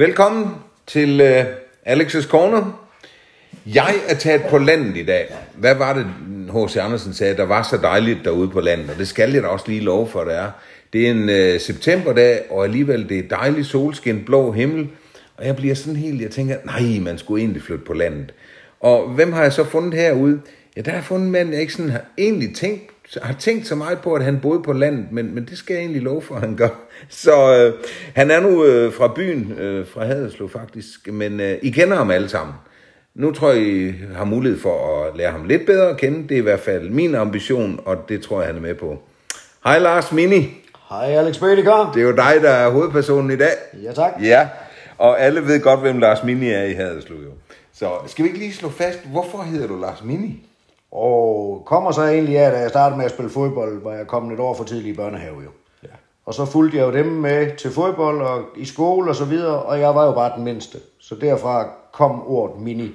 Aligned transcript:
Velkommen 0.00 0.54
til 0.86 1.20
uh, 1.20 1.46
Alex's 1.86 2.28
Corner. 2.28 2.88
Jeg 3.66 3.94
er 4.08 4.14
taget 4.14 4.42
på 4.50 4.58
landet 4.58 4.96
i 4.96 5.04
dag. 5.04 5.34
Hvad 5.54 5.74
var 5.74 5.92
det, 5.92 6.06
H.C. 6.52 6.76
Andersen 6.76 7.14
sagde, 7.14 7.36
der 7.36 7.44
var 7.44 7.62
så 7.62 7.76
dejligt 7.76 8.18
derude 8.24 8.48
på 8.48 8.60
landet? 8.60 8.90
Og 8.90 8.98
det 8.98 9.08
skal 9.08 9.32
jeg 9.32 9.42
da 9.42 9.48
også 9.48 9.64
lige 9.68 9.80
love 9.80 10.08
for, 10.08 10.24
det 10.24 10.36
er. 10.36 10.50
Det 10.92 11.06
er 11.06 11.10
en 11.10 11.54
uh, 11.54 11.60
septemberdag, 11.60 12.40
og 12.50 12.64
alligevel 12.64 13.08
det 13.08 13.18
er 13.18 13.36
dejlig 13.36 13.66
solskin, 13.66 14.24
blå 14.24 14.52
himmel. 14.52 14.88
Og 15.36 15.46
jeg 15.46 15.56
bliver 15.56 15.74
sådan 15.74 15.96
helt, 15.96 16.22
jeg 16.22 16.30
tænker, 16.30 16.56
nej, 16.64 17.00
man 17.00 17.18
skulle 17.18 17.42
egentlig 17.42 17.62
flytte 17.62 17.84
på 17.84 17.92
landet. 17.92 18.34
Og 18.80 19.08
hvem 19.08 19.32
har 19.32 19.42
jeg 19.42 19.52
så 19.52 19.64
fundet 19.64 19.94
herude? 19.94 20.40
Ja, 20.76 20.80
der 20.80 20.90
har 20.90 20.98
jeg 20.98 21.04
fundet 21.04 21.26
en 21.26 21.32
mand, 21.32 21.50
jeg 21.50 21.60
ikke 21.60 21.72
sådan 21.72 21.90
har 21.90 22.04
egentlig 22.18 22.54
tænkt, 22.54 22.82
har 23.22 23.34
tænkt 23.34 23.66
så 23.66 23.74
meget 23.74 23.98
på, 23.98 24.14
at 24.14 24.24
han 24.24 24.40
boede 24.40 24.62
på 24.62 24.72
landet, 24.72 25.06
men, 25.12 25.34
men 25.34 25.44
det 25.44 25.58
skal 25.58 25.74
jeg 25.74 25.80
egentlig 25.80 26.02
love 26.02 26.22
for, 26.22 26.34
at 26.34 26.40
han 26.40 26.56
gør. 26.56 26.68
Så 27.08 27.56
øh, 27.56 27.74
han 28.14 28.30
er 28.30 28.40
nu 28.40 28.64
øh, 28.64 28.92
fra 28.92 29.12
byen, 29.16 29.52
øh, 29.52 29.86
fra 29.86 30.04
Haderslev 30.04 30.48
faktisk, 30.48 31.12
men 31.12 31.40
øh, 31.40 31.58
I 31.62 31.70
kender 31.70 31.96
ham 31.96 32.10
alle 32.10 32.28
sammen. 32.28 32.54
Nu 33.14 33.32
tror 33.32 33.52
jeg, 33.52 33.62
I 33.62 33.94
har 34.16 34.24
mulighed 34.24 34.60
for 34.60 35.04
at 35.04 35.16
lære 35.16 35.30
ham 35.30 35.44
lidt 35.44 35.66
bedre 35.66 35.88
at 35.88 35.96
kende. 35.96 36.22
Det 36.22 36.32
er 36.32 36.38
i 36.38 36.42
hvert 36.42 36.60
fald 36.60 36.90
min 36.90 37.14
ambition, 37.14 37.80
og 37.84 37.96
det 38.08 38.22
tror 38.22 38.40
jeg, 38.40 38.46
han 38.46 38.56
er 38.56 38.60
med 38.60 38.74
på. 38.74 38.98
Hej 39.64 39.78
Lars 39.78 40.12
Mini. 40.12 40.56
Hej 40.88 41.04
Alex 41.04 41.40
Bødekar. 41.40 41.92
Det 41.92 42.02
er 42.02 42.06
jo 42.06 42.16
dig, 42.16 42.34
der 42.42 42.50
er 42.50 42.70
hovedpersonen 42.70 43.30
i 43.30 43.36
dag. 43.36 43.52
Ja 43.82 43.92
tak. 43.92 44.12
Ja, 44.22 44.48
og 44.98 45.20
alle 45.20 45.46
ved 45.46 45.60
godt, 45.60 45.80
hvem 45.80 45.98
Lars 45.98 46.24
Mini 46.24 46.50
er 46.50 46.62
i 46.62 46.72
Haderslev 46.72 47.18
jo. 47.18 47.30
Så 47.72 47.90
skal 48.06 48.22
vi 48.22 48.28
ikke 48.28 48.38
lige 48.40 48.52
slå 48.52 48.68
fast, 48.68 48.98
hvorfor 49.06 49.42
hedder 49.42 49.66
du 49.66 49.80
Lars 49.80 50.04
Mini? 50.04 50.49
Og 50.92 51.62
kommer 51.66 51.92
så 51.92 52.02
egentlig 52.02 52.38
af, 52.38 52.52
da 52.52 52.58
jeg 52.58 52.70
startede 52.70 52.96
med 52.96 53.04
at 53.04 53.10
spille 53.10 53.30
fodbold, 53.30 53.82
var 53.82 53.92
jeg 53.92 54.06
kommet 54.06 54.34
et 54.34 54.40
år 54.40 54.54
for 54.54 54.64
tidligt 54.64 54.94
i 54.94 54.96
børnehave 54.96 55.42
jo. 55.42 55.50
Ja. 55.82 55.88
Og 56.26 56.34
så 56.34 56.44
fulgte 56.44 56.78
jeg 56.78 56.86
jo 56.86 56.92
dem 56.92 57.06
med 57.06 57.56
til 57.56 57.70
fodbold 57.70 58.22
og 58.22 58.42
i 58.56 58.64
skole 58.64 59.10
og 59.10 59.16
så 59.16 59.24
videre, 59.24 59.62
og 59.62 59.80
jeg 59.80 59.94
var 59.94 60.06
jo 60.06 60.12
bare 60.12 60.32
den 60.36 60.44
mindste. 60.44 60.78
Så 61.00 61.14
derfra 61.14 61.68
kom 61.92 62.22
ordet 62.26 62.60
mini, 62.60 62.90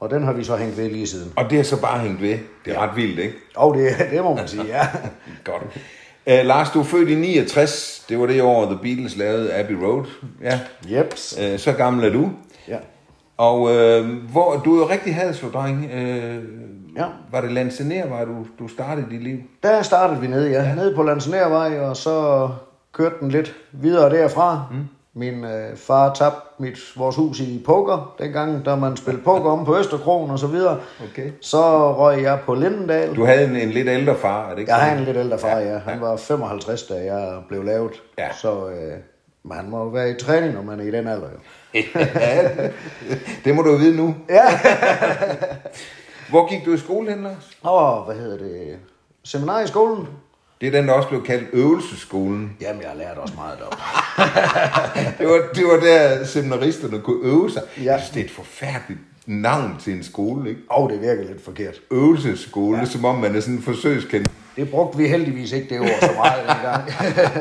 og 0.00 0.10
den 0.10 0.22
har 0.22 0.32
vi 0.32 0.44
så 0.44 0.56
hængt 0.56 0.76
ved 0.78 0.90
lige 0.90 1.06
siden. 1.06 1.32
Og 1.36 1.50
det 1.50 1.58
er 1.58 1.62
så 1.62 1.80
bare 1.80 1.98
hængt 1.98 2.22
ved. 2.22 2.38
Det 2.64 2.76
er 2.76 2.78
ret 2.78 2.96
vildt, 2.96 3.18
ikke? 3.18 3.34
Og 3.56 3.74
det, 3.74 4.10
det 4.10 4.22
må 4.22 4.34
man 4.34 4.48
sige, 4.48 4.66
ja. 4.66 4.88
Godt. 5.44 5.62
Uh, 6.26 6.46
Lars, 6.46 6.70
du 6.70 6.80
er 6.80 6.84
født 6.84 7.08
i 7.08 7.14
69. 7.14 8.04
Det 8.08 8.20
var 8.20 8.26
det 8.26 8.42
år, 8.42 8.64
The 8.64 8.78
Beatles 8.82 9.16
lavede 9.16 9.54
Abbey 9.54 9.74
Road. 9.74 10.04
Ja. 10.42 10.60
Jeps. 10.88 11.38
Uh, 11.38 11.58
så 11.58 11.72
gammel 11.72 12.04
er 12.04 12.12
du. 12.12 12.30
Ja. 12.68 12.76
Og 13.36 13.60
uh, 13.60 14.08
hvor, 14.32 14.62
du 14.64 14.74
er 14.74 14.78
jo 14.78 14.88
rigtig 14.88 15.14
hadeslå-dreng. 15.14 15.84
Uh, 15.84 16.44
Ja. 16.96 17.06
Var 17.30 17.40
det 17.40 17.52
Lansener, 17.52 18.08
var 18.08 18.24
du, 18.24 18.46
du 18.58 18.68
startede 18.68 19.06
dit 19.10 19.22
liv? 19.22 19.38
Der 19.62 19.82
startede 19.82 20.20
vi 20.20 20.26
nede, 20.26 20.50
ja. 20.50 20.74
Nede 20.74 20.94
på 20.94 21.02
Landsnærvej, 21.02 21.80
og 21.80 21.96
så 21.96 22.48
kørte 22.92 23.14
den 23.20 23.30
lidt 23.30 23.54
videre 23.72 24.10
derfra. 24.10 24.62
Mm. 24.70 24.88
Min 25.14 25.44
øh, 25.44 25.76
far 25.76 26.14
tabte 26.14 26.40
mit, 26.58 26.78
vores 26.96 27.16
hus 27.16 27.40
i 27.40 27.62
poker 27.66 28.14
dengang, 28.18 28.64
da 28.64 28.76
man 28.76 28.96
spillede 28.96 29.24
poker 29.24 29.50
om 29.50 29.64
på 29.64 29.78
Østerkrogen 29.78 30.30
og 30.30 30.38
så 30.38 30.46
videre. 30.46 30.78
Okay. 31.10 31.30
Så 31.40 31.92
røg 31.92 32.22
jeg 32.22 32.38
på 32.46 32.54
Lindendal. 32.54 33.16
Du 33.16 33.24
havde 33.24 33.44
en, 33.44 33.56
en 33.56 33.70
lidt 33.70 33.88
ældre 33.88 34.14
far, 34.16 34.46
er 34.46 34.50
det 34.50 34.58
ikke 34.58 34.72
Jeg 34.72 34.80
har 34.80 34.96
en 34.96 35.04
lidt 35.04 35.16
ældre 35.16 35.38
far, 35.38 35.58
ja. 35.58 35.78
Han 35.78 36.00
var 36.00 36.16
55, 36.16 36.82
da 36.82 36.94
jeg 36.94 37.38
blev 37.48 37.64
lavet. 37.64 37.92
Ja. 38.18 38.32
Så 38.32 38.68
øh, 38.68 38.98
man 39.44 39.70
må 39.70 39.78
jo 39.78 39.88
være 39.88 40.10
i 40.10 40.14
træning, 40.14 40.54
når 40.54 40.62
man 40.62 40.80
er 40.80 40.84
i 40.84 40.90
den 40.90 41.08
alder. 41.08 41.28
Jo. 41.28 41.38
ja, 42.14 42.42
det, 42.42 42.72
det 43.44 43.54
må 43.54 43.62
du 43.62 43.70
jo 43.70 43.76
vide 43.76 43.96
nu. 43.96 44.14
Ja. 44.28 44.42
Hvor 46.30 46.48
gik 46.48 46.64
du 46.64 46.72
i 46.72 46.78
skole 46.78 47.10
hen, 47.10 47.22
Lars? 47.22 47.50
Og 47.62 48.04
hvad 48.04 48.16
hedder 48.16 48.38
det? 48.38 48.76
Seminar 49.22 49.60
i 49.60 49.66
skolen? 49.66 50.06
Det 50.60 50.66
er 50.66 50.70
den, 50.70 50.88
der 50.88 50.94
også 50.94 51.08
blev 51.08 51.24
kaldt 51.24 51.48
øvelseskolen. 51.52 52.56
Jamen, 52.60 52.82
jeg 52.82 52.90
har 52.90 52.96
lært 52.96 53.18
også 53.18 53.34
meget 53.34 53.58
op. 53.62 53.72
Det 55.18 55.26
var, 55.28 55.48
det 55.54 55.64
var 55.64 55.80
der 55.80 56.24
seminaristerne 56.24 57.00
kunne 57.00 57.24
øve 57.24 57.50
sig. 57.50 57.62
Ja. 57.76 57.82
Jeg 57.84 58.00
synes, 58.00 58.10
det 58.10 58.20
er 58.20 58.24
et 58.24 58.30
forfærdeligt 58.30 59.00
navn 59.26 59.76
til 59.80 59.92
en 59.92 60.02
skole, 60.04 60.50
ikke? 60.50 60.60
Og 60.68 60.90
det 60.90 61.00
virker 61.00 61.24
lidt 61.24 61.44
forkert. 61.44 61.80
Øvelsesskole, 61.90 62.78
ja. 62.78 62.84
som 62.84 63.04
om 63.04 63.18
man 63.18 63.36
er 63.36 63.40
sådan 63.40 63.54
en 63.54 63.62
forsøgskendt. 63.62 64.30
Det 64.60 64.70
brugte 64.70 64.98
vi 64.98 65.08
heldigvis 65.08 65.52
ikke 65.52 65.68
det 65.68 65.80
ord 65.80 66.00
så 66.00 66.10
meget 66.16 66.40
dengang. 66.48 66.82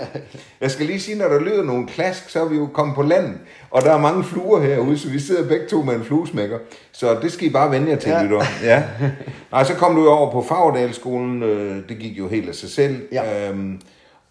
Jeg 0.61 0.71
skal 0.71 0.85
lige 0.85 0.99
sige, 0.99 1.17
når 1.17 1.27
der 1.27 1.39
lyder 1.39 1.63
nogle 1.63 1.87
klask, 1.87 2.29
så 2.29 2.43
er 2.43 2.49
vi 2.49 2.55
jo 2.55 2.69
kommet 2.73 2.95
på 2.95 3.01
landet, 3.01 3.37
og 3.71 3.81
der 3.81 3.91
er 3.91 3.97
mange 3.97 4.23
fluer 4.23 4.61
herude, 4.61 4.99
så 4.99 5.09
vi 5.09 5.19
sidder 5.19 5.47
begge 5.47 5.67
to 5.67 5.81
med 5.81 5.95
en 5.95 6.03
fluesmækker. 6.03 6.57
Så 6.91 7.17
det 7.21 7.31
skal 7.31 7.47
I 7.47 7.49
bare 7.49 7.71
vende 7.71 7.89
jer 7.89 7.95
til, 7.95 8.09
ja. 8.09 8.23
Lytter. 8.23 8.41
Ja. 8.63 8.83
Nej, 9.51 9.63
så 9.63 9.73
kom 9.73 9.95
du 9.95 10.03
jo 10.03 10.09
over 10.09 10.31
på 10.31 10.41
Fagerdalskolen, 10.41 11.43
øh, 11.43 11.89
det 11.89 11.97
gik 11.99 12.17
jo 12.17 12.27
helt 12.27 12.49
af 12.49 12.55
sig 12.55 12.69
selv. 12.69 13.07
Ja. 13.11 13.49
Øhm, 13.49 13.81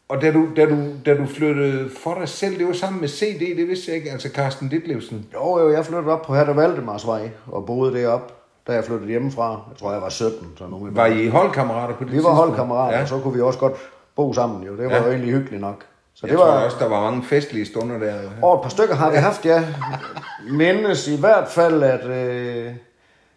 og 0.09 0.23
da 0.23 0.33
du, 0.33 0.49
da, 0.57 0.65
du, 0.65 0.77
da 1.07 1.17
du 1.17 1.27
flyttede 1.27 1.91
for 2.03 2.15
dig 2.21 2.29
selv, 2.29 2.59
det 2.59 2.67
var 2.67 2.73
sammen 2.73 3.01
med 3.01 3.09
CD, 3.09 3.57
det 3.57 3.69
vidste 3.69 3.91
jeg 3.91 3.97
ikke, 3.97 4.11
altså 4.11 4.29
Carsten 4.29 4.69
Ditlevsen. 4.69 5.27
Jo, 5.35 5.59
jo, 5.59 5.71
jeg 5.71 5.87
flyttede 5.87 6.13
op 6.13 6.23
på 6.23 6.35
Herter 6.35 6.55
Valdemarsvej 6.55 7.31
og 7.47 7.67
boede 7.67 7.95
deroppe, 7.95 8.35
da 8.69 8.73
jeg 8.73 8.85
flyttede 8.85 9.09
hjemmefra. 9.11 9.51
Jeg 9.51 9.79
tror, 9.81 9.93
jeg 9.93 10.03
var 10.03 10.09
17. 10.09 10.49
Så 10.59 10.67
nogen 10.67 10.97
Var 10.97 11.07
I 11.07 11.29
holdkammerater 11.29 11.95
på 11.95 12.05
det 12.05 12.13
vi 12.13 12.23
var 12.23 12.31
holdkammerater, 12.35 12.97
Ja. 12.97 13.03
og 13.03 13.09
så 13.09 13.19
kunne 13.19 13.35
vi 13.35 13.41
også 13.41 13.59
godt 13.59 13.73
bo 14.17 14.33
sammen. 14.33 14.63
Jo. 14.63 14.77
Det 14.77 14.85
var 14.85 14.97
Ja. 14.97 15.03
jo 15.05 15.11
egentlig 15.11 15.33
hyggeligt 15.33 15.61
nok. 15.61 15.85
Så 16.15 16.27
Jeg 16.27 16.31
det 16.31 16.39
tror 16.39 16.47
var 16.47 16.65
også, 16.65 16.77
der 16.81 16.89
var 16.89 17.01
mange 17.11 17.23
festlige 17.23 17.67
stunder 17.67 17.99
der. 17.99 18.15
over 18.43 18.57
et 18.57 18.63
par 18.63 18.69
stykker 18.69 18.95
har 18.95 19.11
vi 19.11 19.17
haft, 19.17 19.45
ja. 19.45 19.65
Mindes 20.51 21.09
i 21.09 21.21
hvert 21.21 21.49
fald, 21.49 21.83
at 21.83 22.05
øh, 22.07 22.73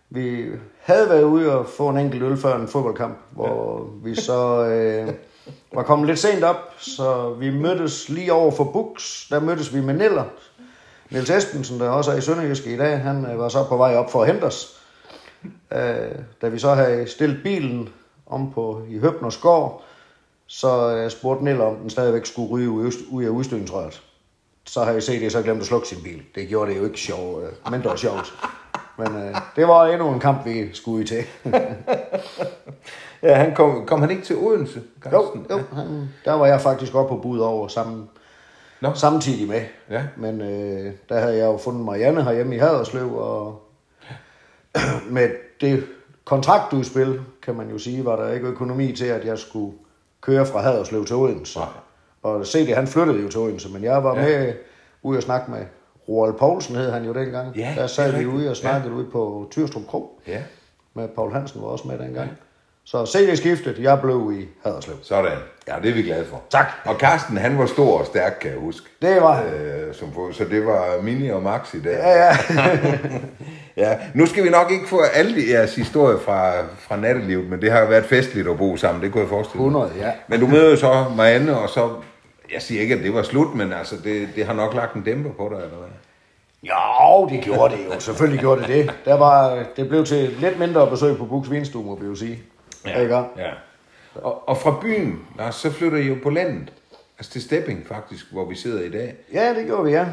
vi 0.09 0.45
havde 0.81 1.09
været 1.09 1.23
ude 1.23 1.59
og 1.59 1.65
få 1.65 1.89
en 1.89 1.97
enkelt 1.97 2.23
øl 2.23 2.37
før 2.37 2.55
en 2.59 2.67
fodboldkamp, 2.67 3.17
hvor 3.31 3.77
ja. 4.03 4.09
vi 4.09 4.15
så 4.15 4.65
øh, 4.65 5.07
var 5.73 5.83
kommet 5.83 6.07
lidt 6.07 6.19
sent 6.19 6.43
op, 6.43 6.55
så 6.77 7.33
vi 7.39 7.49
mødtes 7.49 8.09
lige 8.09 8.33
over 8.33 8.51
for 8.51 8.63
Bux. 8.63 9.27
Der 9.29 9.39
mødtes 9.39 9.73
vi 9.75 9.81
med 9.81 9.93
Niller. 9.93 10.23
Niels 11.11 11.29
Esbensen, 11.29 11.79
der 11.79 11.89
også 11.89 12.11
er 12.11 12.15
i 12.15 12.21
Sønderjyske 12.21 12.73
i 12.73 12.77
dag, 12.77 12.99
han 12.99 13.25
øh, 13.31 13.39
var 13.39 13.49
så 13.49 13.63
på 13.69 13.77
vej 13.77 13.95
op 13.95 14.11
for 14.11 14.21
at 14.21 14.27
hente 14.27 14.43
os. 14.43 14.80
Øh, 15.71 16.15
da 16.41 16.47
vi 16.47 16.59
så 16.59 16.73
havde 16.73 17.07
stillet 17.07 17.43
bilen 17.43 17.89
om 18.25 18.51
på 18.53 18.81
i 18.89 18.97
Høbners 18.97 19.37
gård, 19.37 19.83
så 20.47 20.95
øh, 20.95 21.11
spurgte 21.11 21.43
Niller, 21.43 21.65
om 21.65 21.75
den 21.75 21.89
stadigvæk 21.89 22.25
skulle 22.25 22.49
ryge 22.49 22.69
ud, 22.69 23.23
af 23.23 23.29
udstødningsrøret. 23.29 24.03
Så 24.65 24.83
har 24.83 24.91
jeg 24.91 25.03
set 25.03 25.21
det, 25.21 25.31
så 25.31 25.41
glemt 25.41 25.59
at 25.59 25.65
slukke 25.65 25.87
sin 25.87 26.03
bil. 26.03 26.21
Det 26.35 26.47
gjorde 26.47 26.71
det 26.71 26.77
jo 26.77 26.85
ikke 26.85 26.99
sjov, 26.99 27.41
øh, 27.41 27.71
mindre 27.71 27.97
sjovt. 27.97 28.33
Men 28.97 29.15
øh, 29.15 29.35
det 29.55 29.67
var 29.67 29.85
endnu 29.85 30.13
en 30.13 30.19
kamp, 30.19 30.45
vi 30.45 30.73
skulle 30.73 31.03
i 31.03 31.07
til. 31.07 31.23
Ja, 33.23 33.33
han 33.35 33.55
kom, 33.55 33.85
kom 33.85 34.01
han 34.01 34.11
ikke 34.11 34.23
til 34.23 34.35
Odense, 34.35 34.81
jo, 35.05 35.09
Carsten? 35.09 35.45
jo 35.49 35.59
han, 35.73 36.09
der 36.25 36.33
var 36.33 36.45
jeg 36.45 36.61
faktisk 36.61 36.95
oppe 36.95 37.15
på 37.15 37.21
bud 37.21 37.39
over 37.39 37.67
sammen, 37.67 38.09
Nå. 38.81 38.93
samtidig 38.93 39.47
med. 39.47 39.61
Ja. 39.89 40.03
Men 40.17 40.41
øh, 40.41 40.93
der 41.09 41.19
havde 41.19 41.37
jeg 41.37 41.45
jo 41.45 41.57
fundet 41.57 41.85
Marianne 41.85 42.23
herhjemme 42.23 42.55
i 42.55 42.59
Haderslev, 42.59 43.15
og 43.15 43.60
med 45.15 45.29
det 45.61 45.83
kontraktudspil, 46.25 47.21
kan 47.41 47.55
man 47.55 47.69
jo 47.69 47.77
sige, 47.77 48.05
var 48.05 48.15
der 48.15 48.31
ikke 48.33 48.47
økonomi 48.47 48.91
til, 48.95 49.05
at 49.05 49.25
jeg 49.25 49.37
skulle 49.37 49.73
køre 50.21 50.45
fra 50.45 50.61
Haderslev 50.61 51.05
til 51.05 51.15
Odense. 51.15 51.59
Nej. 51.59 51.67
Og 52.23 52.45
CD, 52.47 52.73
han 52.75 52.87
flyttede 52.87 53.21
jo 53.21 53.29
til 53.29 53.39
Odense, 53.39 53.69
men 53.69 53.83
jeg 53.83 54.03
var 54.03 54.15
Ja. 54.15 54.29
ja. 54.29 54.39
med 54.39 54.53
ude 55.01 55.17
og 55.17 55.23
snakke 55.23 55.51
med 55.51 55.65
Roald 56.09 56.33
Poulsen, 56.33 56.75
hed 56.75 56.91
han 56.91 57.05
jo 57.05 57.13
dengang. 57.13 57.55
Ja, 57.55 57.73
der 57.77 57.87
sad 57.87 58.19
vi 58.19 58.25
ude 58.25 58.49
og 58.49 58.57
snakkede 58.57 58.93
ja. 58.93 58.99
ude 58.99 59.05
på 59.11 59.47
Tyrstrup 59.51 59.87
Kro, 59.87 60.21
Ja, 60.27 60.43
med 60.93 61.07
Paul 61.07 61.31
Hansen 61.31 61.61
var 61.61 61.67
også 61.67 61.87
med 61.87 61.99
dengang. 61.99 62.29
Så 62.91 63.05
CD 63.05 63.37
skiftet, 63.37 63.79
jeg 63.79 63.99
blev 64.01 64.33
i 64.39 64.47
Haderslev. 64.63 64.95
sådan. 65.01 65.37
Ja, 65.67 65.75
det 65.83 65.89
er 65.89 65.93
vi 65.93 66.01
glade 66.01 66.25
for. 66.25 66.41
Tak. 66.49 66.65
Og 66.85 66.95
Carsten, 66.95 67.37
han 67.37 67.57
var 67.57 67.65
stor 67.65 67.99
og 67.99 68.05
stærk, 68.05 68.37
kan 68.41 68.51
jeg 68.51 68.59
huske. 68.59 68.87
Det 69.01 69.21
var 69.21 69.33
han. 69.33 69.53
Øh, 69.53 69.93
som 69.95 70.13
for, 70.13 70.31
så 70.31 70.43
det 70.43 70.65
var 70.65 71.01
Mini 71.01 71.29
og 71.29 71.43
Maxi 71.43 71.79
der. 71.79 71.89
Ja, 71.91 72.25
ja. 72.25 72.35
ja. 73.89 73.97
Nu 74.13 74.25
skal 74.25 74.43
vi 74.43 74.49
nok 74.49 74.71
ikke 74.71 74.87
få 74.87 75.01
alle 75.13 75.35
jeres 75.49 75.75
historier 75.75 76.17
fra, 76.19 76.51
fra 76.79 76.95
nattelivet, 76.95 77.49
men 77.49 77.61
det 77.61 77.71
har 77.71 77.85
været 77.85 78.05
festligt 78.05 78.47
at 78.47 78.57
bo 78.57 78.77
sammen, 78.77 79.03
det 79.03 79.11
kunne 79.11 79.21
jeg 79.21 79.29
forestille 79.29 79.61
mig. 79.63 79.67
100, 79.67 79.93
ja. 79.99 80.11
Men 80.27 80.39
du 80.39 80.47
møder 80.47 80.69
jo 80.69 80.75
så 80.75 81.05
Marianne, 81.17 81.57
og 81.57 81.69
så, 81.69 81.89
jeg 82.53 82.61
siger 82.61 82.81
ikke, 82.81 82.95
at 82.95 83.03
det 83.03 83.13
var 83.13 83.23
slut, 83.23 83.55
men 83.55 83.73
altså, 83.73 83.95
det, 84.03 84.27
det 84.35 84.45
har 84.45 84.53
nok 84.53 84.73
lagt 84.73 84.95
en 84.95 85.03
dæmper 85.03 85.31
på 85.31 85.49
dig, 85.49 85.63
eller 85.63 85.77
hvad? 85.77 85.89
Jo, 86.63 87.29
det 87.29 87.43
gjorde 87.43 87.75
det 87.75 87.85
jo. 87.85 87.99
Selvfølgelig 87.99 88.39
gjorde 88.39 88.61
det 88.61 88.69
det. 88.69 88.91
Der 89.05 89.17
var, 89.17 89.63
det 89.75 89.89
blev 89.89 90.05
til 90.05 90.35
lidt 90.39 90.59
mindre 90.59 90.87
besøg 90.87 91.17
på 91.17 91.25
Buks 91.25 91.51
Vinstue, 91.51 91.85
må 91.85 91.95
vi 91.95 92.07
jo 92.07 92.15
sige. 92.15 92.39
Ikke? 92.85 93.15
ja. 93.15 93.51
Og, 94.15 94.49
og 94.49 94.57
fra 94.57 94.79
byen, 94.81 95.19
Lars, 95.37 95.55
så 95.55 95.71
flytter 95.71 95.97
I 95.97 96.07
jo 96.07 96.15
på 96.23 96.29
landet. 96.29 96.73
Altså 97.17 97.31
til 97.31 97.41
Stepping 97.41 97.87
faktisk, 97.87 98.31
hvor 98.31 98.45
vi 98.45 98.55
sidder 98.55 98.83
i 98.83 98.89
dag. 98.89 99.15
Ja, 99.33 99.53
det 99.53 99.65
gjorde 99.65 99.83
vi, 99.83 99.91
ja. 99.91 100.05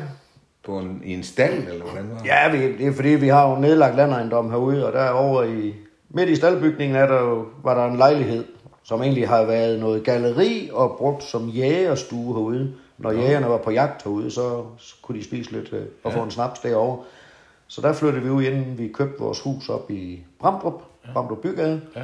På 0.64 0.78
en, 0.78 1.02
I 1.04 1.14
en 1.14 1.22
stald, 1.22 1.68
eller 1.68 1.84
hvordan 1.84 2.10
var 2.10 2.18
det? 2.18 2.26
Ja, 2.26 2.50
vi, 2.50 2.78
det 2.78 2.86
er 2.86 2.92
fordi, 2.92 3.08
vi 3.08 3.28
har 3.28 3.50
jo 3.50 3.56
nedlagt 3.56 3.96
landejendom 3.96 4.50
herude, 4.50 4.86
og 4.86 4.92
derovre 4.92 5.50
i, 5.52 5.74
midt 6.08 6.28
i 6.28 6.36
staldbygningen 6.36 6.96
er 6.96 7.06
der 7.06 7.20
jo, 7.20 7.46
var 7.62 7.74
der 7.74 7.92
en 7.92 7.96
lejlighed, 7.96 8.44
som 8.82 9.02
egentlig 9.02 9.28
har 9.28 9.44
været 9.44 9.80
noget 9.80 10.04
galleri 10.04 10.70
og 10.72 10.96
brugt 10.98 11.22
som 11.22 11.48
jægerstue 11.48 12.34
herude. 12.34 12.74
Når 12.98 13.12
jægerne 13.12 13.48
var 13.48 13.58
på 13.58 13.70
jagt 13.70 14.02
herude, 14.02 14.30
så, 14.30 14.64
så 14.78 14.94
kunne 15.02 15.18
de 15.18 15.24
spise 15.24 15.52
lidt 15.52 15.72
øh, 15.72 15.82
og 16.04 16.12
få 16.12 16.22
en 16.22 16.30
snaps 16.30 16.60
derovre. 16.60 17.04
Så 17.66 17.80
der 17.80 17.92
flyttede 17.92 18.22
vi 18.22 18.30
ud, 18.30 18.42
inden 18.42 18.78
vi 18.78 18.88
købte 18.88 19.18
vores 19.18 19.40
hus 19.40 19.68
op 19.68 19.90
i 19.90 20.24
Bramdrup, 20.40 20.82
Bramdrup 21.12 21.38
Bygade. 21.38 21.80
Ja. 21.96 22.02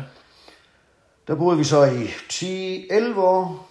Der 1.29 1.35
boede 1.35 1.59
vi 1.59 1.65
så 1.65 1.85
i 1.85 2.05
10-11 2.33 3.19
år, 3.21 3.69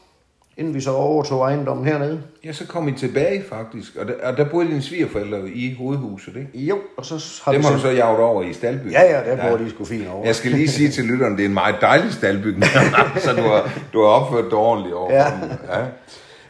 inden 0.57 0.73
vi 0.73 0.81
så 0.81 0.91
overtog 0.91 1.41
ejendommen 1.41 1.85
hernede. 1.85 2.21
Ja, 2.45 2.51
så 2.53 2.67
kom 2.67 2.87
I 2.87 2.91
tilbage 2.91 3.43
faktisk, 3.49 3.95
og 3.95 4.07
der, 4.07 4.13
og 4.23 4.37
der 4.37 4.49
boede 4.49 4.67
dine 4.67 4.81
svigerforældre 4.81 5.49
i 5.49 5.75
hovedhuset, 5.75 6.35
ikke? 6.35 6.65
Jo, 6.67 6.77
og 6.97 7.05
så 7.05 7.41
har 7.45 7.51
Det 7.51 7.59
vi 7.59 7.63
du 7.63 7.69
selv- 7.69 7.79
så 7.81 7.89
jage 7.89 8.17
over 8.17 8.43
i 8.43 8.53
staldbygningen. 8.53 9.01
Ja, 9.01 9.19
ja, 9.19 9.35
der 9.35 9.49
bor 9.49 9.57
de 9.57 9.69
sgu 9.69 9.85
fint 9.85 10.07
over. 10.07 10.25
Jeg 10.25 10.35
skal 10.35 10.51
lige 10.51 10.67
sige 10.67 10.89
til 10.89 11.03
lytteren, 11.03 11.33
det 11.33 11.41
er 11.41 11.45
en 11.47 11.53
meget 11.53 11.75
dejlig 11.81 12.13
staldbygning, 12.13 12.65
så 13.25 13.33
du 13.35 13.41
har, 13.41 13.71
du 13.93 13.99
har 14.01 14.07
opført 14.07 14.45
det 14.45 14.53
ordentligt 14.53 14.95
over. 14.95 15.13
Ja. 15.13 15.25
dem. 15.41 15.49
ja. 15.69 15.85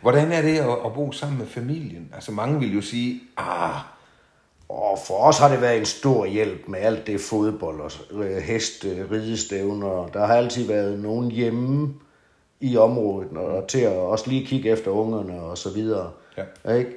Hvordan 0.02 0.32
er 0.32 0.42
det 0.42 0.58
at, 0.58 0.70
at 0.86 0.94
bo 0.96 1.12
sammen 1.12 1.38
med 1.40 1.48
familien? 1.48 2.10
Altså 2.16 2.32
mange 2.32 2.60
vil 2.60 2.76
jo 2.76 2.82
sige, 2.82 3.22
ah, 3.38 3.70
Og 4.69 5.00
for 5.07 5.13
os 5.18 5.38
har 5.38 5.50
det 5.50 5.62
været 5.62 5.77
en 5.77 5.86
stor 5.86 6.25
hjælp 6.25 6.68
med 6.68 6.80
alt 6.80 7.07
det 7.07 7.21
fodbold 7.21 7.81
og 7.81 7.92
øh, 8.24 8.38
heste, 8.38 9.06
ridestævner. 9.12 10.07
Der 10.13 10.25
har 10.25 10.36
altid 10.36 10.68
været 10.68 11.00
nogen 11.00 11.31
hjemme 11.31 11.94
i 12.62 12.77
området, 12.77 13.38
og 13.38 13.68
til 13.68 13.80
at 13.80 13.94
også 13.98 14.30
lige 14.30 14.45
kigge 14.45 14.69
efter 14.69 14.92
ungerne 14.92 15.42
og 15.42 15.57
så 15.57 15.69
videre. 15.69 16.10
Ja. 16.65 16.74
Ikke? 16.74 16.92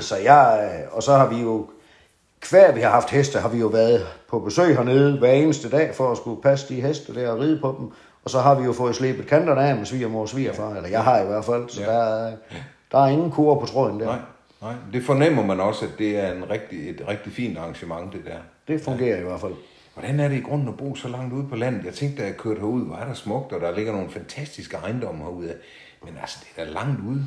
Så 0.00 0.16
jeg, 0.16 0.70
og 0.92 1.02
så 1.02 1.12
har 1.12 1.28
vi 1.28 1.36
jo, 1.40 1.66
hver 2.50 2.72
vi 2.72 2.80
har 2.80 2.90
haft 2.90 3.10
heste, 3.10 3.38
har 3.38 3.48
vi 3.48 3.58
jo 3.58 3.66
været 3.66 4.06
på 4.28 4.38
besøg 4.38 4.76
hernede 4.76 5.18
hver 5.18 5.32
eneste 5.32 5.70
dag 5.70 5.94
for 5.94 6.10
at 6.10 6.16
skulle 6.16 6.42
passe 6.42 6.74
de 6.74 6.80
heste 6.80 7.14
der 7.14 7.30
og 7.30 7.38
ride 7.40 7.58
på 7.60 7.74
dem. 7.78 7.90
Og 8.24 8.30
så 8.30 8.38
har 8.40 8.54
vi 8.54 8.64
jo 8.64 8.72
fået 8.72 8.94
slebet 8.94 9.26
kanterne 9.26 9.62
af 9.68 9.76
med 9.76 9.84
svigermor 9.84 10.20
og 10.20 10.28
svigerfar, 10.28 10.74
eller 10.74 10.88
jeg 10.88 11.04
har 11.04 11.20
i 11.22 11.26
hvert 11.26 11.44
fald, 11.44 11.68
så 11.68 11.80
Ja. 11.80 11.92
ja. 11.92 11.98
der, 11.98 12.26
er- 12.26 12.36
der 12.92 12.98
er 12.98 13.06
ingen 13.06 13.30
kur 13.30 13.60
på 13.60 13.66
tråden 13.66 14.00
der. 14.00 14.06
nej, 14.06 14.18
nej. 14.62 14.74
Det 14.92 15.04
fornemmer 15.04 15.46
man 15.46 15.60
også, 15.60 15.84
at 15.84 15.92
det 15.98 16.18
er 16.18 16.32
en 16.32 16.50
rigtig, 16.50 16.90
et 16.90 17.04
rigtig 17.08 17.32
fint 17.32 17.58
arrangement, 17.58 18.12
det 18.12 18.24
der. 18.24 18.38
Det 18.68 18.80
fungerer 18.80 19.20
i 19.20 19.22
hvert 19.22 19.40
fald. 19.40 19.54
Hvordan 19.94 20.20
er 20.20 20.28
det 20.28 20.36
i 20.36 20.40
grunden 20.40 20.68
at 20.68 20.76
bo 20.76 20.94
så 20.94 21.08
langt 21.08 21.34
ude 21.34 21.46
på 21.48 21.56
landet? 21.56 21.84
Jeg 21.84 21.94
tænkte, 21.94 22.22
da 22.22 22.26
jeg 22.26 22.36
kørte 22.36 22.60
herud, 22.60 22.86
hvor 22.86 22.96
er 22.96 23.06
der 23.06 23.14
smukt, 23.14 23.52
og 23.52 23.60
der 23.60 23.76
ligger 23.76 23.92
nogle 23.92 24.10
fantastiske 24.10 24.76
ejendomme 24.76 25.24
herude. 25.24 25.54
Men 26.04 26.14
altså, 26.20 26.38
det 26.40 26.62
er 26.62 26.64
da 26.64 26.72
langt 26.72 27.00
ude. 27.08 27.24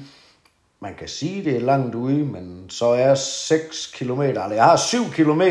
Man 0.79 0.95
kan 0.95 1.07
sige, 1.07 1.43
det 1.43 1.55
er 1.55 1.59
langt 1.59 1.95
ude, 1.95 2.25
men 2.25 2.65
så 2.69 2.85
er 2.85 3.15
6 3.15 3.91
km, 3.95 4.21
eller 4.21 4.53
jeg 4.53 4.63
har 4.63 4.77
7 4.77 5.03
km 5.11 5.41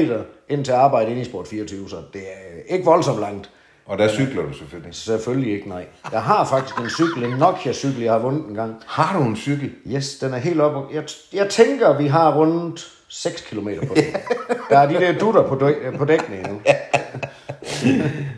ind 0.48 0.64
til 0.64 0.72
arbejde 0.72 1.10
inde 1.10 1.22
i 1.22 1.24
Sport 1.24 1.48
24, 1.48 1.88
så 1.88 1.96
det 2.12 2.22
er 2.22 2.74
ikke 2.74 2.84
voldsomt 2.84 3.20
langt. 3.20 3.50
Og 3.86 3.98
der 3.98 4.08
cykler 4.08 4.42
du 4.42 4.52
selvfølgelig. 4.52 4.94
Selvfølgelig 4.94 5.52
ikke, 5.52 5.68
nej. 5.68 5.86
Jeg 6.12 6.22
har 6.22 6.44
faktisk 6.44 6.78
en 6.78 6.90
cykel, 6.90 7.24
en 7.24 7.38
Nokia-cykel, 7.38 8.02
jeg 8.02 8.12
har 8.12 8.18
vundet 8.18 8.48
en 8.48 8.54
gang. 8.54 8.74
Har 8.86 9.18
du 9.18 9.24
en 9.24 9.36
cykel? 9.36 9.72
Yes, 9.86 10.18
den 10.18 10.34
er 10.34 10.38
helt 10.38 10.60
oppe. 10.60 10.94
Jeg, 10.94 11.04
jeg 11.32 11.48
tænker, 11.50 11.98
vi 11.98 12.06
har 12.06 12.34
rundt 12.36 12.92
6 13.08 13.40
km 13.40 13.68
på 13.88 13.94
den. 13.94 14.04
Der 14.70 14.78
er 14.78 14.88
de 14.88 14.94
der 14.94 15.18
dutter 15.18 15.48
på, 15.48 15.54
dæk, 15.54 15.98
på 15.98 16.04
dækkene 16.04 16.42
nu. 16.42 16.60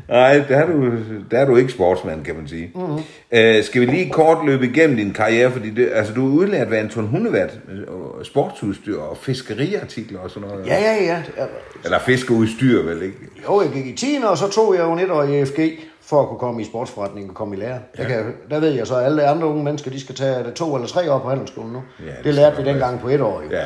Nej, 0.08 0.44
der 0.48 0.56
er 0.56 0.66
du, 0.66 0.93
der 1.31 1.38
er 1.38 1.44
du 1.44 1.56
ikke 1.56 1.72
sportsmand, 1.72 2.25
kan 2.25 2.37
man 2.37 2.48
sige. 2.48 2.70
Mm-hmm. 2.75 3.02
Øh, 3.32 3.64
skal 3.64 3.81
vi 3.81 3.87
lige 3.87 4.10
kort 4.10 4.46
løbe 4.46 4.66
igennem 4.66 4.96
din 4.96 5.12
karriere, 5.12 5.50
fordi 5.50 5.70
det, 5.70 5.88
altså, 5.93 6.12
du 6.14 6.28
er 6.28 6.32
udlært 6.32 6.70
ved 6.70 6.78
Anton 6.78 7.06
Hundevat, 7.06 7.58
og 7.88 8.26
sportsudstyr 8.26 8.98
og 8.98 9.16
fiskeriartikler 9.16 10.20
og 10.20 10.31
sådan 10.31 10.48
noget. 10.48 10.66
Ja, 10.66 10.81
ja, 10.81 11.04
ja. 11.04 11.46
Eller 11.84 11.98
fiskeudstyr, 11.98 12.82
vel 12.82 13.02
ikke? 13.02 13.16
Jo, 13.48 13.60
jeg 13.60 13.70
gik 13.70 13.87
i 13.87 13.93
10. 13.93 14.19
og 14.25 14.38
så 14.38 14.50
tog 14.50 14.75
jeg 14.75 14.82
jo 14.82 14.94
et 14.94 15.10
år 15.10 15.22
i 15.22 15.40
EFG 15.40 15.58
for 16.02 16.22
at 16.22 16.28
kunne 16.28 16.38
komme 16.38 16.62
i 16.62 16.64
sportsforretningen 16.64 17.31
og 17.31 17.37
komme 17.37 17.56
i 17.56 17.58
lære. 17.58 17.78
Ja. 17.98 18.02
Der, 18.02 18.08
kan, 18.08 18.34
der 18.50 18.60
ved 18.60 18.70
jeg 18.70 18.87
så, 18.87 18.96
at 18.96 19.04
alle 19.04 19.26
andre 19.26 19.46
unge 19.46 19.64
mennesker, 19.64 19.90
de 19.90 20.00
skal 20.00 20.14
tage 20.14 20.44
det 20.44 20.54
to 20.54 20.75
eller 20.75 20.88
tre 20.88 21.12
år 21.12 21.19
på 21.19 21.28
handelsskolen 21.28 21.72
nu. 21.72 21.82
Ja, 22.00 22.04
det 22.04 22.25
det, 22.25 22.34
lærte 22.34 22.56
vi 22.56 22.69
dengang 22.69 23.00
på 23.00 23.08
et 23.08 23.20
år 23.20 23.43
jo. 23.43 23.50
Ja. 23.50 23.64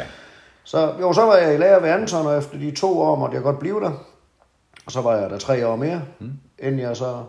Så, 0.64 0.92
jo, 1.00 1.12
så 1.12 1.20
var 1.20 1.36
jeg 1.36 1.54
i 1.54 1.56
lære 1.56 1.82
ved 1.82 1.88
Anton, 1.88 2.26
og 2.26 2.38
efter 2.38 2.58
de 2.58 2.70
to 2.70 3.00
år 3.00 3.16
måtte 3.16 3.34
jeg 3.34 3.42
godt 3.42 3.58
blive 3.58 3.80
der. 3.80 4.09
Og 4.86 4.92
så 4.92 5.00
var 5.00 5.16
jeg 5.16 5.30
der 5.30 5.38
tre 5.38 5.66
år 5.66 5.76
mere, 5.76 6.02
mm. 6.18 6.30
inden 6.58 6.80
jeg 6.80 6.96
så... 6.96 7.22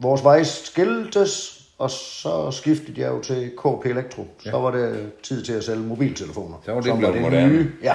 Vores 0.00 0.24
vej 0.24 0.42
skiltes, 0.42 1.64
og 1.78 1.90
så 1.90 2.50
skiftede 2.50 3.00
jeg 3.00 3.08
jo 3.10 3.20
til 3.22 3.50
KP 3.58 3.86
Elektro. 3.86 4.26
Så 4.38 4.48
ja. 4.50 4.56
var 4.56 4.70
det 4.70 5.12
tid 5.22 5.44
til 5.44 5.52
at 5.52 5.64
sælge 5.64 5.80
mobiltelefoner. 5.82 6.56
Så 6.64 6.72
var 6.72 6.80
det 6.80 6.88
Som 6.90 6.98
blevet 6.98 7.20
moderne. 7.22 7.72
Ja, 7.82 7.94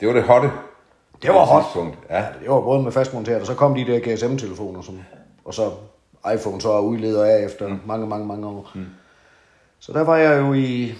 Det 0.00 0.08
var 0.08 0.14
det 0.14 0.22
hotte. 0.22 0.50
det 1.22 1.30
var 1.30 1.44
hot. 1.44 1.62
tidspunkt. 1.62 1.98
Ja. 2.10 2.26
Det 2.42 2.48
var 2.50 2.60
både 2.60 2.82
med 2.82 2.92
fastmonteret, 2.92 3.40
og 3.40 3.46
så 3.46 3.54
kom 3.54 3.74
de 3.74 3.84
der 3.86 3.98
GSM-telefoner, 4.16 4.82
som, 4.82 4.98
og 5.44 5.54
så 5.54 5.70
iPhone 6.34 6.60
så 6.60 6.72
er 6.72 6.80
udleder 6.80 7.24
af 7.24 7.44
efter 7.44 7.68
mm. 7.68 7.80
mange, 7.86 8.06
mange, 8.06 8.26
mange 8.26 8.46
år. 8.46 8.70
Mm. 8.74 8.86
Så 9.78 9.92
der 9.92 10.04
var 10.04 10.16
jeg 10.16 10.40
jo 10.40 10.52
i 10.52 10.94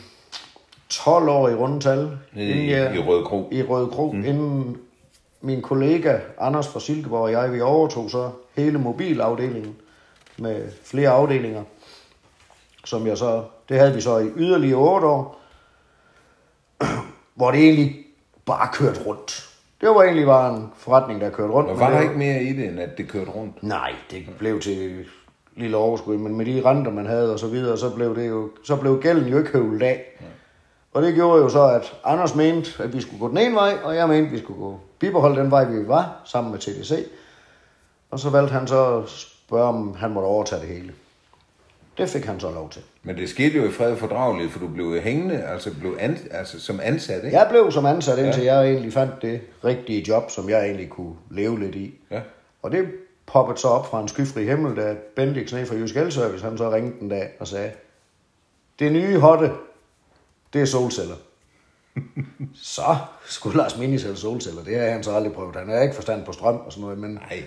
12 0.89 1.29
år 1.29 1.49
i 1.49 1.55
rundetal. 1.55 2.11
Inden 2.37 2.69
jeg- 2.71 2.95
i 2.95 2.99
Røde 2.99 3.25
Kro. 3.25 3.49
I 3.53 3.63
Røde 3.63 3.87
Kro, 3.89 4.13
mm. 4.13 4.25
inden 4.25 4.77
min 5.41 5.63
kollega 5.63 6.19
Anders 6.39 6.69
fra 6.69 6.81
Silkeborg 6.81 7.23
og 7.23 7.33
jeg, 7.33 7.53
vi 7.53 7.61
overtog 7.61 8.11
så 8.11 8.31
hele 8.55 8.79
mobilafdelingen 8.79 9.77
med 10.39 10.69
flere 10.85 11.09
afdelinger, 11.09 11.63
som 12.85 13.07
jeg 13.07 13.19
så, 13.19 13.43
det 13.69 13.79
havde 13.79 13.95
vi 13.95 14.01
så 14.01 14.19
i 14.19 14.29
yderligere 14.37 14.79
8 14.79 15.07
år, 15.07 15.41
hvor 17.35 17.51
det 17.51 17.61
egentlig 17.61 18.07
bare 18.47 18.69
kørte 18.73 19.03
rundt. 19.07 19.47
Det 19.81 19.89
var 19.89 20.03
egentlig 20.03 20.27
bare 20.27 20.57
en 20.57 20.69
forretning, 20.77 21.21
der 21.21 21.31
kørte 21.31 21.53
rundt. 21.53 21.71
Og 21.71 21.81
var 21.81 21.91
det 21.91 21.97
der 21.97 22.03
ikke 22.03 22.19
mere 22.19 22.43
i 22.43 22.53
det, 22.53 22.69
end 22.69 22.81
at 22.81 22.99
det 22.99 23.09
kørte 23.09 23.31
rundt? 23.31 23.63
Nej, 23.63 23.95
det 24.11 24.27
blev 24.39 24.61
til 24.61 25.05
lille 25.57 25.77
overskud, 25.77 26.17
men 26.17 26.37
med 26.37 26.47
de 26.47 26.63
renter, 26.65 26.93
man 26.93 27.07
havde 27.07 27.33
og 27.33 27.39
så 27.39 27.47
videre, 27.47 27.79
så 27.79 27.91
blev, 27.91 28.17
det 28.17 28.29
jo, 28.29 28.51
så 28.65 28.77
blev 28.77 29.03
gælden 29.03 29.29
jo 29.29 29.39
ikke 29.39 29.51
høvlet 29.51 29.83
af. 29.83 30.21
Og 30.93 31.03
det 31.03 31.15
gjorde 31.15 31.43
jo 31.43 31.49
så, 31.49 31.69
at 31.69 31.95
Anders 32.05 32.35
mente, 32.35 32.83
at 32.83 32.93
vi 32.93 33.01
skulle 33.01 33.21
gå 33.21 33.29
den 33.29 33.39
ene 33.39 33.55
vej, 33.55 33.79
og 33.85 33.97
jeg 33.97 34.09
mente, 34.09 34.27
at 34.27 34.33
vi 34.33 34.39
skulle 34.39 34.61
gå 34.61 34.81
bibeholde 34.99 35.41
den 35.41 35.51
vej, 35.51 35.65
vi 35.65 35.89
var, 35.89 36.23
sammen 36.25 36.53
med 36.53 36.61
TDC. 36.61 37.07
Og 38.11 38.19
så 38.19 38.31
valgte 38.31 38.53
han 38.53 38.67
så 38.67 38.97
at 38.97 39.09
spørge, 39.09 39.65
om 39.65 39.95
han 39.95 40.11
måtte 40.11 40.27
overtage 40.27 40.61
det 40.61 40.69
hele. 40.69 40.93
Det 41.99 42.09
fik 42.09 42.25
han 42.25 42.41
så 42.41 42.51
lov 42.51 42.71
til. 42.71 42.83
Men 43.03 43.17
det 43.17 43.29
skete 43.29 43.57
jo 43.57 43.65
i 43.65 43.71
fred 43.71 43.93
og 43.93 43.99
fordrageligt, 43.99 44.53
for 44.53 44.59
du 44.59 44.69
blev 44.69 45.01
hængende, 45.01 45.43
altså, 45.43 45.75
blev 45.81 45.97
an, 46.01 46.19
altså 46.31 46.61
som 46.61 46.81
ansat, 46.83 47.25
ikke? 47.25 47.37
Jeg 47.39 47.47
blev 47.51 47.73
som 47.73 47.87
ansat, 47.87 48.19
indtil 48.19 48.43
ja. 48.43 48.55
jeg 48.55 48.71
egentlig 48.73 48.93
fandt 48.93 49.23
det 49.23 49.41
rigtige 49.65 50.05
job, 50.09 50.31
som 50.31 50.49
jeg 50.49 50.65
egentlig 50.65 50.89
kunne 50.89 51.15
leve 51.31 51.61
lidt 51.61 51.75
i. 51.75 51.95
Ja. 52.11 52.21
Og 52.63 52.73
det 52.73 52.89
poppede 53.27 53.59
så 53.59 53.69
op 53.69 53.87
fra 53.87 54.01
en 54.03 54.09
skyfri 54.09 54.45
himmel, 54.45 54.77
da 54.77 54.97
Bendix 55.17 55.53
ned 55.53 55.67
fra 55.67 55.75
Jysk 55.75 55.97
Elservice, 55.97 56.45
han 56.45 56.59
så 56.59 56.71
ringte 56.71 57.03
en 57.03 57.09
dag 57.09 57.31
og 57.41 57.47
sagde, 57.47 57.71
det 58.79 58.93
nye 58.93 59.19
hotte, 59.19 59.51
det 60.53 60.61
er 60.63 60.67
solceller. 60.67 61.15
så 62.77 62.97
skulle 63.27 63.57
Lars 63.57 63.79
Mini 63.79 63.99
sælge 63.99 64.17
solceller. 64.17 64.65
Det 64.65 64.79
har 64.79 64.91
han 64.91 65.03
så 65.03 65.13
aldrig 65.13 65.33
prøvet. 65.33 65.57
Han 65.57 65.69
har 65.69 65.81
ikke 65.81 65.95
forstand 65.95 66.25
på 66.25 66.33
strøm 66.33 66.57
og 66.67 66.73
sådan 66.73 66.83
noget, 66.83 66.99
men 66.99 67.11
Nej. 67.11 67.43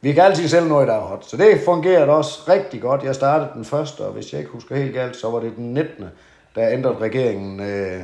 vi 0.00 0.12
kan 0.12 0.22
altid 0.22 0.48
sælge 0.48 0.68
noget, 0.68 0.88
der 0.88 0.94
er 0.94 1.00
hot. 1.00 1.24
Så 1.24 1.36
det 1.36 1.60
fungerede 1.64 2.10
også 2.10 2.40
rigtig 2.48 2.80
godt. 2.80 3.02
Jeg 3.02 3.14
startede 3.14 3.50
den 3.54 3.64
første, 3.64 4.00
og 4.00 4.12
hvis 4.12 4.32
jeg 4.32 4.40
ikke 4.40 4.52
husker 4.52 4.76
helt 4.76 4.94
galt, 4.94 5.16
så 5.16 5.30
var 5.30 5.40
det 5.40 5.56
den 5.56 5.74
19. 5.74 6.04
Der 6.54 6.70
ændrede 6.70 6.98
regeringen 6.98 7.60
øh, 7.60 8.02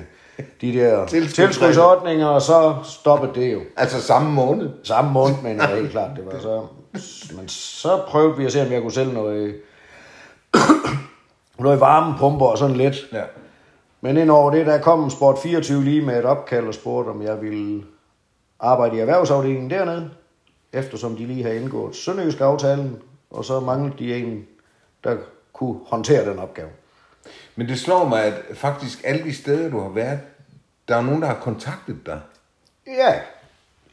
de 0.60 0.72
der 0.72 1.06
tilskudsordninger, 1.34 2.26
og 2.26 2.42
så 2.42 2.76
stoppede 2.84 3.40
det 3.40 3.52
jo. 3.52 3.60
Altså 3.76 4.02
samme 4.02 4.32
måned? 4.32 4.70
Samme 4.82 5.12
måned, 5.12 5.36
men 5.42 5.56
jeg 5.56 5.68
helt 5.68 5.90
klart, 5.90 6.10
det 6.16 6.26
var 6.26 6.40
så... 6.40 6.66
Men 7.36 7.48
så 7.48 8.00
prøvede 8.08 8.36
vi 8.36 8.44
at 8.44 8.52
se, 8.52 8.62
om 8.62 8.72
jeg 8.72 8.82
kunne 8.82 8.92
sælge 8.92 9.12
noget, 9.12 9.56
noget 11.58 11.80
varmepumper 11.80 12.46
og 12.46 12.58
sådan 12.58 12.76
lidt. 12.76 12.96
Ja. 13.12 13.22
Men 14.00 14.16
ind 14.16 14.30
over 14.30 14.50
det, 14.50 14.66
der 14.66 14.80
kom 14.80 15.10
Sport 15.10 15.38
24 15.42 15.84
lige 15.84 16.02
med 16.02 16.18
et 16.18 16.24
opkald 16.24 16.66
og 16.66 16.74
spurgte, 16.74 17.10
om 17.10 17.22
jeg 17.22 17.42
ville 17.42 17.84
arbejde 18.60 18.96
i 18.96 19.00
erhvervsafdelingen 19.00 19.70
dernede, 19.70 20.10
eftersom 20.72 21.16
de 21.16 21.26
lige 21.26 21.42
havde 21.42 21.56
indgået 21.56 21.96
Sønderjysk 21.96 22.40
aftalen, 22.40 22.96
og 23.30 23.44
så 23.44 23.60
manglede 23.60 23.98
de 23.98 24.16
en, 24.16 24.46
der 25.04 25.16
kunne 25.52 25.80
håndtere 25.86 26.30
den 26.30 26.38
opgave. 26.38 26.68
Men 27.56 27.68
det 27.68 27.78
slår 27.78 28.08
mig, 28.08 28.24
at 28.24 28.34
faktisk 28.54 29.00
alle 29.04 29.24
de 29.24 29.34
steder, 29.34 29.70
du 29.70 29.80
har 29.80 29.88
været, 29.88 30.20
der 30.88 30.96
er 30.96 31.02
nogen, 31.02 31.22
der 31.22 31.28
har 31.28 31.40
kontaktet 31.40 31.96
dig. 32.06 32.20
Ja, 32.86 33.14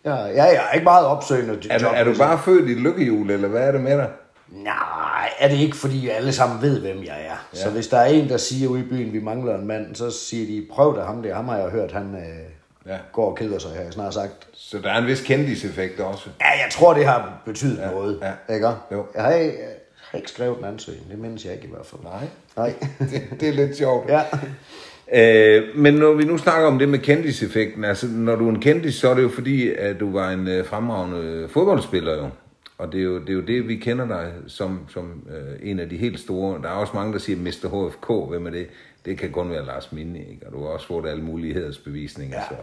ja, 0.06 0.16
ja 0.16 0.44
jeg 0.44 0.68
er 0.70 0.74
ikke 0.74 0.84
meget 0.84 1.06
opsøgende 1.06 1.54
Er, 1.70 1.78
du, 1.78 1.86
job, 1.86 1.94
er 1.96 2.04
du 2.04 2.14
bare 2.18 2.40
født 2.40 2.70
i 2.70 2.72
et 2.72 2.78
lykkehjul, 2.78 3.30
eller 3.30 3.48
hvad 3.48 3.68
er 3.68 3.72
det 3.72 3.82
med 3.82 3.98
dig? 3.98 4.10
Nej, 4.50 5.30
er 5.40 5.48
det 5.48 5.58
ikke, 5.58 5.76
fordi 5.78 6.10
alle 6.10 6.34
sammen 6.34 6.62
ved, 6.62 6.80
hvem 6.82 7.04
jeg 7.04 7.18
er. 7.26 7.46
Ja. 7.54 7.60
Så 7.64 7.70
hvis 7.70 7.88
der 7.88 7.98
er 7.98 8.06
en, 8.06 8.30
der 8.30 8.38
siger 8.38 8.70
ude 8.70 8.80
i 8.80 8.84
byen, 8.84 9.14
vi 9.14 9.20
mangler 9.20 9.56
en 9.56 9.68
mand, 9.68 9.96
så 9.96 10.12
siger 10.12 10.46
de, 10.48 10.66
prøv 10.72 10.98
da 10.98 11.02
ham 11.04 11.24
der. 11.24 11.36
Ham 11.36 11.48
har 11.48 11.58
jeg 11.58 11.70
hørt, 11.70 11.92
han 11.92 12.16
øh, 12.16 12.46
Ja. 12.88 12.98
går 13.14 13.30
og 13.30 13.38
keder 13.38 13.60
sig, 13.60 13.72
har 13.76 13.82
jeg 13.84 13.94
snart 13.94 14.14
sagt. 14.14 14.48
Så 14.54 14.78
der 14.84 14.90
er 14.90 14.98
en 14.98 15.08
vis 15.08 15.22
kendiseffekt 15.22 16.00
også. 16.00 16.30
Ja, 16.42 16.46
jeg 16.50 16.68
tror, 16.72 16.94
det 16.94 17.06
har 17.06 17.42
betydet 17.46 17.78
ja. 17.82 17.92
noget. 17.92 18.20
ja. 18.48 18.54
Ikke? 18.54 18.68
Jo. 18.92 19.06
Jeg 19.16 19.24
har, 19.24 19.32
ikke, 19.34 19.58
jeg 19.60 19.68
har 20.12 20.18
ikke 20.18 20.30
skrevet 20.32 20.58
en 20.60 20.66
ansøgning, 20.66 21.10
det 21.12 21.20
mindes 21.20 21.46
jeg 21.46 21.54
ikke 21.54 21.66
i 21.66 21.70
hvert 21.70 21.86
fald. 21.86 22.02
Nej. 22.04 22.28
Nej. 22.58 22.74
Det, 23.12 23.40
det 23.40 23.50
er 23.50 23.54
lidt 23.54 23.78
sjovt. 23.78 24.10
ja. 24.10 24.22
Øh, 25.14 25.64
men 25.76 25.94
når 25.94 26.14
vi 26.14 26.24
nu 26.24 26.38
snakker 26.38 26.68
om 26.68 26.80
det 26.80 26.90
med 26.90 27.00
kendiseffekten, 27.00 27.84
altså 27.84 28.08
når 28.08 28.36
du 28.36 28.46
er 28.46 28.50
en 28.50 28.62
kendis, 28.62 28.96
så 28.96 29.10
er 29.10 29.14
det 29.14 29.24
jo 29.24 29.30
fordi, 29.30 29.74
at 29.74 30.00
du 30.00 30.12
var 30.14 30.30
en 30.30 30.48
øh, 30.48 30.66
fremragende 30.66 31.48
fodboldspiller 31.50 32.14
jo. 32.18 32.30
Og 32.78 32.92
det 32.92 33.00
er 33.00 33.04
jo 33.04 33.20
det, 33.20 33.30
er 33.30 33.34
jo 33.34 33.42
det 33.42 33.68
vi 33.68 33.76
kender 33.76 34.08
dig 34.08 34.34
som, 34.48 34.80
som 34.90 35.24
øh, 35.30 35.70
en 35.70 35.80
af 35.80 35.90
de 35.90 35.98
helt 35.98 36.20
store. 36.20 36.62
Der 36.62 36.68
er 36.70 36.74
også 36.74 36.94
mange, 36.96 37.14
der 37.14 37.20
siger 37.20 37.38
Mr. 37.38 37.88
HFK, 37.90 38.30
hvem 38.30 38.46
er 38.48 38.52
det? 38.52 38.68
Det 39.06 39.18
kan 39.18 39.32
kun 39.32 39.50
være 39.52 39.66
Lars 39.66 39.92
Minde, 39.92 40.20
ikke? 40.20 40.48
Og 40.48 40.54
du 40.54 40.60
har 40.62 40.68
også 40.68 40.88
fået 40.88 41.10
alle 41.10 41.24
mulighedsbevisninger. 41.24 42.38
Ja. 42.38 42.44
Så. 42.50 42.56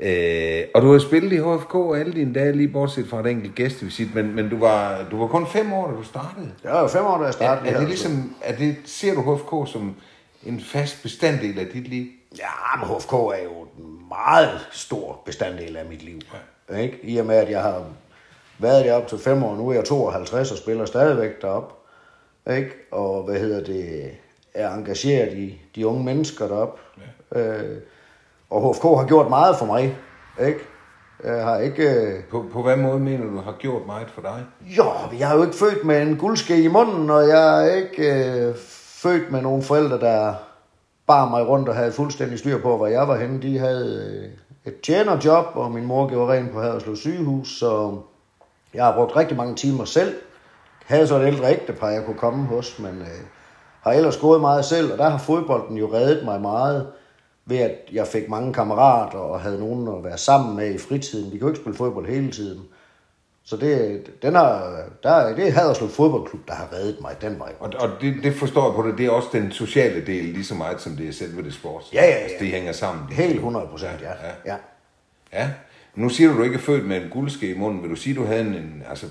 Øh, 0.00 0.64
og 0.74 0.82
du 0.82 0.92
har 0.92 0.98
spillet 0.98 1.32
i 1.32 1.36
HFK 1.36 1.74
alle 2.00 2.12
dine 2.12 2.34
dage, 2.34 2.52
lige 2.52 2.68
bortset 2.68 3.06
fra 3.08 3.20
et 3.20 3.26
enkelt 3.26 3.54
gæstevisit, 3.54 4.14
men, 4.14 4.34
men 4.34 4.48
du, 4.48 4.56
var, 4.58 5.06
du 5.10 5.18
var 5.18 5.26
kun 5.26 5.46
fem 5.46 5.72
år, 5.72 5.90
da 5.90 5.96
du 5.96 6.02
startede. 6.02 6.52
Jeg 6.64 6.72
var 6.72 6.88
fem 6.88 7.04
år, 7.04 7.16
da 7.16 7.22
jeg 7.22 7.28
Er, 7.28 7.32
startede. 7.32 7.66
er 7.68 7.72
det 7.72 7.80
her, 7.80 7.88
ligesom, 7.88 8.34
er 8.42 8.56
det, 8.56 8.76
ser 8.84 9.14
du 9.14 9.34
HFK 9.36 9.72
som 9.72 9.94
en 10.44 10.60
fast 10.60 11.02
bestanddel 11.02 11.58
af 11.58 11.66
dit 11.66 11.88
liv? 11.88 12.06
Ja, 12.38 12.78
men 12.86 12.96
HFK 12.96 13.12
er 13.12 13.42
jo 13.44 13.62
en 13.78 13.98
meget 14.08 14.60
stor 14.72 15.22
bestanddel 15.26 15.76
af 15.76 15.84
mit 15.86 16.02
liv. 16.02 16.18
Ja. 16.70 16.76
Ikke? 16.76 16.98
I 17.02 17.16
og 17.16 17.26
med, 17.26 17.36
at 17.36 17.50
jeg 17.50 17.62
har 17.62 17.84
været 18.58 18.84
deroppe 18.84 19.08
til 19.08 19.18
fem 19.18 19.42
år, 19.44 19.56
nu 19.56 19.68
er 19.68 19.74
jeg 19.74 19.84
52 19.84 20.52
og 20.52 20.58
spiller 20.58 20.84
stadigvæk 20.84 21.42
derop. 21.42 21.72
Ikke? 22.50 22.70
Og 22.92 23.22
hvad 23.22 23.40
hedder 23.40 23.64
det, 23.64 24.10
er 24.54 24.74
engageret 24.74 25.32
i 25.32 25.60
de 25.74 25.86
unge 25.86 26.04
mennesker 26.04 26.48
derop. 26.48 26.80
Ja. 27.34 27.40
Øh, 27.40 27.78
og 28.50 28.74
HFK 28.74 28.82
har 28.82 29.06
gjort 29.06 29.28
meget 29.28 29.56
for 29.56 29.66
mig. 29.66 29.96
Ikke? 30.46 30.60
Jeg 31.24 31.44
har 31.44 31.58
ikke... 31.58 31.82
Øh, 31.90 32.24
På, 32.30 32.44
på 32.52 32.62
hvad 32.62 32.76
måde 32.76 32.98
mener 32.98 33.24
du 33.24 33.40
har 33.40 33.56
gjort 33.58 33.86
meget 33.86 34.10
for 34.10 34.20
dig? 34.22 34.44
jo, 34.76 34.84
jeg 35.18 35.30
er 35.32 35.36
jo 35.36 35.42
ikke 35.42 35.56
født 35.56 35.84
med 35.84 36.02
en 36.02 36.16
guldske 36.16 36.62
i 36.62 36.68
munden, 36.68 37.10
og 37.10 37.28
jeg 37.28 37.66
er 37.66 37.74
ikke 37.74 38.24
øh, 38.24 38.54
født 39.02 39.32
med 39.32 39.42
nogle 39.42 39.62
forældre, 39.62 40.00
der 40.00 40.34
bar 41.06 41.28
mig 41.30 41.48
rundt 41.48 41.68
og 41.68 41.74
havde 41.74 41.92
fuldstændig 41.92 42.38
styr 42.38 42.62
på, 42.62 42.76
hvor 42.76 42.86
jeg 42.86 43.08
var 43.08 43.16
henne. 43.16 43.42
De 43.42 43.58
havde 43.58 44.22
øh, 44.64 44.72
et 44.72 44.80
tjenerjob, 44.80 45.46
og 45.54 45.70
min 45.70 45.84
mor 45.84 46.08
gjorde 46.08 46.32
rent 46.32 46.52
på 46.52 46.60
Haderslev 46.60 46.96
sygehus, 46.96 47.58
så 47.58 47.98
jeg 48.76 48.84
har 48.84 48.94
brugt 48.94 49.16
rigtig 49.16 49.36
mange 49.36 49.54
timer 49.54 49.84
selv. 49.84 50.14
Havde 50.86 51.06
så 51.06 51.16
et 51.16 51.26
ældre 51.26 51.50
ægtepar, 51.50 51.88
jeg 51.88 52.04
kunne 52.04 52.18
komme 52.18 52.46
hos, 52.46 52.78
men 52.78 53.00
øh, 53.00 53.26
har 53.82 53.92
ellers 53.92 54.16
gået 54.16 54.40
meget 54.40 54.64
selv, 54.64 54.92
og 54.92 54.98
der 54.98 55.08
har 55.08 55.18
fodbolden 55.18 55.76
jo 55.76 55.92
reddet 55.92 56.24
mig 56.24 56.40
meget 56.40 56.86
ved 57.46 57.58
at 57.58 57.72
jeg 57.92 58.06
fik 58.06 58.28
mange 58.28 58.52
kammerater 58.52 59.18
og 59.18 59.40
havde 59.40 59.60
nogen 59.60 59.88
at 59.88 60.04
være 60.04 60.18
sammen 60.18 60.56
med 60.56 60.74
i 60.74 60.78
fritiden. 60.78 61.32
Vi 61.32 61.38
jo 61.38 61.48
ikke 61.48 61.60
spille 61.60 61.76
fodbold 61.76 62.08
hele 62.08 62.30
tiden. 62.30 62.62
Så 63.44 63.56
det, 63.56 64.02
den 64.22 64.34
har, 64.34 64.82
der, 65.02 65.34
det 65.36 65.48
er 65.48 65.52
Haderslev 65.52 65.88
Fodboldklub, 65.88 66.48
der 66.48 66.54
har 66.54 66.68
reddet 66.72 67.00
mig 67.00 67.16
den 67.20 67.38
vej. 67.38 67.52
Og, 67.60 67.72
og 67.78 67.88
det, 68.00 68.14
det 68.22 68.34
forstår 68.34 68.66
jeg 68.66 68.74
på 68.74 68.88
det, 68.88 68.98
det 68.98 69.06
er 69.06 69.10
også 69.10 69.28
den 69.32 69.52
sociale 69.52 70.06
del 70.06 70.24
lige 70.24 70.44
så 70.44 70.54
meget, 70.54 70.80
som 70.80 70.96
det 70.96 71.08
er 71.08 71.12
selve 71.12 71.42
det 71.42 71.54
sport. 71.54 71.84
Ja, 71.92 72.04
ja, 72.04 72.08
ja. 72.08 72.14
Altså, 72.14 72.36
det 72.40 72.48
hænger 72.48 72.72
sammen. 72.72 73.08
Helt 73.12 73.30
to. 73.30 73.36
100 73.36 73.66
procent, 73.66 74.00
ja. 74.02 74.10
ja. 74.10 74.52
ja. 74.52 74.56
Ja. 75.32 75.50
Nu 75.96 76.08
siger 76.08 76.30
du, 76.32 76.38
du 76.38 76.42
ikke 76.42 76.54
er 76.56 76.60
født 76.60 76.86
med 76.88 76.96
en 76.96 77.08
guldske 77.10 77.50
i 77.50 77.58
munden. 77.58 77.82
Vil 77.82 77.90
du 77.90 77.96
sige, 77.96 78.14
du 78.16 78.24
havde 78.24 78.40
en, 78.40 78.46
en 78.46 78.82
altså, 78.90 79.06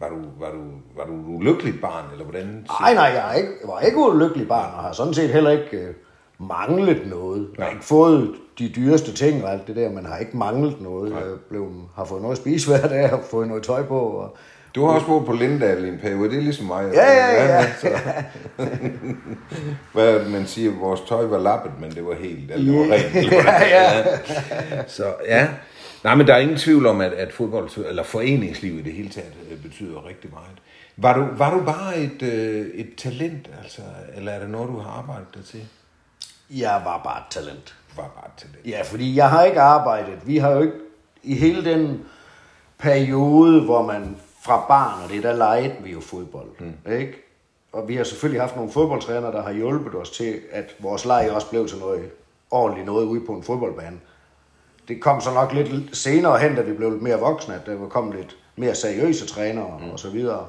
var 0.00 0.08
du, 0.08 0.16
var 0.38 0.50
du, 0.50 0.60
var 0.96 1.04
du 1.04 1.20
et 1.20 1.36
ulykkeligt 1.38 1.80
barn, 1.80 2.04
eller 2.12 2.24
hvordan? 2.24 2.66
Nej, 2.80 2.94
nej, 2.94 3.04
jeg, 3.04 3.34
ikke, 3.36 3.50
var 3.64 3.80
ikke 3.80 3.98
ulykkelig 3.98 4.48
barn, 4.48 4.74
og 4.76 4.82
har 4.82 4.92
sådan 4.92 5.14
set 5.14 5.30
heller 5.30 5.50
ikke 5.50 5.76
øh, 5.76 5.94
manglet 6.38 7.06
noget. 7.06 7.48
Jeg 7.58 7.64
har 7.64 7.72
ikke 7.72 7.84
fået 7.84 8.34
de 8.58 8.68
dyreste 8.76 9.12
ting 9.12 9.44
og 9.44 9.52
alt 9.52 9.66
det 9.66 9.76
der, 9.76 9.90
men 9.90 10.06
har 10.06 10.16
ikke 10.18 10.36
manglet 10.36 10.80
noget. 10.80 11.10
Jeg 11.10 11.22
blev, 11.48 11.68
har 11.96 12.04
fået 12.04 12.22
noget 12.22 12.34
at 12.34 12.40
spise 12.40 12.68
hver 12.68 12.88
dag, 12.88 13.08
har 13.08 13.20
fået 13.30 13.48
noget 13.48 13.62
tøj 13.62 13.82
på. 13.82 13.98
Og, 13.98 14.36
Du 14.74 14.84
har 14.84 14.92
også 14.94 15.06
boet 15.06 15.26
på 15.26 15.32
Lindal 15.32 15.84
i 15.84 15.88
en 15.88 15.98
periode, 16.02 16.30
det 16.30 16.38
er 16.38 16.42
ligesom 16.42 16.66
mig. 16.66 16.90
Ja, 16.94 17.12
ja, 17.12 17.44
ja. 17.44 17.66
Så. 17.80 17.88
Hvad 19.92 20.24
man 20.24 20.46
siger, 20.46 20.72
vores 20.80 21.00
tøj 21.00 21.26
var 21.26 21.38
lappet, 21.38 21.72
men 21.80 21.90
det 21.90 22.06
var 22.06 22.14
helt, 22.14 22.48
det 22.48 22.72
var 22.72 22.82
rent. 22.82 23.16
eller 23.16 23.42
hvordan 23.42 23.68
Ja, 23.70 24.02
det 24.02 24.78
er. 24.78 24.82
Så 24.88 25.04
ja. 25.26 25.48
Nej, 26.04 26.14
men 26.14 26.26
der 26.26 26.34
er 26.34 26.38
ingen 26.38 26.56
tvivl 26.56 26.86
om, 26.86 27.00
at, 27.00 27.12
at 27.12 27.32
fodbold, 27.32 27.70
eller 27.88 28.02
foreningsliv 28.02 28.78
i 28.78 28.82
det 28.82 28.92
hele 28.92 29.08
taget, 29.08 29.32
øh, 29.50 29.62
betyder 29.62 30.06
rigtig 30.06 30.30
meget. 30.30 30.58
Var 30.96 31.18
du, 31.18 31.26
var 31.36 31.58
du 31.58 31.64
bare 31.64 31.98
et, 31.98 32.22
øh, 32.22 32.66
et 32.66 32.94
talent, 32.96 33.50
altså, 33.62 33.82
eller 34.16 34.32
er 34.32 34.38
det 34.40 34.50
noget, 34.50 34.68
du 34.68 34.78
har 34.78 34.90
arbejdet 34.90 35.34
dig 35.34 35.44
til? 35.44 35.66
jeg 36.50 36.82
var 36.84 37.00
bare 37.04 37.18
et 37.18 37.26
talent. 37.30 37.76
Du 37.90 38.02
var 38.02 38.08
bare 38.08 38.26
et 38.26 38.32
talent. 38.36 38.66
Ja, 38.66 38.82
fordi 38.82 39.16
jeg 39.16 39.30
har 39.30 39.44
ikke 39.44 39.60
arbejdet. 39.60 40.26
Vi 40.26 40.36
har 40.36 40.50
jo 40.50 40.60
ikke 40.60 40.76
i 41.22 41.34
hele 41.34 41.64
den 41.64 42.04
periode, 42.78 43.64
hvor 43.64 43.86
man 43.86 44.16
fra 44.42 44.64
barn 44.68 45.04
og 45.04 45.10
det, 45.10 45.22
der 45.22 45.36
legede 45.36 45.76
vi 45.82 45.92
jo 45.92 46.00
fodbold. 46.00 46.48
Mm. 46.58 46.92
Ikke? 46.92 47.14
Og 47.72 47.88
vi 47.88 47.96
har 47.96 48.04
selvfølgelig 48.04 48.40
haft 48.40 48.56
nogle 48.56 48.72
fodboldtrænere, 48.72 49.32
der 49.32 49.42
har 49.42 49.52
hjulpet 49.52 49.94
os 49.94 50.10
til, 50.10 50.40
at 50.52 50.76
vores 50.78 51.04
leg 51.04 51.30
også 51.32 51.50
blev 51.50 51.68
til 51.68 51.78
noget 51.78 52.10
ordentligt 52.50 52.86
noget 52.86 53.04
ude 53.04 53.26
på 53.26 53.32
en 53.32 53.42
fodboldbane. 53.42 54.00
Det 54.90 55.00
kom 55.00 55.20
så 55.20 55.30
nok 55.34 55.52
lidt 55.52 55.96
senere 55.96 56.38
hen, 56.38 56.54
da 56.54 56.62
vi 56.62 56.72
blev 56.72 56.90
lidt 56.90 57.02
mere 57.02 57.18
voksne, 57.18 57.54
at 57.54 57.66
der 57.66 57.88
kom 57.88 58.12
lidt 58.12 58.36
mere 58.56 58.74
seriøse 58.74 59.26
trænere 59.26 59.78
mm. 59.80 59.90
og 59.90 59.98
så 59.98 60.10
videre. 60.10 60.46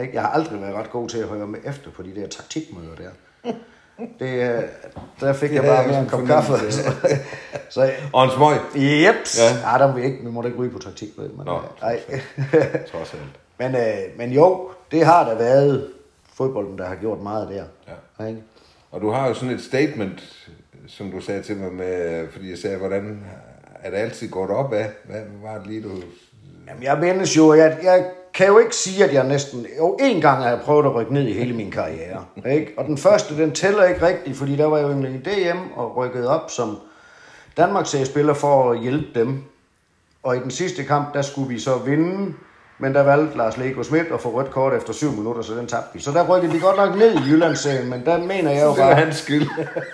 Ikke? 0.00 0.14
Jeg 0.14 0.22
har 0.22 0.28
aldrig 0.28 0.60
været 0.60 0.74
ret 0.74 0.90
god 0.90 1.08
til 1.08 1.18
at 1.18 1.28
høre 1.28 1.46
med 1.46 1.58
efter 1.64 1.90
på 1.90 2.02
de 2.02 2.14
der 2.14 2.28
taktikmøder 2.28 2.94
der. 2.98 3.10
Det, 4.18 4.28
øh, 4.28 4.62
der 5.20 5.32
fik 5.32 5.52
jeg 5.52 5.62
Det 5.62 5.70
havde 5.70 5.84
bare 5.84 5.94
jeg 5.94 6.02
en 6.02 6.08
kop 6.08 6.26
kaffe. 6.26 6.52
af. 6.52 6.72
så, 7.70 7.92
Og 8.12 8.24
en 8.24 8.30
smøg, 8.30 8.56
Yep. 8.76 9.14
Ja. 9.38 9.60
Ej, 9.64 9.78
der 9.78 9.94
vi 9.94 10.04
ikke. 10.04 10.18
Vi 10.24 10.30
må 10.30 10.42
da 10.42 10.46
ikke 10.46 10.58
ryge 10.58 10.70
på 10.70 10.78
taktik 10.78 11.18
med. 11.18 11.28
Men, 11.28 11.46
Nå, 11.46 11.56
øh, 11.56 11.62
nej. 11.82 12.00
trods 12.92 13.14
alt. 13.14 13.22
men, 13.58 13.74
øh, 13.74 14.18
men 14.18 14.32
jo, 14.32 14.70
det 14.90 15.06
har 15.06 15.28
da 15.28 15.34
været 15.34 15.88
fodbolden, 16.34 16.78
der 16.78 16.86
har 16.86 16.94
gjort 16.94 17.20
meget 17.22 17.48
der. 17.48 17.64
Ja. 18.20 18.26
Ikke? 18.26 18.42
Og 18.90 19.00
du 19.00 19.10
har 19.10 19.28
jo 19.28 19.34
sådan 19.34 19.54
et 19.54 19.62
statement, 19.62 20.48
som 20.86 21.10
du 21.10 21.20
sagde 21.20 21.42
til 21.42 21.56
mig 21.56 21.72
med, 21.72 22.28
fordi 22.32 22.50
jeg 22.50 22.58
sagde, 22.58 22.76
hvordan 22.76 23.24
er 23.84 23.90
det 23.90 23.96
altid 23.96 24.28
gået 24.28 24.50
op 24.50 24.72
af? 24.72 24.90
Hvad 25.04 25.20
var 25.42 25.58
det 25.58 25.66
lige, 25.66 25.82
du... 25.82 25.88
Jamen, 26.68 26.82
jeg 26.82 26.98
mindes 26.98 27.36
jo, 27.36 27.54
jeg, 27.54 27.78
jeg 27.82 28.10
kan 28.34 28.46
jo 28.46 28.58
ikke 28.58 28.76
sige, 28.76 29.04
at 29.04 29.14
jeg 29.14 29.26
næsten... 29.26 29.66
Jo, 29.78 29.96
en 30.00 30.20
gang 30.20 30.42
har 30.42 30.48
jeg 30.48 30.60
prøvet 30.64 30.84
at 30.84 30.94
rykke 30.94 31.14
ned 31.14 31.26
i 31.28 31.32
hele 31.32 31.56
min 31.56 31.70
karriere. 31.70 32.24
Ikke? 32.46 32.72
Og 32.76 32.84
den 32.84 32.98
første, 32.98 33.36
den 33.36 33.52
tæller 33.52 33.84
ikke 33.84 34.06
rigtigt, 34.06 34.36
fordi 34.36 34.56
der 34.56 34.66
var 34.66 34.78
jeg 34.78 34.88
jo 34.88 35.08
i 35.08 35.16
DM 35.16 35.58
og 35.76 35.96
rykkede 35.96 36.28
op 36.28 36.50
som 36.50 36.78
Danmarks 37.56 37.96
spiller 38.04 38.34
for 38.34 38.70
at 38.72 38.80
hjælpe 38.80 39.20
dem. 39.20 39.42
Og 40.22 40.36
i 40.36 40.40
den 40.40 40.50
sidste 40.50 40.84
kamp, 40.84 41.14
der 41.14 41.22
skulle 41.22 41.48
vi 41.48 41.58
så 41.58 41.78
vinde, 41.78 42.34
men 42.84 42.94
der 42.94 43.02
valgte 43.02 43.36
Lars 43.36 43.56
Lego 43.56 43.82
Schmidt 43.82 44.06
at 44.12 44.20
få 44.20 44.30
rødt 44.30 44.50
kort 44.50 44.74
efter 44.74 44.92
7 44.92 45.10
minutter, 45.12 45.42
så 45.42 45.54
den 45.54 45.66
tabte 45.66 45.94
vi. 45.94 46.00
Så 46.00 46.10
der 46.10 46.28
rykkede 46.28 46.52
vi 46.52 46.58
godt 46.58 46.76
nok 46.76 46.98
ned 46.98 47.14
i 47.14 47.18
Jyllandsserien, 47.30 47.90
men 47.90 48.04
der 48.06 48.18
mener 48.18 48.50
jeg 48.50 48.62
jo 48.62 48.70
Det 48.70 48.78
var 48.78 48.84
bare... 48.84 48.94
hans 48.94 49.16
skyld. 49.16 49.48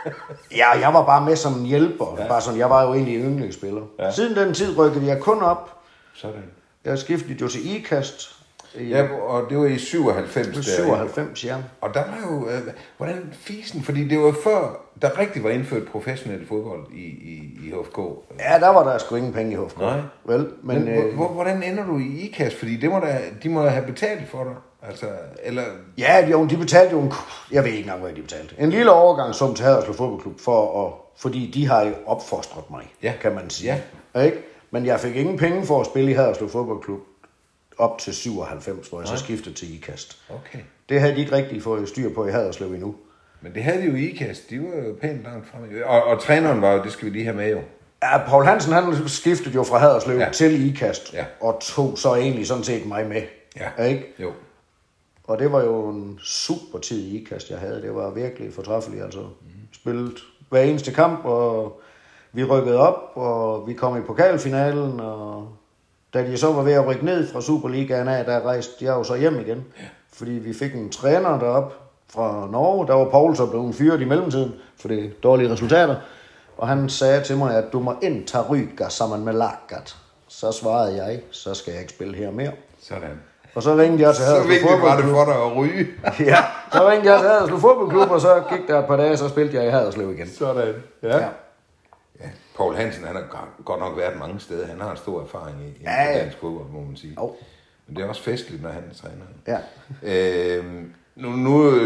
Ja, 0.57 0.79
jeg 0.81 0.95
var 0.95 1.05
bare 1.05 1.25
med 1.25 1.37
som 1.37 1.53
en 1.53 1.67
hjælper. 1.67 2.17
Ja. 2.19 2.29
Bare 2.29 2.41
sådan, 2.41 2.59
jeg 2.59 2.71
var 2.71 2.83
jo 2.83 2.95
egentlig 2.95 3.17
yndlingsspiller. 3.25 3.83
Ja. 3.99 4.05
Ja. 4.05 4.11
Siden 4.11 4.37
den 4.37 4.55
tid 4.55 4.79
rykkede 4.79 5.07
jeg 5.07 5.21
kun 5.21 5.43
op. 5.43 5.71
Sådan. 6.15 6.43
Jeg 6.85 6.99
skiftede 6.99 7.39
jo 7.41 7.49
til 7.49 7.77
IKAST 7.77 8.37
i 8.79 8.89
Ja, 8.89 9.09
og 9.12 9.50
det 9.50 9.59
var 9.59 9.67
i 9.67 9.79
97. 9.79 10.47
der. 10.49 10.62
97, 10.62 11.45
ja. 11.45 11.57
Og 11.81 11.95
der 11.95 12.00
var 12.00 12.31
jo, 12.31 12.49
øh, 12.49 12.61
hvordan 12.97 13.29
fisen, 13.33 13.83
fordi 13.83 14.09
det 14.09 14.19
var 14.21 14.35
før, 14.45 14.81
der 15.03 15.19
rigtig 15.19 15.45
var 15.45 15.50
indført 15.50 15.83
professionel 15.93 16.47
fodbold 16.49 16.87
i, 16.93 17.05
i, 17.05 17.59
i 17.65 17.71
HFK. 17.71 17.99
Ja, 18.39 18.59
der 18.59 18.69
var 18.69 18.85
der 18.93 18.99
sgu 18.99 19.15
ingen 19.17 19.33
penge 19.33 19.53
i 19.53 19.57
HFK. 19.57 19.79
Nej. 19.79 20.00
Vel, 20.25 20.49
men, 20.62 20.85
Men, 20.85 20.89
øh, 20.89 21.03
hvor, 21.05 21.12
hvor, 21.12 21.29
hvordan 21.35 21.62
ender 21.62 21.87
du 21.87 21.99
i 21.99 22.21
IKAS? 22.21 22.55
Fordi 22.55 22.77
det 22.77 22.91
må 22.91 22.99
da, 23.00 23.19
de 23.43 23.49
må 23.49 23.62
da 23.62 23.69
have 23.69 23.87
betalt 23.87 24.29
for 24.29 24.45
dig. 24.45 24.55
Altså, 24.83 25.07
eller... 25.43 25.62
ja, 25.99 26.29
jo, 26.29 26.47
de 26.47 26.57
betalte 26.57 26.93
jo 26.93 27.00
en... 27.00 27.12
Jeg 27.53 27.62
ved 27.65 27.71
ikke 27.71 27.81
engang, 27.83 28.00
hvad 28.00 28.12
de 28.12 28.23
betalte. 28.23 28.55
En 28.59 28.71
lille 28.71 28.93
overgangssum 28.93 29.55
til 29.55 29.65
Haderslev 29.65 29.95
Fodboldklub, 29.95 30.41
for 30.41 30.87
at, 30.87 30.93
fordi 31.17 31.50
de 31.55 31.67
har 31.67 31.83
jo 31.83 31.93
opfostret 32.07 32.65
mig, 32.71 32.93
Ja. 33.03 33.12
kan 33.23 33.35
man 33.35 33.50
sige. 33.50 33.83
Ja. 34.15 34.21
Ikke? 34.23 34.39
Men 34.71 34.87
jeg 34.87 35.00
fik 35.00 35.17
ingen 35.17 35.39
penge 35.39 35.67
for 35.67 35.81
at 35.81 35.87
spille 35.87 36.11
i 36.11 36.15
Haderslev 36.15 36.49
Fodboldklub 36.49 37.00
op 37.79 37.99
til 37.99 38.15
97, 38.15 38.89
hvor 38.89 39.00
jeg 39.00 39.09
så 39.09 39.17
skiftede 39.17 39.55
til 39.55 39.75
IKAST. 39.75 40.19
Okay. 40.29 40.59
Det 40.89 41.00
havde 41.00 41.15
de 41.15 41.21
ikke 41.21 41.33
rigtig 41.33 41.62
fået 41.62 41.89
styr 41.89 42.15
på 42.15 42.27
i 42.27 42.31
Haderslev 42.31 42.73
endnu. 42.73 42.95
Men 43.41 43.55
det 43.55 43.62
havde 43.62 43.81
de 43.83 43.87
jo 43.87 43.95
i 43.95 44.09
IKAS. 44.09 44.39
De 44.41 44.61
var 44.61 44.77
jo 44.87 44.97
pænt 45.00 45.23
langt 45.23 45.49
fremme. 45.49 45.87
Og, 45.87 46.05
og 46.05 46.21
træneren 46.21 46.62
var 46.62 46.73
jo, 46.73 46.83
det 46.83 46.93
skal 46.93 47.05
vi 47.07 47.11
lige 47.11 47.25
have 47.25 47.37
med 47.37 47.50
jo. 47.50 47.61
Ja, 48.03 48.19
Paul 48.19 48.45
Hansen 48.45 48.73
han 48.73 49.09
skiftede 49.09 49.55
jo 49.55 49.62
fra 49.62 49.79
Haderslev 49.79 50.17
Ja. 50.19 50.25
ja. 50.25 50.31
til 50.33 50.69
IKAST, 50.69 51.12
Ja. 51.12 51.25
og 51.41 51.59
tog 51.61 51.99
så 51.99 52.15
egentlig 52.15 52.47
sådan 52.47 52.65
set 52.65 52.87
mig 52.87 53.07
med. 53.07 53.23
Ja. 53.57 53.85
Ikke? 53.85 54.07
Jo. 54.19 54.33
Og 55.25 55.39
det 55.39 55.53
var 55.53 55.65
jo 55.65 55.89
en 55.89 56.19
super 56.23 56.79
tid 56.79 56.99
i 57.07 57.21
IKAST, 57.21 57.50
jeg 57.50 57.59
havde. 57.59 57.83
Det 57.83 57.95
var 57.95 58.11
virkelig 58.11 58.53
fortræffeligt. 58.55 59.05
Altså, 59.05 59.21
mm. 59.21 59.50
spillet 59.73 60.19
hver 60.49 60.61
eneste 60.62 60.93
kamp, 60.93 61.25
og 61.25 61.81
vi 62.33 62.45
rykkede 62.45 62.77
op, 62.79 63.12
og 63.15 63.69
vi 63.69 63.73
kom 63.75 63.97
i 63.99 64.00
pokalfinalen, 64.00 65.00
og 65.00 65.49
da 66.14 66.23
de 66.23 66.38
så 66.38 66.52
var 66.52 66.62
ved 66.62 66.73
at 66.73 66.87
rykke 66.87 67.05
ned 67.05 67.33
fra 67.33 67.40
Superligaen 67.40 68.09
af, 68.09 68.25
der 68.25 68.40
rejste 68.40 68.73
jeg 68.85 68.90
jo 68.90 69.05
så 69.05 69.14
hjem 69.17 69.40
igen. 69.40 69.64
Ja. 69.79 69.85
Fordi 70.12 70.31
vi 70.33 70.52
fik 70.55 70.75
en 70.75 70.90
træner 70.90 71.38
derop 71.38 71.73
fra 72.14 72.49
Norge. 72.52 72.87
Der 72.87 72.95
var 72.95 73.05
Paul 73.09 73.37
så 73.37 73.47
blevet 73.47 73.75
fyret 73.75 74.00
i 74.00 74.05
mellemtiden, 74.05 74.55
for 74.81 74.88
det 74.88 75.23
dårlige 75.23 75.52
resultater. 75.52 75.97
Og 76.59 76.69
han 76.69 76.88
sagde 76.88 77.25
til 77.25 77.37
mig, 77.37 77.57
at 77.57 77.64
du 77.73 77.81
må 77.81 77.95
indtage 78.02 78.45
Ryger 78.45 78.88
sammen 78.88 79.25
med 79.25 79.33
Lagat. 79.33 79.97
Så 80.29 80.52
svarede 80.52 81.05
jeg, 81.05 81.21
så 81.31 81.55
skal 81.55 81.71
jeg 81.73 81.81
ikke 81.81 81.93
spille 81.93 82.17
her 82.17 82.31
mere. 82.31 82.52
Sådan. 82.83 83.21
Og 83.55 83.62
så 83.62 83.76
ringede 83.76 84.02
jeg 84.02 84.14
til 84.14 84.25
Så 84.25 84.31
Haderslev 84.31 84.50
vigtigt 84.50 84.83
var 84.83 84.97
det 84.97 85.05
Fodboldklub. 85.05 85.14
for 85.17 85.25
dig 85.25 85.35
at 85.45 85.57
ryge. 85.57 85.87
Ja, 86.33 86.45
så 86.73 86.88
ringte 86.90 87.11
jeg 87.12 87.21
til 87.21 87.29
Haderslev 87.29 87.61
Fodboldklub, 87.61 88.11
og 88.11 88.21
så 88.21 88.43
gik 88.50 88.69
der 88.69 88.79
et 88.79 88.87
par 88.87 88.97
dage, 88.97 89.17
så 89.17 89.29
spillede 89.29 89.57
jeg 89.57 89.67
i 89.67 89.71
Haderslev 89.71 90.12
igen. 90.12 90.29
Sådan. 90.38 90.75
Ja. 91.02 91.17
Ja. 91.17 91.29
Paul 92.61 92.75
Hansen, 92.76 93.05
han 93.05 93.17
har 93.17 93.47
godt- 93.64 93.81
nok 93.81 93.97
været 93.97 94.19
mange 94.19 94.40
steder. 94.40 94.67
Han 94.67 94.81
har 94.81 94.90
en 94.90 94.97
stor 94.97 95.23
erfaring 95.23 95.57
i, 95.62 95.69
i 95.69 95.83
Ja, 95.83 96.02
ja. 96.02 96.19
dansk 96.19 96.37
fodbold, 96.38 96.69
må 96.71 96.81
man 96.81 96.97
sige. 96.97 97.14
Jo. 97.19 97.37
Men 97.87 97.97
det 97.97 98.05
er 98.05 98.09
også 98.09 98.23
festligt, 98.23 98.62
når 98.62 98.71
han 98.71 98.83
er 98.90 98.95
træner. 98.95 99.25
Ja. 99.47 99.59
Øh, 100.59 100.64
nu, 101.17 101.29
nu, 101.31 101.81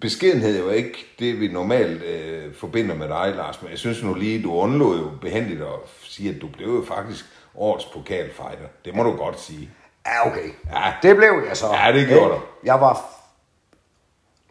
beskedenhed 0.00 0.56
er 0.56 0.62
jo 0.64 0.70
ikke 0.70 1.06
det, 1.18 1.40
vi 1.40 1.48
normalt 1.48 2.02
øh, 2.02 2.54
forbinder 2.54 2.94
med 2.94 3.08
dig, 3.08 3.32
Lars, 3.36 3.62
men 3.62 3.70
jeg 3.70 3.78
synes 3.78 4.02
nu 4.02 4.14
lige, 4.14 4.42
du 4.42 4.52
undlod 4.54 4.98
jo 4.98 5.10
behendigt 5.20 5.60
at 5.62 5.68
sige, 6.02 6.34
at 6.34 6.40
du 6.40 6.48
blev 6.48 6.68
jo 6.68 6.84
faktisk 6.88 7.24
årets 7.54 7.84
pokalfighter. 7.84 8.66
Det 8.84 8.94
må 8.94 9.02
du 9.02 9.12
godt 9.16 9.40
sige. 9.40 9.70
Ja, 10.06 10.26
okay. 10.30 10.48
Ja. 10.72 10.92
Det 11.02 11.16
blev 11.16 11.42
jeg 11.48 11.56
så. 11.56 11.66
Ja, 11.74 11.92
det 11.92 12.08
gjorde 12.08 12.34
du. 12.34 12.40
Jeg 12.64 12.80
var 12.80 13.00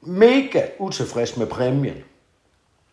mega 0.01 0.61
utilfreds 0.79 1.37
med 1.37 1.47
præmien. 1.47 2.03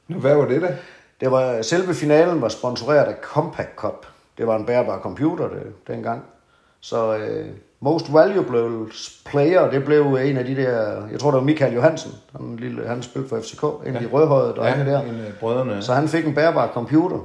Nu, 0.09 0.19
hvad 0.19 0.35
var 0.35 0.45
det 0.49 0.63
da? 0.63 0.77
Det 1.23 1.31
var, 1.31 1.63
selve 1.63 1.95
finalen 1.95 2.43
var 2.43 2.49
sponsoreret 2.49 3.05
af 3.05 3.15
Compact 3.23 3.77
Cup. 3.77 4.07
Det 4.39 4.47
var 4.47 4.57
en 4.57 4.65
bærbar 4.67 4.99
computer 4.99 5.49
det, 5.49 5.63
dengang. 5.87 6.23
Så 6.81 7.17
øh, 7.17 7.47
Most 7.81 8.15
Valuable 8.15 8.87
Player, 9.25 9.71
det 9.71 9.85
blev 9.85 10.03
en 10.25 10.37
af 10.37 10.45
de 10.45 10.57
der, 10.57 11.07
jeg 11.13 11.21
tror 11.21 11.31
det 11.31 11.39
var 11.39 11.45
Michael 11.45 11.75
Johansen, 11.75 12.13
han, 12.37 12.57
lille, 12.57 12.87
han 12.89 13.03
spillede 13.03 13.29
for 13.29 13.41
FCK, 13.41 13.63
en 13.87 13.97
af 13.97 14.03
de 14.03 14.09
rødhøjede 14.13 14.53
drenge 14.53 14.85
der. 14.91 15.01
en 15.01 15.09
af 15.09 15.33
brødrene. 15.41 15.83
Så 15.83 15.93
han 15.95 16.09
fik 16.09 16.27
en 16.27 16.35
bærbar 16.35 16.71
computer, 16.75 17.19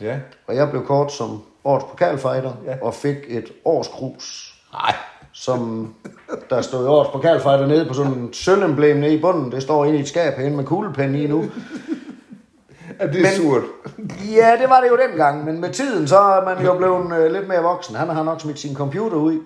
Ja. 0.00 0.16
og 0.46 0.56
jeg 0.56 0.70
blev 0.70 0.86
kort 0.86 1.12
som 1.12 1.42
årets 1.64 1.84
pokalfighter, 1.90 2.52
Ja. 2.66 2.74
og 2.82 2.94
fik 2.94 3.16
et 3.28 3.44
års 3.64 3.88
krus, 3.88 4.54
Nej. 4.72 4.94
som 5.32 5.94
der 6.50 6.60
stod 6.60 6.86
årets 6.86 7.10
pokalfighter 7.10 7.66
nede 7.66 7.84
på 7.88 7.94
sådan 7.94 8.12
en 8.12 8.32
sølvemblem 8.32 8.96
nede 8.96 9.14
i 9.14 9.20
bunden. 9.20 9.52
Det 9.52 9.62
står 9.62 9.84
inde 9.84 9.98
i 9.98 10.00
et 10.00 10.08
skab 10.08 10.36
herinde 10.36 10.56
med 10.56 10.64
kuglepen 10.64 11.14
i 11.14 11.26
nu. 11.26 11.44
Er 13.00 13.06
det 13.06 13.22
Men- 13.22 13.32
surt? 13.32 13.62
Ja, 14.36 14.56
det 14.60 14.68
var 14.70 14.80
det 14.80 14.88
jo 14.88 14.96
dengang, 15.08 15.44
men 15.44 15.60
med 15.60 15.70
tiden 15.72 16.08
så 16.08 16.18
er 16.18 16.44
man 16.44 16.64
jo 16.64 16.74
blevet 16.78 17.18
øh, 17.18 17.32
lidt 17.32 17.48
mere 17.48 17.62
voksen. 17.62 17.94
Han 17.94 18.08
har 18.08 18.22
nok 18.22 18.40
smidt 18.40 18.58
sin 18.58 18.74
computer 18.74 19.16
ud, 19.16 19.38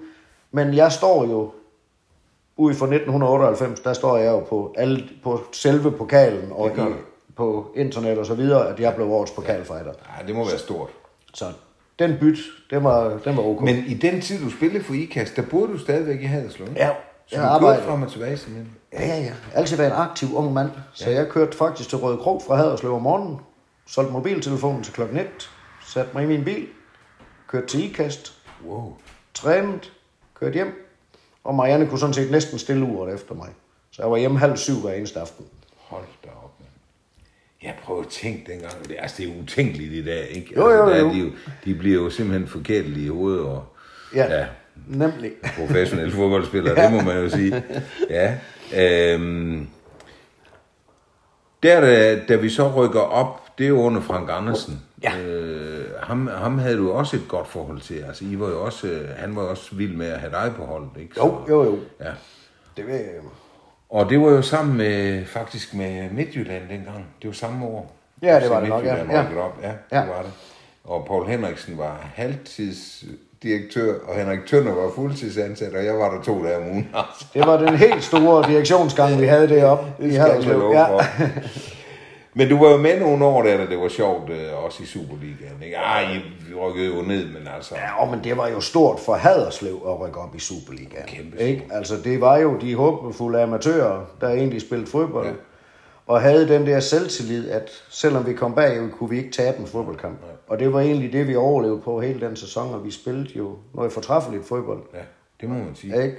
men 0.53 0.75
jeg 0.75 0.93
står 0.93 1.25
jo 1.25 1.51
ude 2.57 2.75
for 2.75 2.87
1998, 2.87 3.81
der 3.81 3.93
står 3.93 4.17
jeg 4.17 4.33
jo 4.33 4.41
på, 4.41 4.75
alle, 4.79 5.05
på 5.23 5.41
selve 5.53 5.91
pokalen 5.93 6.49
og 6.53 6.69
i, 6.71 6.81
på 7.37 7.67
internet 7.77 8.19
og 8.19 8.27
så 8.27 8.35
videre, 8.35 8.69
at 8.69 8.81
jeg 8.81 8.95
blev 8.95 9.11
årets 9.11 9.33
pokalfighter. 9.33 9.93
Ja, 10.21 10.27
det 10.27 10.35
må 10.35 10.45
være 10.45 10.59
stort. 10.59 10.91
Så 11.35 11.45
den 11.99 12.15
byt, 12.21 12.39
den 12.71 12.85
var, 12.85 13.19
den 13.25 13.37
var 13.37 13.43
ok. 13.43 13.61
Men 13.61 13.77
i 13.87 13.95
den 13.95 14.21
tid, 14.21 14.45
du 14.45 14.51
spillede 14.51 14.85
for 14.85 14.95
IKAST, 14.95 15.37
der 15.37 15.43
boede 15.51 15.73
du 15.73 15.79
stadigvæk 15.79 16.21
i 16.21 16.25
Haderslev. 16.25 16.69
ja, 16.77 16.91
Så 17.27 17.37
jeg 17.37 17.45
arbejdede. 17.45 17.87
frem 17.87 18.03
og 18.03 18.13
tilbage 18.13 18.37
simpelthen. 18.37 18.77
Ja, 18.93 19.07
ja, 19.07 19.21
ja. 19.21 19.33
Altid 19.55 19.77
været 19.77 19.91
en 19.91 19.97
aktiv 19.97 20.37
ung 20.37 20.53
mand. 20.53 20.71
Så 20.93 21.11
jeg 21.11 21.29
kørte 21.29 21.57
faktisk 21.57 21.89
til 21.89 21.99
Røde 21.99 22.19
Krog 22.19 22.43
fra 22.47 22.57
Haderslev 22.57 22.95
om 22.95 23.03
morgenen. 23.03 23.39
Solgte 23.87 24.13
mobiltelefonen 24.13 24.83
til 24.83 24.93
klokken 24.93 25.17
1. 25.19 25.27
Satte 25.87 26.11
mig 26.15 26.25
i 26.25 26.27
min 26.27 26.45
bil. 26.45 26.67
Kørte 27.49 27.67
til 27.67 27.85
IKAST. 27.85 28.33
Wow. 28.67 28.97
Trænede. 29.35 29.81
Kørte 30.35 30.55
hjem. 30.55 30.97
Og 31.45 31.55
Marianne 31.55 31.87
kunne 31.87 31.99
sådan 31.99 32.15
set 32.15 32.31
næsten 32.31 32.59
stille 32.59 32.85
uret 32.85 33.15
efter 33.15 33.35
mig. 33.35 33.49
Så 33.91 34.03
jeg 34.03 34.11
var 34.11 34.17
hjemme 34.17 34.39
halv 34.39 34.57
syv 34.57 34.81
hver 34.81 34.93
eneste 34.93 35.21
aften. 35.21 35.47
Hold 35.77 36.05
da 36.25 36.29
op, 36.29 36.53
mand. 36.61 36.71
Jeg 37.63 37.75
prøver 37.85 38.03
at 38.03 38.09
tænke 38.09 38.53
dengang, 38.53 38.89
det, 38.89 38.97
altså, 38.99 39.17
det 39.23 39.29
er 39.29 39.43
utænkeligt 39.43 39.93
i 39.93 40.05
dag, 40.05 40.29
ikke? 40.29 40.55
Jo, 40.57 40.71
jo, 40.71 40.87
altså, 40.87 40.95
der 40.95 41.01
jo. 41.01 41.09
De, 41.11 41.19
jo, 41.19 41.31
de 41.65 41.75
bliver 41.75 42.03
jo 42.03 42.11
simpelthen 42.11 42.49
forkert 42.49 42.85
i 42.85 43.09
hovedet, 43.09 43.41
og 43.41 43.65
Ja, 44.15 44.39
ja 44.39 44.47
nemlig. 44.87 45.33
professionelle 45.57 46.13
fodboldspillere, 46.13 46.75
det 46.85 46.93
må 46.93 47.01
man 47.01 47.17
jo 47.23 47.29
sige. 47.29 47.63
Ja. 48.11 48.35
Øhm, 48.77 49.67
der, 51.63 51.81
da, 51.81 52.19
da 52.29 52.37
vi 52.37 52.49
så 52.51 52.69
rykker 52.69 53.01
op, 53.01 53.59
det 53.59 53.65
er 53.65 53.69
jo 53.69 53.81
under 53.83 54.01
Frank 54.01 54.29
Andersen. 54.33 54.83
Ja. 55.03 55.19
Øh, 55.19 55.85
ham, 56.03 56.27
ham 56.27 56.59
havde 56.59 56.77
du 56.77 56.93
også 56.93 57.17
et 57.17 57.23
godt 57.29 57.49
forhold 57.49 57.81
til. 57.81 57.95
Altså, 58.09 58.25
I 58.25 58.41
var 58.41 58.49
jo 58.49 58.65
også, 58.65 58.87
øh, 58.87 59.09
han 59.17 59.37
var 59.37 59.43
jo 59.43 59.51
også 59.51 59.75
vild 59.75 59.97
med 59.97 60.07
at 60.07 60.21
have 60.21 60.33
dig 60.33 60.53
på 60.57 60.65
holdet, 60.65 60.91
ikke? 61.01 61.15
Jo, 61.17 61.41
jo, 61.49 61.65
jo. 61.65 61.79
Ja. 62.01 62.11
Det 62.77 62.87
vil, 62.87 63.01
Og 63.91 64.11
det 64.11 64.21
var 64.21 64.31
jo 64.31 64.43
sammen 64.43 64.77
med, 64.77 65.25
faktisk 65.27 65.75
med 65.75 66.11
Midtjylland 66.11 66.69
dengang. 66.69 67.07
Det 67.23 67.29
var 67.29 67.35
samme 67.35 67.67
år. 67.67 67.97
Ja, 68.23 68.41
det 68.41 68.51
var 68.51 68.61
det 68.61 68.69
nok, 68.69 68.85
ja. 68.85 68.97
Ja. 69.13 69.39
Op. 69.39 69.59
Ja, 69.63 69.73
Ja. 69.93 70.01
det 70.01 70.09
var 70.09 70.23
det. 70.23 70.31
Og 70.85 71.05
Paul 71.07 71.27
Henriksen 71.27 71.79
var 71.79 72.11
halvtidsdirektør, 73.45 73.95
og 74.09 74.15
Henrik 74.15 74.47
Tønder 74.47 74.75
var 74.75 74.91
fuldtidsansat, 74.95 75.75
og 75.75 75.85
jeg 75.85 75.95
var 75.95 76.15
der 76.15 76.23
to 76.23 76.45
dage 76.45 76.57
om 76.57 76.63
ugen. 76.71 76.89
Altså, 76.95 77.27
det 77.35 77.47
var 77.47 77.57
den 77.57 77.77
helt 77.77 78.05
store 78.05 78.49
direktionsgang, 78.49 79.21
vi 79.21 79.27
havde 79.27 79.49
deroppe 79.49 79.85
det 79.99 80.09
i 80.09 80.11
skal 80.11 80.15
jeg 80.15 80.25
Haderslev. 80.25 80.59
love 80.59 80.73
Ja. 80.73 80.87
Men 82.37 82.49
du 82.49 82.59
var 82.65 82.71
jo 82.71 82.77
med 82.77 83.01
nogle 83.01 83.25
år 83.25 83.43
der, 83.43 83.57
da 83.57 83.67
det 83.67 83.79
var 83.79 83.89
sjovt, 83.89 84.31
øh, 84.31 84.65
også 84.65 84.83
i 84.83 84.87
Superligaen. 84.87 85.63
Ikke? 85.65 85.77
Ej, 85.77 86.05
vi 86.49 86.55
rykkede 86.55 86.87
jo 86.87 87.03
ned, 87.03 87.27
men 87.27 87.49
altså... 87.57 87.75
Ja, 87.75 88.11
men 88.11 88.25
det 88.25 88.37
var 88.37 88.49
jo 88.49 88.61
stort 88.61 89.01
for 89.01 89.15
Haderslev 89.15 89.83
at 89.87 90.01
rykke 90.01 90.19
op 90.19 90.35
i 90.37 90.39
Superligaen. 90.39 91.07
Kæmpe 91.07 91.41
ikke? 91.41 91.65
Altså, 91.71 91.95
det 92.05 92.21
var 92.21 92.37
jo 92.39 92.57
de 92.61 92.75
håbefulde 92.75 93.43
amatører, 93.43 94.05
der 94.21 94.29
egentlig 94.29 94.61
spillede 94.61 94.91
fodbold. 94.91 95.27
Ja. 95.27 95.33
Og 96.07 96.21
havde 96.21 96.49
den 96.49 96.67
der 96.67 96.81
selvtillid, 96.81 97.51
at 97.51 97.71
selvom 97.91 98.27
vi 98.27 98.33
kom 98.33 98.55
bagud, 98.55 98.91
kunne 98.91 99.11
vi 99.11 99.19
ikke 99.19 99.33
tabe 99.33 99.59
en 99.59 99.67
fodboldkamp. 99.67 100.19
Ja. 100.23 100.34
Og 100.55 100.61
det 100.61 100.73
var 100.73 100.81
egentlig 100.81 101.13
det, 101.13 101.29
vi 101.29 101.37
overlevede 101.37 101.81
på 101.81 102.01
hele 102.01 102.21
den 102.21 102.37
sæson, 102.37 102.75
og 102.75 102.85
vi 102.85 102.91
spillede 102.91 103.29
jo 103.39 103.57
noget 103.75 103.93
fortræffeligt 103.93 104.49
fodbold. 104.49 104.83
Ja, 104.95 104.99
det 105.41 105.49
må 105.49 105.55
man 105.55 105.75
sige. 105.75 106.03
Ikke? 106.03 106.17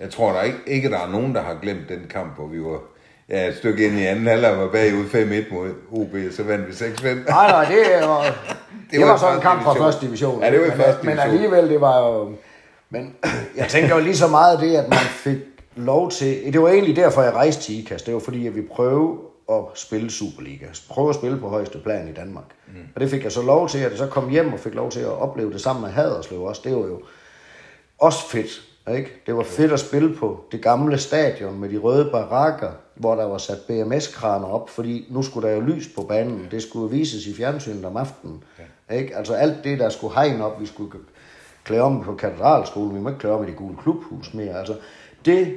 Jeg 0.00 0.10
tror 0.10 0.32
der 0.32 0.42
ikke, 0.42 0.58
ikke, 0.66 0.90
der 0.90 0.98
er 0.98 1.08
nogen, 1.08 1.34
der 1.34 1.42
har 1.42 1.58
glemt 1.62 1.88
den 1.88 2.06
kamp, 2.10 2.36
hvor 2.36 2.46
vi 2.46 2.62
var 2.62 2.78
ja, 3.28 3.48
et 3.48 3.56
stykke 3.56 3.86
ind 3.86 3.98
i 3.98 4.04
anden 4.04 4.26
halvleg 4.26 4.58
var 4.58 4.68
bagud 4.68 5.04
5-1 5.04 5.54
mod 5.54 5.70
OB, 5.92 6.14
og 6.14 6.32
så 6.32 6.42
vandt 6.42 6.66
vi 6.66 6.72
6-5. 6.72 7.06
Nej, 7.06 7.24
nej, 7.26 7.64
det 7.64 8.08
var, 8.08 8.22
det, 8.22 8.34
det 8.90 9.00
var 9.00 9.06
var, 9.06 9.16
sådan 9.16 9.36
en 9.36 9.42
kamp 9.42 9.62
fra 9.62 9.70
division. 9.72 9.86
første 9.86 10.06
division. 10.06 10.42
Ja, 10.42 10.50
det 10.50 10.60
var 10.60 10.66
men, 10.66 10.76
første 10.76 11.06
Men 11.06 11.16
division. 11.16 11.34
alligevel, 11.34 11.70
det 11.70 11.80
var 11.80 12.08
jo... 12.08 12.32
Men 12.90 13.14
jeg 13.60 13.68
tænker 13.68 13.96
jo 13.96 14.02
lige 14.02 14.16
så 14.16 14.28
meget 14.28 14.60
det, 14.60 14.76
at 14.76 14.88
man 14.88 14.98
fik 14.98 15.38
lov 15.76 16.10
til... 16.10 16.52
Det 16.52 16.62
var 16.62 16.68
egentlig 16.68 16.96
derfor, 16.96 17.22
jeg 17.22 17.32
rejste 17.32 17.62
til 17.62 17.78
IKAS. 17.78 18.02
Det 18.02 18.14
var 18.14 18.20
fordi, 18.20 18.46
at 18.46 18.56
vi 18.56 18.62
prøvede 18.62 19.18
at 19.52 19.64
spille 19.74 20.10
Superliga. 20.10 20.66
Prøve 20.88 21.08
at 21.08 21.14
spille 21.14 21.38
på 21.38 21.48
højeste 21.48 21.78
plan 21.78 22.08
i 22.08 22.12
Danmark. 22.12 22.44
Mm. 22.66 22.74
Og 22.94 23.00
det 23.00 23.10
fik 23.10 23.24
jeg 23.24 23.32
så 23.32 23.42
lov 23.42 23.68
til, 23.68 23.78
at 23.78 23.90
jeg 23.90 23.98
så 23.98 24.06
kom 24.06 24.28
hjem 24.28 24.52
og 24.52 24.58
fik 24.58 24.74
lov 24.74 24.90
til 24.90 25.00
at 25.00 25.08
opleve 25.08 25.52
det 25.52 25.60
sammen 25.60 25.82
med 25.82 25.90
Haderslev 25.90 26.42
også. 26.42 26.60
Det 26.64 26.76
var 26.76 26.86
jo 26.86 27.02
også 27.98 28.28
fedt. 28.28 28.62
Ikke? 28.96 29.22
Det 29.26 29.36
var 29.36 29.42
fedt 29.42 29.72
at 29.72 29.80
spille 29.80 30.14
på 30.14 30.44
det 30.52 30.62
gamle 30.62 30.98
stadion 30.98 31.60
med 31.60 31.68
de 31.68 31.78
røde 31.78 32.08
barakker, 32.12 32.70
hvor 32.94 33.14
der 33.14 33.24
var 33.24 33.38
sat 33.38 33.58
BMS-kraner 33.68 34.46
op, 34.46 34.70
fordi 34.70 35.06
nu 35.10 35.22
skulle 35.22 35.48
der 35.48 35.54
jo 35.54 35.60
lys 35.60 35.88
på 35.96 36.02
banen. 36.02 36.48
Det 36.50 36.62
skulle 36.62 36.90
vises 36.90 37.26
i 37.26 37.34
fjernsynet 37.34 37.84
om 37.84 37.96
aftenen. 37.96 38.44
Ja. 38.88 38.96
Ikke? 38.96 39.16
Altså 39.16 39.34
alt 39.34 39.64
det, 39.64 39.78
der 39.78 39.88
skulle 39.88 40.14
hegn 40.14 40.40
op, 40.40 40.60
vi 40.60 40.66
skulle 40.66 40.92
klæde 41.64 41.82
om 41.82 42.02
på 42.02 42.14
katedralskolen, 42.14 42.94
vi 42.94 43.00
må 43.00 43.08
ikke 43.08 43.18
klæde 43.18 43.34
om 43.34 43.44
i 43.44 43.46
det 43.46 43.56
gule 43.56 43.76
klubhus 43.82 44.34
mere. 44.34 44.58
Altså, 44.58 44.76
det, 45.24 45.54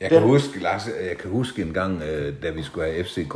Jeg 0.00 0.10
kan 0.10 0.22
huske, 0.22 0.60
Lars, 0.62 0.86
jeg 1.08 1.18
kan 1.18 1.30
huske 1.30 1.62
en 1.62 1.72
gang, 1.72 2.02
øh, 2.02 2.34
da 2.42 2.50
vi 2.50 2.62
skulle 2.62 2.92
have 2.92 3.04
FCK, 3.04 3.34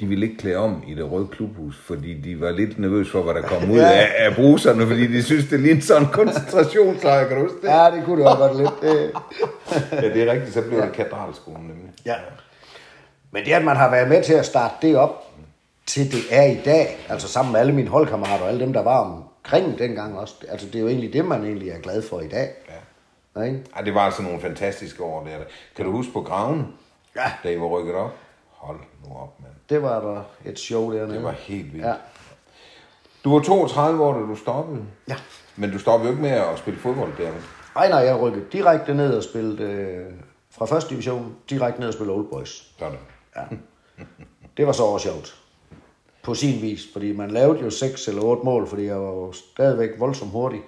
de 0.00 0.06
ville 0.06 0.26
ikke 0.26 0.38
klæde 0.38 0.56
om 0.56 0.82
i 0.88 0.94
det 0.94 1.10
røde 1.12 1.26
klubhus, 1.32 1.76
fordi 1.84 2.14
de 2.14 2.40
var 2.40 2.50
lidt 2.50 2.78
nervøse 2.78 3.10
for, 3.10 3.22
hvad 3.22 3.34
der 3.34 3.42
kom 3.42 3.70
ud 3.70 3.76
Ja. 3.78 3.90
af, 3.90 4.08
af 4.18 4.34
bruserne, 4.34 4.86
fordi 4.86 5.06
de 5.06 5.22
synes, 5.22 5.48
det 5.48 5.60
lignede 5.60 5.86
sådan 5.86 6.02
en 6.02 6.08
koncentrationslejr, 6.12 7.28
kan 7.28 7.36
du 7.36 7.42
huske 7.42 7.56
det? 7.62 7.68
ja, 7.68 7.90
det 7.96 8.04
kunne 8.04 8.22
det 8.22 8.28
også 8.30 8.38
godt 8.38 8.56
lidt. 8.56 8.70
Det, 8.82 9.10
Ja, 9.92 10.08
det 10.14 10.22
er 10.28 10.32
rigtigt, 10.32 10.54
så 10.54 10.62
blev 10.62 10.80
det 10.82 10.92
katedralskolen 10.92 11.62
nemlig. 11.62 11.90
Ja. 12.06 12.14
Men 13.32 13.44
det, 13.44 13.52
at 13.52 13.64
man 13.64 13.76
har 13.76 13.90
været 13.90 14.08
med 14.08 14.22
til 14.22 14.32
at 14.34 14.46
starte 14.46 14.74
det 14.82 14.96
op, 14.96 15.24
til 15.86 16.12
det 16.12 16.20
er 16.30 16.42
i 16.44 16.58
dag, 16.64 16.98
altså 17.08 17.28
sammen 17.28 17.52
med 17.52 17.60
alle 17.60 17.72
mine 17.72 17.88
holdkammerater 17.88 18.42
og 18.44 18.48
alle 18.48 18.60
dem, 18.60 18.72
der 18.72 18.82
var 18.82 18.98
omkring 18.98 19.78
dengang 19.78 20.18
også, 20.18 20.34
altså 20.48 20.66
det 20.66 20.74
er 20.74 20.80
jo 20.80 20.88
egentlig 20.88 21.12
det, 21.12 21.24
man 21.24 21.44
egentlig 21.44 21.68
er 21.70 21.78
glad 21.78 22.02
for 22.02 22.20
i 22.20 22.28
dag. 22.28 22.48
Ja. 22.68 22.74
Ikke? 23.36 23.64
Ej, 23.76 23.82
det 23.82 23.94
var 23.94 24.00
altså 24.00 24.22
nogle 24.22 24.40
fantastiske 24.40 25.04
år 25.04 25.24
der. 25.24 25.38
Kan 25.76 25.84
du 25.84 25.90
huske 25.92 26.12
på 26.12 26.22
graven, 26.22 26.66
Ja. 27.16 27.32
da 27.44 27.50
I 27.52 27.60
var 27.60 27.66
rykket 27.66 27.94
op? 27.94 28.10
Hold 28.48 28.78
nu 29.06 29.14
op, 29.14 29.40
mand. 29.40 29.52
Det 29.70 29.82
var 29.82 30.00
der 30.00 30.22
et 30.50 30.58
show 30.58 30.92
dernede. 30.92 31.14
Det 31.14 31.24
var 31.24 31.30
helt 31.30 31.72
vildt. 31.72 31.86
Ja. 31.86 31.94
Du 33.24 33.32
var 33.32 33.40
32 33.40 34.04
år, 34.04 34.12
da 34.14 34.20
du 34.20 34.36
stoppede. 34.36 34.84
Ja. 35.08 35.16
Men 35.56 35.70
du 35.72 35.78
stoppede 35.78 36.08
jo 36.08 36.12
ikke 36.12 36.22
med 36.22 36.30
at 36.30 36.58
spille 36.58 36.78
fodbold 36.80 37.12
der. 37.18 37.30
vel? 37.30 37.42
Ej, 37.76 37.88
nej, 37.88 37.98
jeg 37.98 38.20
rykkede 38.20 38.44
direkte 38.52 38.94
ned 38.94 39.14
og 39.16 39.22
spillede 39.22 39.62
øh, 39.62 40.12
fra 40.50 40.66
første 40.66 40.90
division, 40.90 41.36
direkte 41.50 41.80
ned 41.80 41.88
og 41.88 41.94
spille 41.94 42.12
Old 42.12 42.28
Boys. 42.28 42.74
Sådan. 42.78 42.98
Ja. 43.36 43.42
Det 44.56 44.66
var 44.66 44.72
så 44.72 44.82
også 44.82 45.08
sjovt. 45.08 45.36
På 46.22 46.34
sin 46.34 46.62
vis, 46.62 46.80
fordi 46.92 47.16
man 47.16 47.30
lavede 47.30 47.60
jo 47.60 47.70
6 47.70 48.08
eller 48.08 48.22
8 48.22 48.42
mål, 48.44 48.66
fordi 48.66 48.84
jeg 48.86 49.00
var 49.00 49.10
jo 49.10 49.32
stadigvæk 49.32 49.90
voldsomt 49.98 50.30
hurtig. 50.32 50.60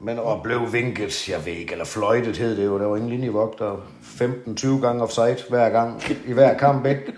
Men 0.00 0.18
og 0.18 0.40
blev 0.42 0.72
vinket, 0.72 1.28
jeg 1.28 1.46
ved 1.46 1.52
ikke, 1.52 1.72
eller 1.72 1.84
fløjtet 1.84 2.36
hed 2.36 2.56
det 2.56 2.64
jo, 2.64 2.78
der 2.78 2.86
var 2.86 2.96
ingen 2.96 3.10
linjevogter. 3.10 3.86
15-20 4.02 4.80
gange 4.80 5.02
offside 5.02 5.36
hver 5.48 5.70
gang, 5.70 6.02
i 6.26 6.32
hver 6.32 6.58
kamp, 6.58 6.86
ikke? 6.86 7.12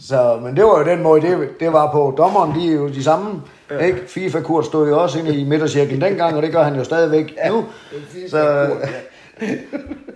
Så, 0.00 0.40
men 0.42 0.56
det 0.56 0.64
var 0.64 0.78
jo 0.78 0.84
den 0.84 1.02
måde, 1.02 1.20
det, 1.20 1.60
det 1.60 1.72
var 1.72 1.92
på. 1.92 2.14
Dommeren, 2.18 2.60
de 2.60 2.68
er 2.68 2.74
jo 2.74 2.88
de 2.88 3.04
samme, 3.04 3.42
ikke? 3.80 4.02
FIFA-kurt 4.06 4.66
stod 4.66 4.88
jo 4.88 5.02
også 5.02 5.18
inde 5.18 5.36
i 5.36 5.44
midtercirklen 5.44 6.00
dengang, 6.00 6.36
og 6.36 6.42
det 6.42 6.52
gør 6.52 6.62
han 6.62 6.76
jo 6.76 6.84
stadigvæk 6.84 7.36
nu. 7.50 7.64
Så, 8.28 8.70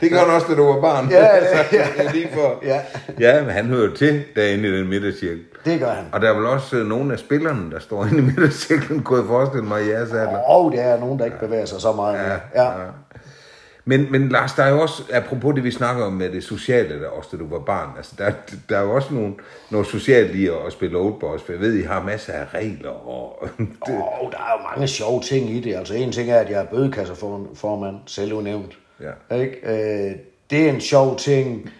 Det 0.00 0.08
gjorde 0.08 0.24
han 0.24 0.34
også, 0.34 0.46
da 0.50 0.54
du 0.54 0.64
var 0.72 0.80
barn. 0.80 1.08
Ja, 1.10 1.24
ja, 1.36 1.56
Så 1.56 1.64
det 1.72 2.06
er 2.06 2.12
lige 2.12 2.28
for. 2.34 2.58
Ja. 2.64 2.80
ja, 3.20 3.42
men 3.42 3.50
han 3.50 3.66
hører 3.66 3.84
jo 3.88 3.94
til 3.96 4.22
derinde 4.36 4.68
i 4.68 4.72
den 4.72 4.88
midtercirkel. 4.88 5.40
det 5.64 5.80
gør 5.80 5.90
han. 5.90 6.04
Og 6.12 6.20
der 6.20 6.30
er 6.30 6.34
vel 6.34 6.46
også 6.46 6.76
øh, 6.76 6.86
nogle 6.86 7.12
af 7.12 7.18
spillerne, 7.18 7.70
der 7.70 7.78
står 7.78 8.04
inde 8.04 8.18
i 8.18 8.20
midtercirklen, 8.20 9.02
kunne 9.02 9.18
jeg 9.18 9.26
forestille 9.28 9.66
mig 9.66 9.84
i 9.86 9.90
jeres 9.90 10.10
alder. 10.10 10.38
Og 10.38 10.72
det 10.72 10.80
er 10.80 11.00
nogen, 11.00 11.18
der 11.18 11.24
ikke 11.24 11.38
bevæger 11.40 11.64
sig 11.64 11.80
så 11.80 11.92
meget. 11.92 12.14
Ja, 12.14 12.22
Ja, 12.30 12.38
ja. 12.54 12.80
ja. 12.80 12.86
Men, 13.84 14.12
men 14.12 14.28
Lars, 14.28 14.52
der 14.52 14.62
er 14.62 14.70
jo 14.70 14.80
også, 14.80 15.02
apropos 15.12 15.54
det 15.54 15.64
vi 15.64 15.70
snakker 15.70 16.04
om 16.04 16.12
med 16.12 16.30
det 16.30 16.44
sociale, 16.44 17.00
der 17.02 17.08
også 17.08 17.28
da 17.32 17.36
du 17.36 17.48
var 17.48 17.58
barn, 17.58 17.88
altså 17.96 18.12
der, 18.18 18.30
der 18.68 18.78
er 18.78 18.82
jo 18.82 18.94
også 18.94 19.14
nogle, 19.14 19.34
noget 19.70 19.86
socialt 19.86 20.34
i 20.34 20.46
at 20.46 20.54
spille 20.72 20.98
Old 20.98 21.20
Boys, 21.20 21.42
for 21.42 21.52
jeg 21.52 21.60
ved, 21.60 21.74
I 21.74 21.82
har 21.82 22.02
masser 22.02 22.32
af 22.32 22.54
regler, 22.54 23.08
og 23.08 23.42
Åh, 23.88 24.22
oh, 24.22 24.30
der 24.32 24.38
er 24.38 24.52
jo 24.58 24.68
mange 24.74 24.88
sjove 24.88 25.22
ting 25.22 25.50
i 25.50 25.60
det. 25.60 25.74
Altså 25.76 25.94
en 25.94 26.12
ting 26.12 26.30
er, 26.30 26.36
at 26.38 26.50
jeg 26.50 26.60
er 26.60 26.64
bødekasseformand, 26.64 27.96
selv 28.06 28.32
unævnt. 28.34 28.78
Ja. 29.00 29.36
Ikke? 29.36 29.56
Øh, 29.64 30.16
det 30.50 30.66
er 30.68 30.72
en 30.72 30.80
sjov 30.80 31.16
ting. 31.16 31.70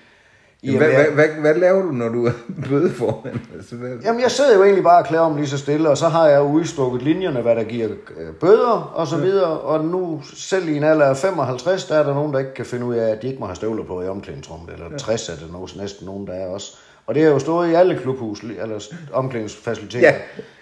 I 0.63 0.77
hvad, 0.77 0.89
hvad, 0.89 1.05
hvad, 1.05 1.29
hvad, 1.41 1.55
laver 1.55 1.83
du, 1.83 1.89
når 1.93 2.09
du 2.09 2.27
er 2.27 2.33
bødeformand? 2.69 3.39
Altså, 3.55 3.75
hvad, 3.77 3.91
Jamen, 4.05 4.21
jeg 4.23 4.31
sidder 4.31 4.55
jo 4.57 4.63
egentlig 4.63 4.85
bare 4.85 4.99
og 4.99 5.07
klæder 5.07 5.23
om 5.25 5.37
lige 5.37 5.47
så 5.49 5.59
stille, 5.59 5.89
og 5.91 5.99
så 5.99 6.09
har 6.09 6.29
jeg 6.29 6.43
udstukket 6.43 7.03
linjerne, 7.03 7.41
hvad 7.41 7.57
der 7.57 7.65
giver 7.65 7.89
øh, 8.17 8.35
bøder 8.35 8.93
og 8.95 9.07
så 9.07 9.17
videre. 9.17 9.61
Og 9.61 9.85
nu, 9.85 10.23
selv 10.35 10.69
i 10.69 10.77
en 10.77 10.85
alder 10.85 11.07
af 11.07 11.17
55, 11.17 11.85
der 11.85 11.95
er 11.99 12.03
der 12.03 12.15
nogen, 12.15 12.33
der 12.33 12.39
ikke 12.39 12.55
kan 12.55 12.67
finde 12.67 12.87
ud 12.87 12.95
af, 12.95 13.11
at 13.11 13.23
de 13.23 13.27
ikke 13.27 13.41
må 13.41 13.47
have 13.47 13.57
støvler 13.57 13.85
på 13.85 14.03
i 14.03 14.09
omklædningsrummet. 14.09 14.73
Eller 14.73 14.99
60 14.99 15.29
er 15.29 15.33
det 15.37 15.53
nok 15.53 15.69
næsten 15.77 16.07
nogen, 16.07 16.27
der 16.27 16.33
er 16.33 16.47
også. 16.47 16.77
Og 17.07 17.15
det 17.15 17.23
har 17.23 17.31
jo 17.31 17.39
stået 17.39 17.71
i 17.71 17.75
alle 17.75 17.99
klubhus, 17.99 18.41
eller 18.43 18.81
omklædningsfaciliteter, 19.13 20.09
Ja. 20.09 20.15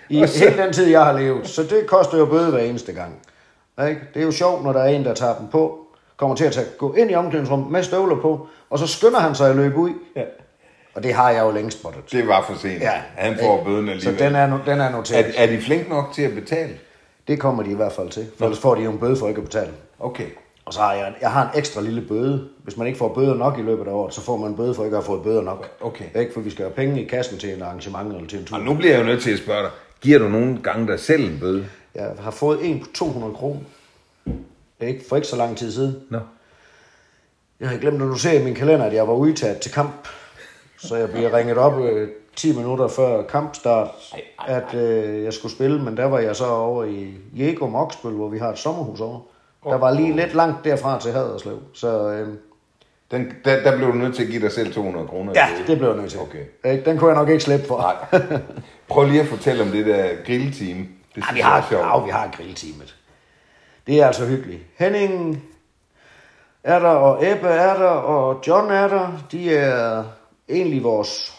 i 0.09 0.27
så- 0.27 0.39
hele 0.39 0.63
den 0.63 0.73
tid, 0.73 0.87
jeg 0.87 1.05
har 1.05 1.19
levet. 1.19 1.49
Så 1.49 1.63
det 1.63 1.87
koster 1.87 2.19
jo 2.19 2.27
bøde 2.27 2.51
hver 2.51 2.59
eneste 2.59 2.93
gang. 2.93 3.15
Ikke? 3.89 4.01
Det 4.15 4.21
er 4.21 4.25
jo 4.27 4.33
sjovt, 4.33 4.65
når 4.65 4.73
der 4.73 4.81
er 4.81 4.89
en, 4.89 5.05
der 5.05 5.15
tager 5.15 5.35
dem 5.39 5.47
på, 5.49 5.79
kommer 6.19 6.37
til 6.37 6.45
at 6.45 6.53
tage, 6.53 6.67
gå 6.79 6.93
ind 6.95 7.11
i 7.11 7.15
omklædningsrummet 7.15 7.71
med 7.71 7.83
støvler 7.83 8.17
på, 8.17 8.47
og 8.71 8.79
så 8.79 8.87
skynder 8.87 9.19
han 9.21 9.35
sig 9.35 9.51
at 9.51 9.57
løbe 9.57 9.77
ud. 9.77 9.91
Ja. 10.17 10.23
Og 10.95 11.03
det 11.03 11.13
har 11.15 11.31
jeg 11.31 11.43
jo 11.45 11.51
længst 11.51 11.79
spottet. 11.81 12.13
Det 12.13 12.29
var 12.29 12.45
for 12.49 12.55
sent. 12.55 12.81
Ja. 12.83 12.93
Han 13.17 13.37
får 13.43 13.59
Ikke? 13.59 13.65
bøden 13.71 13.87
Så 13.87 13.93
alligevel. 13.93 14.19
den 14.19 14.35
er, 14.37 14.59
den 14.67 14.81
er 14.81 14.91
noteret. 14.91 15.27
er, 15.37 15.43
er 15.43 15.47
de 15.47 15.61
flink 15.61 15.89
nok 15.89 16.13
til 16.13 16.23
at 16.23 16.35
betale? 16.35 16.71
Det 17.29 17.41
kommer 17.41 17.63
de 17.63 17.71
i 17.71 17.75
hvert 17.75 17.93
fald 17.93 18.09
til. 18.11 18.27
For 18.39 18.45
ellers 18.45 18.61
får 18.61 18.75
de 18.75 18.83
jo 18.83 18.91
en 18.91 18.99
bøde 18.99 19.17
for 19.17 19.29
ikke 19.29 19.39
at 19.39 19.45
betale. 19.45 19.71
Okay. 20.01 20.27
Og 20.65 20.75
så 20.75 20.81
har 20.81 20.93
jeg, 20.93 21.15
jeg 21.21 21.31
har 21.31 21.43
en 21.43 21.59
ekstra 21.59 21.81
lille 21.81 22.01
bøde. 22.09 22.49
Hvis 22.65 22.77
man 22.77 22.87
ikke 22.87 22.99
får 22.99 23.15
bøder 23.15 23.35
nok 23.35 23.59
i 23.59 23.63
løbet 23.63 23.87
af 23.87 23.93
året, 23.93 24.15
så 24.15 24.21
får 24.21 24.37
man 24.37 24.51
en 24.51 24.57
bøde 24.57 24.75
for 24.75 24.85
ikke 24.85 24.97
at 24.97 25.03
have 25.03 25.07
fået 25.07 25.23
bøder 25.23 25.43
nok. 25.43 25.69
Okay. 25.81 26.05
Ikke? 26.21 26.33
For 26.35 26.41
vi 26.41 26.51
skal 26.51 26.65
have 26.65 26.75
penge 26.75 27.03
i 27.03 27.05
kassen 27.09 27.39
til 27.39 27.55
en 27.55 27.63
arrangement 27.63 28.15
eller 28.15 28.29
til 28.29 28.39
en 28.39 28.45
tur. 28.45 28.57
Og 28.57 28.63
nu 28.63 28.75
bliver 28.75 28.93
jeg 28.93 29.01
jo 29.01 29.07
nødt 29.07 29.23
til 29.23 29.31
at 29.33 29.39
spørge 29.39 29.63
dig. 29.63 29.71
Giver 30.01 30.19
du 30.19 30.29
nogle 30.29 30.59
gange 30.63 30.87
dig 30.87 31.01
selv 31.01 31.33
en 31.33 31.39
bøde? 31.41 31.67
Jeg 31.95 32.11
har 32.21 32.31
fået 32.31 32.59
en 32.71 32.81
på 32.81 32.87
200 32.95 33.35
kroner. 33.35 33.61
Ikke? 34.81 35.05
For 35.09 35.17
ikke 35.17 35.29
så 35.29 35.37
lang 35.37 35.57
tid 35.57 35.73
siden. 35.73 35.97
Nå. 36.11 36.19
Jeg 37.61 37.69
har 37.69 37.79
glemt 37.79 38.03
at 38.03 38.09
notere 38.09 38.41
i 38.41 38.45
min 38.45 38.55
kalender, 38.55 38.87
at 38.87 38.95
jeg 38.95 39.09
var 39.09 39.15
udtaget 39.15 39.59
til 39.59 39.73
kamp. 39.73 40.09
Så 40.79 40.97
jeg 40.97 41.11
bliver 41.11 41.37
ringet 41.37 41.57
op 41.59 41.81
øh, 41.81 42.09
10 42.37 42.57
minutter 42.57 42.89
før 42.89 43.23
kampstart, 43.23 43.89
at 44.49 44.75
øh, 44.75 45.25
jeg 45.25 45.33
skulle 45.33 45.53
spille. 45.55 45.83
Men 45.83 45.97
der 45.97 46.05
var 46.05 46.19
jeg 46.19 46.37
så 46.37 46.47
over 46.47 46.85
i 46.85 47.15
Jego 47.37 47.67
Moksbøl, 47.67 48.13
hvor 48.13 48.29
vi 48.29 48.39
har 48.39 48.49
et 48.53 48.59
sommerhus 48.59 49.01
over. 49.01 49.21
Der 49.65 49.77
var 49.79 49.91
lige 49.95 50.17
lidt 50.17 50.35
langt 50.35 50.65
derfra 50.65 51.01
til 51.01 51.13
Haderslev. 51.13 51.59
Så 51.75 52.11
øh, 52.11 52.29
Den, 53.11 53.33
der, 53.45 53.63
der 53.63 53.77
blev 53.77 53.89
du 53.89 53.95
nødt 53.95 54.15
til 54.17 54.23
at 54.23 54.29
give 54.29 54.43
dig 54.43 54.53
selv 54.53 54.73
200 54.73 55.07
kroner. 55.07 55.33
ja, 55.37 55.49
det 55.67 55.79
blev 55.79 55.89
jeg 55.89 55.99
nødt 55.99 56.11
til. 56.11 56.21
Okay. 56.21 56.85
Den 56.85 56.99
kunne 56.99 57.11
jeg 57.11 57.17
nok 57.19 57.29
ikke 57.29 57.45
slippe 57.45 57.67
for. 57.67 57.79
Nej. 57.79 58.41
Prøv 58.89 59.09
lige 59.09 59.21
at 59.21 59.27
fortælle 59.27 59.63
om 59.63 59.69
det 59.69 59.87
der 59.87 60.09
grillteam. 60.27 60.89
Det 61.15 61.25
Ja, 61.31 61.35
vi 61.35 61.41
har, 61.41 61.69
ja, 61.71 62.05
vi 62.05 62.11
har 62.11 62.31
grillteamet. 62.37 62.97
Det 63.89 64.01
er 64.01 64.07
altså 64.07 64.27
hyggeligt. 64.27 64.63
Henning 64.79 65.43
er 66.65 66.79
der, 66.79 66.89
og 66.89 67.33
Ebbe 67.33 67.49
er 67.49 67.75
der, 67.75 67.89
og 67.89 68.41
John 68.47 68.71
er 68.71 68.89
der. 68.89 69.09
De 69.33 69.55
er 69.55 70.05
egentlig 70.49 70.85
vores 70.85 71.33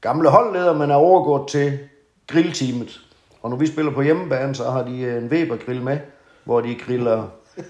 gamle 0.00 0.28
holdleder, 0.30 0.72
men 0.74 0.90
er 0.90 0.94
overgået 0.94 1.48
til 1.48 1.78
grillteamet. 2.26 3.00
Og 3.42 3.50
når 3.50 3.56
vi 3.56 3.66
spiller 3.66 3.92
på 3.92 4.02
hjemmebane, 4.02 4.54
så 4.54 4.70
har 4.70 4.82
de 4.82 5.16
en 5.18 5.26
Weber-grill 5.26 5.82
med, 5.82 5.98
hvor 6.44 6.60
de 6.60 6.74
griller 6.74 7.24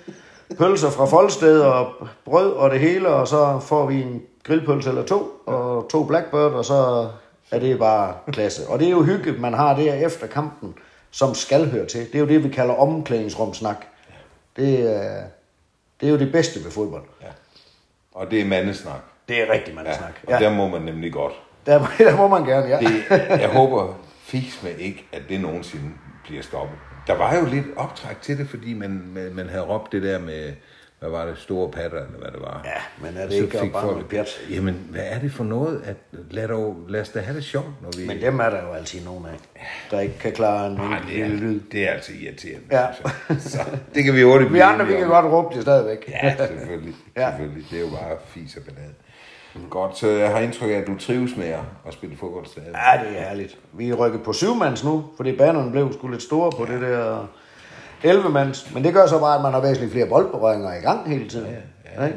pølser 0.58 0.90
fra 0.90 1.04
Folsted 1.04 1.60
og 1.60 1.92
brød 2.24 2.52
og 2.52 2.70
det 2.70 2.80
hele, 2.80 3.08
og 3.08 3.28
så 3.28 3.58
får 3.60 3.86
vi 3.86 4.02
en 4.02 4.22
grillpølse 4.44 4.88
eller 4.88 5.04
to, 5.04 5.32
og 5.46 5.88
to 5.90 6.04
Blackbird, 6.04 6.52
og 6.52 6.64
så 6.64 7.08
er 7.50 7.58
det 7.58 7.78
bare 7.78 8.14
klasse. 8.32 8.68
Og 8.68 8.78
det 8.78 8.86
er 8.86 8.90
jo 8.90 9.02
hygge, 9.02 9.32
man 9.32 9.54
har 9.54 9.76
der 9.76 9.94
efter 9.94 10.26
kampen, 10.26 10.74
som 11.10 11.34
skal 11.34 11.70
høre 11.70 11.86
til. 11.86 12.00
Det 12.00 12.14
er 12.14 12.18
jo 12.18 12.26
det, 12.26 12.44
vi 12.44 12.48
kalder 12.48 12.74
omklædningsrumsnak. 12.74 13.86
Det 14.56 14.96
er, 14.96 15.22
det 16.00 16.06
er 16.06 16.10
jo 16.10 16.18
det 16.18 16.32
bedste 16.32 16.64
ved 16.64 16.70
fodbold. 16.70 17.02
Ja. 17.22 17.26
Og 18.12 18.30
det 18.30 18.40
er 18.40 18.44
mandesnak. 18.44 19.00
Det 19.28 19.42
er 19.42 19.52
rigtig 19.52 19.74
mandesnak. 19.74 20.12
Og 20.26 20.32
Ja, 20.32 20.38
der 20.38 20.52
må 20.52 20.68
man 20.68 20.82
nemlig 20.82 21.12
godt. 21.12 21.32
der, 21.66 21.78
må- 21.78 21.86
der 22.10 22.16
må 22.16 22.28
man 22.28 22.44
gerne, 22.44 22.66
ja. 22.66 22.78
Det, 22.78 23.04
jeg 23.40 23.48
håber 23.48 23.94
fiks 24.20 24.62
med 24.62 24.74
ikke, 24.78 25.06
at 25.12 25.22
det 25.28 25.40
nogensinde 25.40 25.90
bliver 26.24 26.42
stoppet. 26.42 26.78
Der 27.06 27.14
var 27.14 27.36
jo 27.36 27.44
lidt 27.46 27.66
optræk 27.76 28.22
til 28.22 28.38
det, 28.38 28.48
fordi 28.48 28.74
man, 28.74 29.02
man, 29.14 29.34
man 29.34 29.48
havde 29.48 29.64
råbt 29.64 29.92
det 29.92 30.02
der 30.02 30.18
med, 30.18 30.52
hvad 30.98 31.10
var 31.10 31.26
det, 31.26 31.38
store 31.38 31.70
patter, 31.70 31.98
eller 31.98 32.18
hvad 32.18 32.30
det 32.30 32.40
var. 32.40 32.60
Ja, 32.64 33.06
men 33.08 33.16
er 33.16 33.22
det 33.22 33.32
Så 33.32 33.42
ikke 33.42 33.58
fik 33.58 33.72
bare 33.72 33.82
folk- 33.82 34.08
pjat? 34.10 34.28
Jamen, 34.50 34.86
hvad 34.90 35.02
er 35.04 35.18
det 35.18 35.32
for 35.32 35.44
noget? 35.44 35.82
At, 35.84 35.96
lad, 36.30 36.48
dog, 36.48 36.76
lad 36.88 37.00
os 37.00 37.08
da 37.08 37.20
have 37.20 37.36
det 37.36 37.44
sjovt, 37.44 37.66
når 37.82 37.90
vi... 37.98 38.06
Men 38.06 38.20
dem 38.20 38.38
er 38.40 38.50
der 38.50 38.62
jo 38.66 38.72
altid 38.72 39.04
nogen 39.04 39.26
af, 39.26 39.62
der 39.90 40.00
ikke 40.00 40.18
kan 40.18 40.32
klare 40.32 40.66
en 40.66 40.72
enkelt 40.72 41.02
det, 41.08 41.20
er, 41.22 41.28
lille 41.28 41.46
lyd. 41.46 41.60
det 41.72 41.88
er 41.88 41.92
altså 41.92 42.12
irriterende. 42.20 42.66
Ja. 42.72 42.86
synes 42.92 43.54
jeg. 43.54 43.64
Så 43.64 43.76
det 43.94 44.04
kan 44.04 44.14
vi 44.14 44.22
hurtigt 44.22 44.52
Vi 44.56 44.58
andre, 44.58 44.86
vi 44.86 44.92
kan 44.92 45.06
godt 45.08 45.26
råbe 45.26 45.54
det 45.54 45.62
stadigvæk. 45.62 46.08
Ja, 46.22 46.36
selvfølgelig. 46.36 46.94
Ja. 47.16 47.20
ja. 47.22 47.30
selvfølgelig. 47.30 47.66
Det 47.70 47.76
er 47.76 47.80
jo 47.82 47.88
bare 47.88 48.16
fis 48.26 48.56
og 48.56 48.62
ballade. 48.62 48.94
Godt, 49.70 49.98
så 49.98 50.08
jeg 50.08 50.30
har 50.30 50.38
indtryk 50.38 50.70
af, 50.70 50.74
at 50.74 50.86
du 50.86 50.98
trives 50.98 51.36
med 51.36 51.46
at 51.86 51.92
spille 51.92 52.16
fodbold 52.16 52.46
stadig. 52.46 52.68
Ja, 52.74 53.04
det 53.08 53.18
er 53.18 53.22
herligt. 53.28 53.58
Vi 53.72 53.90
er 53.90 53.94
rykket 53.94 54.22
på 54.22 54.32
syvmands 54.32 54.84
nu, 54.84 55.04
fordi 55.16 55.36
banerne 55.36 55.70
blev 55.70 55.92
sgu 55.92 56.08
lidt 56.08 56.22
store 56.22 56.52
på 56.52 56.64
det 56.72 56.80
der 56.80 57.26
11-mands. 58.04 58.74
Men 58.74 58.84
det 58.84 58.94
gør 58.94 59.06
så 59.06 59.18
bare, 59.20 59.36
at 59.36 59.42
man 59.42 59.52
har 59.52 59.60
væsentligt 59.60 59.92
flere 59.92 60.06
boldberøringer 60.06 60.74
i 60.74 60.80
gang 60.80 61.08
hele 61.08 61.28
tiden. 61.28 61.46
Ja, 61.46 62.02
ja, 62.02 62.06
Ja. 62.06 62.12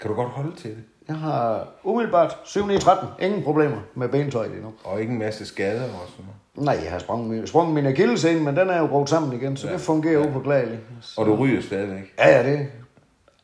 Kan 0.00 0.10
du 0.10 0.14
godt 0.16 0.28
holde 0.28 0.56
til 0.56 0.70
det? 0.70 0.84
Jeg 1.08 1.16
har 1.16 1.68
umiddelbart 1.84 2.36
7 2.44 2.66
9 2.66 2.78
13 2.78 3.08
Ingen 3.20 3.42
problemer 3.42 3.76
med 3.94 4.08
bentøjet 4.08 4.52
endnu. 4.52 4.72
Og 4.84 5.00
ikke 5.00 5.12
en 5.12 5.18
masse 5.18 5.46
skader 5.46 5.82
og 5.84 5.88
sådan 6.08 6.24
noget. 6.24 6.66
Nej, 6.76 6.84
jeg 6.84 6.92
har 6.92 6.98
sprunget, 6.98 7.30
min- 7.30 7.46
sprunget 7.46 7.74
min 7.74 7.86
akillescene, 7.86 8.40
men 8.40 8.56
den 8.56 8.68
er 8.70 8.78
jo 8.78 8.86
brugt 8.86 9.10
sammen 9.10 9.32
igen, 9.32 9.56
så 9.56 9.66
ja. 9.66 9.72
det 9.72 9.80
fungerer 9.80 10.20
ja. 10.20 10.26
upåklageligt. 10.28 10.80
Og 11.16 11.26
du 11.26 11.34
ryger 11.36 11.62
stadigvæk. 11.62 12.14
Ja, 12.18 12.28
ja, 12.36 12.50
det 12.52 12.66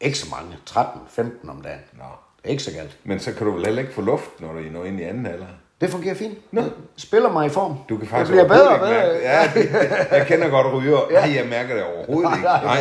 ikke 0.01 0.19
så 0.19 0.27
mange. 0.31 0.57
13-15 0.71 1.51
om 1.51 1.63
dagen. 1.63 1.81
Nå. 1.93 2.05
Ikke 2.45 2.63
så 2.63 2.73
galt. 2.73 2.99
Men 3.05 3.19
så 3.21 3.33
kan 3.35 3.47
du 3.47 3.53
vel 3.53 3.65
heller 3.65 3.83
ikke 3.83 3.95
få 3.95 4.01
luft, 4.03 4.41
når 4.41 4.53
du 4.53 4.59
når 4.73 4.85
ind 4.85 5.01
i 5.01 5.03
anden 5.03 5.27
alder. 5.27 5.47
Det 5.81 5.91
fungerer 5.91 6.15
fint. 6.15 6.39
Jeg 6.53 6.65
spiller 6.97 7.33
mig 7.33 7.47
i 7.47 7.49
form. 7.49 7.77
Du 7.89 7.97
kan 7.97 8.07
faktisk 8.09 8.37
jeg 8.37 8.47
bliver 8.47 8.59
bedre 8.59 8.69
og 8.69 8.81
bedre. 8.81 9.15
ikke 9.15 9.27
mærke 9.29 9.61
det. 9.61 9.75
Ja, 10.11 10.17
jeg 10.17 10.27
kender 10.27 10.49
godt 10.49 10.73
ryger. 10.75 10.99
Ja. 11.11 11.27
Nej, 11.27 11.37
jeg 11.37 11.47
mærker 11.51 11.75
det 11.75 11.85
overhovedet 11.85 12.31
ikke. 12.37 12.45
Nej, 12.45 12.65
Nej. 12.65 12.81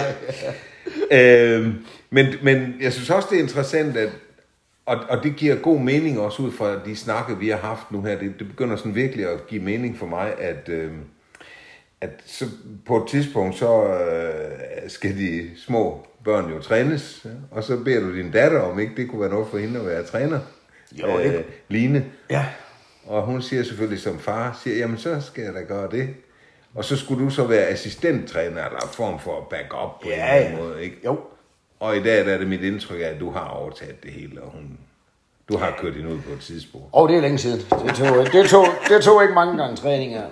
nej. 1.12 1.54
Øhm, 1.56 1.74
men, 2.10 2.28
men 2.44 2.76
jeg 2.82 2.94
synes 2.94 3.10
også, 3.10 3.28
det 3.32 3.38
er 3.40 3.44
interessant, 3.44 3.98
at 3.98 4.10
og, 4.86 4.98
og 5.10 5.24
det 5.24 5.36
giver 5.36 5.56
god 5.56 5.80
mening 5.80 6.20
også 6.20 6.42
ud 6.42 6.52
fra 6.52 6.80
de 6.86 6.96
snakke, 6.96 7.38
vi 7.38 7.50
har 7.50 7.58
haft 7.58 7.92
nu 7.92 8.02
her. 8.02 8.20
Det, 8.20 8.34
det 8.40 8.48
begynder 8.48 8.76
sådan 8.76 8.96
virkelig 8.96 9.26
at 9.26 9.48
give 9.48 9.62
mening 9.64 9.98
for 9.98 10.06
mig, 10.06 10.34
at, 10.40 10.70
øh, 10.70 10.92
at 12.02 12.10
så 12.26 12.46
på 12.88 12.98
et 12.98 13.10
tidspunkt, 13.10 13.58
så 13.58 13.84
øh, 13.84 14.90
skal 14.90 15.18
de 15.18 15.50
små 15.66 16.08
børn 16.26 16.50
jo 16.54 16.62
trænes, 16.62 17.22
ja? 17.26 17.30
og 17.52 17.64
så 17.64 17.78
beder 17.78 18.00
du 18.00 18.16
din 18.16 18.32
datter 18.32 18.60
om 18.62 18.80
ikke, 18.80 18.94
det 18.98 19.10
kunne 19.10 19.22
være 19.22 19.30
noget 19.30 19.48
for 19.52 19.58
hende 19.58 19.80
at 19.80 19.86
være 19.86 20.04
træner. 20.04 20.40
Jo, 20.92 21.08
det- 21.18 21.46
Line. 21.68 22.06
Ja. 22.30 22.46
Og 23.06 23.22
hun 23.22 23.42
siger 23.42 23.64
selvfølgelig 23.64 24.02
som 24.02 24.20
far, 24.20 24.60
siger, 24.64 24.78
jamen 24.78 24.98
så 24.98 25.22
skal 25.22 25.44
jeg 25.44 25.54
da 25.54 25.62
gøre 25.62 25.92
det. 25.92 26.10
Og 26.76 26.86
så 26.86 26.98
skulle 26.98 27.26
du 27.26 27.30
så 27.30 27.44
være 27.44 27.68
assistenttræner, 27.68 28.66
eller 28.66 28.88
form 28.94 29.20
for 29.20 29.48
backup 29.50 30.02
på 30.02 30.10
Ja, 30.10 30.14
en 30.14 30.46
eller 30.46 30.58
anden 30.58 30.68
måde, 30.68 30.84
ikke? 30.84 30.98
Jo. 31.06 31.20
Og 31.80 31.98
i 31.98 32.04
dag 32.04 32.26
der 32.26 32.34
er 32.34 32.38
det 32.38 32.48
mit 32.48 32.62
indtryk 32.62 33.00
at 33.00 33.20
du 33.20 33.32
har 33.32 33.48
overtaget 33.48 34.04
det 34.04 34.12
hele, 34.12 34.42
og 34.42 34.52
hun, 34.52 34.78
du 35.50 35.58
har 35.58 35.78
kørt 35.82 35.94
hende 35.96 36.10
ud 36.10 36.20
på 36.28 36.34
et 36.34 36.40
tidspunkt. 36.40 36.88
Og 36.92 37.10
det 37.10 37.18
er 37.18 37.22
længe 37.22 37.38
siden. 37.38 37.60
Det 37.60 37.96
tog, 37.96 38.26
det 38.34 38.50
tog, 38.50 38.66
det 38.90 39.02
tog 39.04 39.22
ikke 39.22 39.34
mange 39.34 39.58
gange 39.58 39.76
træninger. 39.76 40.24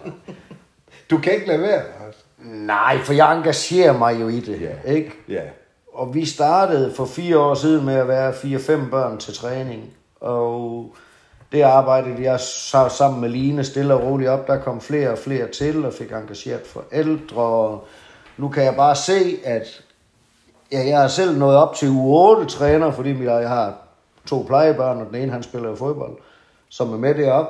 Du 1.09 1.17
kan 1.17 1.33
ikke 1.33 1.47
lade 1.47 1.61
være, 1.61 1.83
altså. 2.05 2.21
Nej, 2.39 2.97
for 2.97 3.13
jeg 3.13 3.37
engagerer 3.37 3.97
mig 3.97 4.21
jo 4.21 4.27
i 4.27 4.39
det. 4.39 4.61
Ja. 4.61 4.91
Ikke? 4.91 5.11
Ja. 5.29 5.41
Og 5.93 6.15
vi 6.15 6.25
startede 6.25 6.93
for 6.95 7.05
fire 7.05 7.39
år 7.39 7.53
siden 7.53 7.85
med 7.85 7.93
at 7.93 8.07
være 8.07 8.33
fire-fem 8.33 8.89
børn 8.89 9.17
til 9.17 9.33
træning. 9.33 9.93
Og 10.21 10.95
det 11.51 11.61
arbejdede 11.61 12.23
jeg 12.23 12.39
så 12.39 12.89
sammen 12.89 13.21
med 13.21 13.29
Line 13.29 13.63
stille 13.63 13.93
og 13.93 14.03
roligt 14.03 14.29
op. 14.29 14.47
Der 14.47 14.57
kom 14.59 14.81
flere 14.81 15.09
og 15.09 15.17
flere 15.17 15.47
til 15.47 15.85
og 15.85 15.93
fik 15.93 16.11
engageret 16.11 16.61
forældre. 16.65 17.41
Og 17.41 17.87
nu 18.37 18.49
kan 18.49 18.63
jeg 18.63 18.75
bare 18.75 18.95
se, 18.95 19.37
at 19.45 19.81
ja, 20.71 20.79
jeg 20.87 21.03
er 21.03 21.07
selv 21.07 21.37
nået 21.37 21.57
op 21.57 21.75
til 21.75 21.89
u 21.89 22.15
8 22.15 22.45
træner, 22.45 22.91
fordi 22.91 23.23
jeg 23.23 23.49
har 23.49 23.73
to 24.27 24.43
plejebørn, 24.47 25.01
og 25.01 25.05
den 25.07 25.15
ene 25.15 25.31
han 25.31 25.43
spiller 25.43 25.69
jo 25.69 25.75
fodbold, 25.75 26.13
som 26.69 26.93
er 26.93 26.97
med 26.97 27.15
derop. 27.15 27.47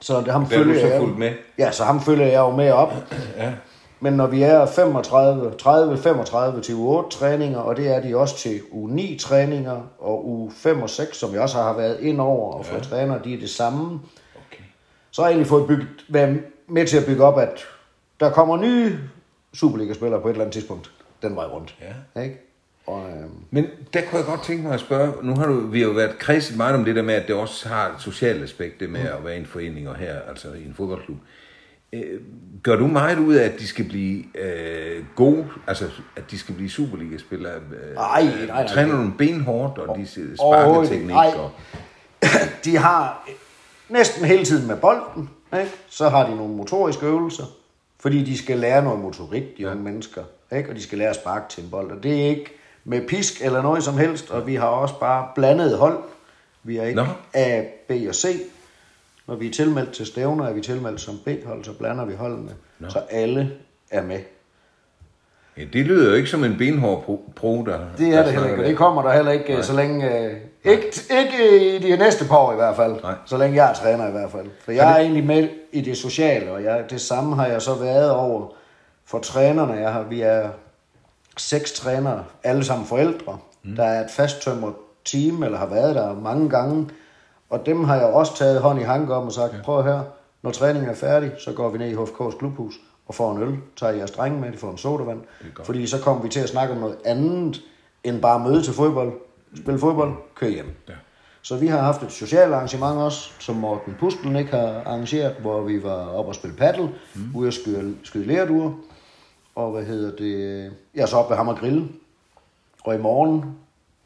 Så 0.00 0.20
det, 0.20 0.32
ham 0.32 0.42
du 0.42 0.48
følger 0.48 0.80
så 0.80 0.86
jeg- 0.86 1.00
fulgt 1.00 1.18
med. 1.18 1.32
Ja, 1.58 1.70
så 1.70 1.84
ham 1.84 2.00
følger 2.00 2.26
jeg 2.26 2.38
jo 2.38 2.50
med 2.50 2.70
op. 2.70 2.92
Ja. 3.36 3.52
Men 4.00 4.12
når 4.12 4.26
vi 4.26 4.42
er 4.42 4.66
35, 4.66 5.54
30, 5.58 5.98
35 5.98 6.60
til 6.60 6.74
u 6.74 6.88
8 6.88 7.18
træninger, 7.18 7.58
og 7.58 7.76
det 7.76 7.88
er 7.88 8.02
de 8.02 8.16
også 8.16 8.36
til 8.36 8.60
u 8.70 8.86
9 8.86 9.18
træninger, 9.20 9.80
og 9.98 10.28
u 10.28 10.50
5 10.50 10.82
og 10.82 10.90
6, 10.90 11.16
som 11.16 11.32
jeg 11.32 11.40
også 11.40 11.56
har 11.56 11.76
været 11.76 12.00
ind 12.00 12.20
over 12.20 12.52
og 12.52 12.66
fået 12.66 12.78
ja. 12.78 12.84
træner, 12.84 13.22
de 13.22 13.34
er 13.34 13.38
det 13.38 13.50
samme. 13.50 14.00
Okay. 14.34 14.64
Så 15.10 15.22
har 15.22 15.28
jeg 15.28 15.32
egentlig 15.32 15.48
fået 15.48 15.68
bygget, 15.68 15.88
været 16.08 16.40
med 16.68 16.86
til 16.86 16.96
at 16.96 17.06
bygge 17.06 17.24
op, 17.24 17.38
at 17.38 17.64
der 18.20 18.30
kommer 18.30 18.56
nye 18.56 18.98
Superliga-spillere 19.54 20.20
på 20.20 20.28
et 20.28 20.32
eller 20.32 20.44
andet 20.44 20.52
tidspunkt 20.52 20.90
den 21.22 21.36
vej 21.36 21.44
rundt. 21.44 21.76
Ja. 22.14 22.22
Ikke? 22.22 22.40
Og, 22.86 23.10
øh, 23.10 23.26
Men 23.50 23.66
der 23.94 24.00
kunne 24.00 24.18
jeg 24.18 24.26
godt 24.26 24.42
tænke 24.42 24.62
mig 24.62 24.74
at 24.74 24.80
spørge, 24.80 25.12
nu 25.22 25.34
har 25.34 25.46
du, 25.46 25.66
vi 25.66 25.80
har 25.80 25.86
jo 25.86 25.92
været 25.92 26.18
kredset 26.18 26.56
meget 26.56 26.74
om 26.74 26.84
det 26.84 26.96
der 26.96 27.02
med, 27.02 27.14
at 27.14 27.28
det 27.28 27.36
også 27.36 27.68
har 27.68 27.88
et 27.88 28.00
socialt 28.00 28.42
aspekt, 28.42 28.80
det 28.80 28.90
med 28.90 29.00
at 29.00 29.24
være 29.24 29.36
i 29.36 29.38
en 29.38 29.46
forening 29.46 29.88
og 29.88 29.96
her, 29.96 30.20
altså 30.28 30.48
i 30.52 30.66
en 30.66 30.74
fodboldklub. 30.74 31.16
Øh, 31.16 31.45
gør 32.62 32.76
du 32.76 32.86
meget 32.86 33.18
ud 33.18 33.34
af, 33.34 33.44
at 33.44 33.58
de 33.58 33.66
skal 33.66 33.84
blive 33.84 34.24
øh, 34.38 35.04
gode, 35.14 35.46
altså 35.66 35.84
at 36.16 36.30
de 36.30 36.38
skal 36.38 36.54
blive 36.54 36.70
Superliga-spillere? 36.70 37.54
Øh, 37.54 37.94
Nej, 37.94 38.22
nej, 38.22 38.46
nej. 38.46 38.66
Træner 38.66 38.96
du 38.96 39.02
dem 39.02 39.12
benhårdt, 39.16 39.78
og 39.78 39.98
de 39.98 40.06
Overhovedet 40.38 40.86
sparketeknik? 40.86 41.14
nej. 41.14 41.32
Og, 41.36 41.50
de 42.64 42.76
har 42.76 43.28
næsten 43.88 44.24
hele 44.24 44.44
tiden 44.44 44.66
med 44.68 44.76
bolden, 44.76 45.30
ikke? 45.60 45.70
så 45.88 46.08
har 46.08 46.30
de 46.30 46.36
nogle 46.36 46.54
motoriske 46.54 47.06
øvelser, 47.06 47.44
fordi 48.00 48.24
de 48.24 48.38
skal 48.38 48.58
lære 48.58 48.84
noget 48.84 49.00
motorik, 49.00 49.58
de 49.58 49.70
unge 49.70 49.82
mennesker, 49.82 50.22
ikke? 50.52 50.70
og 50.70 50.76
de 50.76 50.82
skal 50.82 50.98
lære 50.98 51.10
at 51.10 51.16
sparke 51.16 51.44
til 51.48 51.64
en 51.64 51.70
bold. 51.70 51.90
Og 51.90 52.02
det 52.02 52.22
er 52.24 52.28
ikke 52.28 52.52
med 52.84 53.08
pisk 53.08 53.44
eller 53.44 53.62
noget 53.62 53.84
som 53.84 53.98
helst, 53.98 54.30
og 54.30 54.46
vi 54.46 54.54
har 54.54 54.66
også 54.66 54.98
bare 55.00 55.28
blandet 55.34 55.78
hold. 55.78 55.98
Vi 56.62 56.76
er 56.76 56.84
ikke 56.84 56.96
Nå. 56.96 57.06
A, 57.34 57.62
B 57.88 57.92
og 58.08 58.14
C. 58.14 58.26
Når 59.28 59.34
vi 59.34 59.46
er 59.46 59.52
tilmeldt 59.52 59.92
til 59.92 60.06
stævner, 60.06 60.46
er 60.46 60.52
vi 60.52 60.60
tilmeldt 60.60 61.00
som 61.00 61.14
B-hold, 61.24 61.64
så 61.64 61.72
blander 61.72 62.04
vi 62.04 62.14
holdene, 62.14 62.50
så 62.88 62.98
alle 63.10 63.50
er 63.90 64.02
med. 64.02 64.18
ja, 65.58 65.62
det 65.72 65.86
lyder 65.86 66.08
jo 66.10 66.14
ikke 66.14 66.28
som 66.28 66.44
en 66.44 66.56
benhård 66.58 67.04
pro, 67.04 67.32
pro 67.36 67.64
der 67.66 67.78
Det 67.98 68.12
der 68.12 68.18
er 68.18 68.22
det 68.24 68.32
heller 68.32 68.48
ikke, 68.48 68.58
og 68.58 68.62
der. 68.62 68.68
det 68.68 68.76
kommer 68.76 69.02
der 69.02 69.12
heller 69.12 69.32
ikke, 69.32 69.52
Nej. 69.52 69.62
så 69.62 69.76
længe... 69.76 70.18
Øh, 70.20 70.32
ikke, 70.64 70.82
ikke 71.20 71.76
i 71.76 71.78
de 71.78 71.96
næste 71.96 72.24
par 72.24 72.36
år 72.36 72.52
i 72.52 72.56
hvert 72.56 72.76
fald, 72.76 73.02
Nej. 73.02 73.14
så 73.26 73.36
længe 73.36 73.56
jeg 73.56 73.70
er 73.70 73.74
træner 73.74 74.08
i 74.08 74.10
hvert 74.10 74.30
fald. 74.30 74.46
For 74.64 74.72
jeg 74.72 74.92
er 74.92 74.96
egentlig 74.96 75.24
med 75.26 75.48
i 75.72 75.80
det 75.80 75.96
sociale, 75.96 76.52
og 76.52 76.62
jeg, 76.64 76.84
det 76.90 77.00
samme 77.00 77.36
har 77.36 77.46
jeg 77.46 77.62
så 77.62 77.74
været 77.74 78.10
over 78.10 78.52
for 79.04 79.18
trænerne. 79.18 79.72
Jeg 79.72 79.92
har, 79.92 80.02
vi 80.02 80.20
er 80.20 80.48
seks 81.36 81.72
trænere, 81.72 82.24
alle 82.44 82.64
sammen 82.64 82.86
forældre. 82.86 83.38
Mm. 83.62 83.76
Der 83.76 83.84
er 83.84 84.04
et 84.04 84.10
fasttømret 84.10 84.74
team, 85.04 85.42
eller 85.42 85.58
har 85.58 85.66
været 85.66 85.94
der 85.94 86.14
mange 86.14 86.50
gange. 86.50 86.88
Og 87.50 87.66
dem 87.66 87.84
har 87.84 87.96
jeg 87.96 88.06
også 88.06 88.36
taget 88.36 88.60
hånd 88.60 88.80
i 88.80 88.82
hanke 88.82 89.14
om 89.14 89.26
og 89.26 89.32
sagt, 89.32 89.52
ja. 89.54 89.62
prøv 89.64 89.78
at 89.78 89.84
høre, 89.84 90.04
når 90.42 90.50
træningen 90.50 90.90
er 90.90 90.94
færdig, 90.94 91.32
så 91.38 91.52
går 91.52 91.70
vi 91.70 91.78
ned 91.78 91.88
i 91.88 91.94
HFK's 91.94 92.38
klubhus 92.38 92.74
og 93.06 93.14
får 93.14 93.32
en 93.32 93.42
øl, 93.42 93.56
tager 93.76 93.92
jeres 93.92 94.10
drenge 94.10 94.40
med, 94.40 94.52
de 94.52 94.58
får 94.58 94.70
en 94.70 94.78
sodavand. 94.78 95.20
Fordi 95.64 95.86
så 95.86 96.00
kommer 96.00 96.22
vi 96.22 96.28
til 96.28 96.40
at 96.40 96.48
snakke 96.48 96.74
om 96.74 96.80
noget 96.80 96.96
andet, 97.04 97.60
end 98.04 98.22
bare 98.22 98.40
møde 98.40 98.62
til 98.62 98.74
fodbold, 98.74 99.12
spille 99.56 99.80
fodbold, 99.80 100.12
køre 100.34 100.50
hjem. 100.50 100.70
Ja. 100.88 100.94
Så 101.42 101.56
vi 101.56 101.66
har 101.66 101.78
haft 101.78 102.02
et 102.02 102.12
socialt 102.12 102.54
arrangement 102.54 102.98
også, 102.98 103.30
som 103.38 103.56
Morten 103.56 103.96
Pusteln 104.00 104.36
ikke 104.36 104.50
har 104.50 104.82
arrangeret, 104.86 105.34
hvor 105.34 105.62
vi 105.62 105.82
var 105.82 106.06
oppe 106.06 106.30
og 106.30 106.34
spille 106.34 106.56
paddle, 106.56 106.90
mm. 107.14 107.30
ude 107.34 107.48
at 107.48 107.54
skyde, 107.54 107.96
skyde 108.02 108.26
lærduer. 108.26 108.72
Og 109.54 109.70
hvad 109.70 109.84
hedder 109.84 110.16
det? 110.16 110.72
Jeg 110.94 111.02
er 111.02 111.06
så 111.06 111.16
oppe 111.16 111.30
ved 111.30 111.36
ham 111.36 111.48
og 111.48 111.56
grille. 111.56 111.88
Og 112.84 112.94
i 112.94 112.98
morgen, 112.98 113.56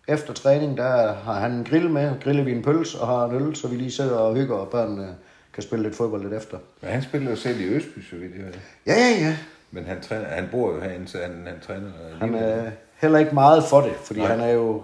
efter 0.09 0.33
træning, 0.33 0.77
der 0.77 1.15
har 1.15 1.35
han 1.35 1.53
en 1.53 1.65
grill 1.65 1.91
med, 1.91 2.13
griller 2.25 2.45
vi 2.45 2.53
en 2.53 2.63
pølse 2.63 2.99
og 2.99 3.07
har 3.07 3.25
en 3.25 3.35
øl, 3.35 3.57
så 3.57 3.69
vi 3.69 3.77
lige 3.77 3.91
sidder 3.91 4.17
og 4.17 4.35
hygger, 4.35 4.57
og 4.57 4.69
børnene 4.69 5.09
kan 5.55 5.63
spille 5.63 5.83
lidt 5.83 5.97
fodbold 5.97 6.23
lidt 6.23 6.35
efter. 6.35 6.59
Men 6.81 6.91
han 6.91 7.03
spiller 7.03 7.31
jo 7.31 7.37
selv 7.37 7.61
i 7.61 7.65
Østby, 7.65 8.05
så 8.11 8.17
vidt 8.17 8.33
jeg 8.37 8.45
ved. 8.45 8.53
Ja, 8.87 8.95
ja, 8.95 9.27
ja. 9.27 9.37
Men 9.71 9.85
han, 9.87 10.01
træner, 10.01 10.25
han 10.29 10.49
bor 10.51 10.75
jo 10.75 10.81
herinde, 10.81 11.09
så 11.09 11.19
han, 11.23 11.45
han 11.47 11.61
træner 11.67 11.91
Han 12.21 12.35
er 12.35 12.71
heller 13.01 13.19
ikke 13.19 13.35
meget 13.35 13.65
for 13.65 13.81
det, 13.81 13.93
fordi 14.05 14.21
Nej. 14.21 14.29
Han 14.29 14.41
er 14.41 14.49
jo 14.51 14.83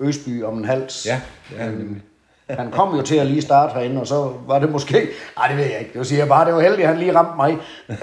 Østby 0.00 0.44
om 0.44 0.58
en 0.58 0.64
hals. 0.64 1.06
Ja, 1.06 1.20
er 1.56 1.64
han 1.64 1.72
nemlig. 1.72 2.02
Han 2.50 2.70
kom 2.70 2.96
jo 2.96 3.02
til 3.02 3.16
at 3.16 3.26
lige 3.26 3.42
starte 3.42 3.74
herinde, 3.74 4.00
og 4.00 4.06
så 4.06 4.32
var 4.46 4.58
det 4.58 4.72
måske... 4.72 5.08
Nej, 5.36 5.48
det 5.48 5.56
ved 5.56 5.64
jeg 5.64 5.80
ikke. 5.80 5.98
Det 5.98 6.06
siger 6.06 6.18
jeg 6.18 6.28
bare, 6.28 6.46
det 6.46 6.54
var 6.54 6.60
heldigt, 6.60 6.82
at 6.82 6.88
han 6.88 6.98
lige 6.98 7.14
ramte 7.14 7.36
mig. 7.36 7.58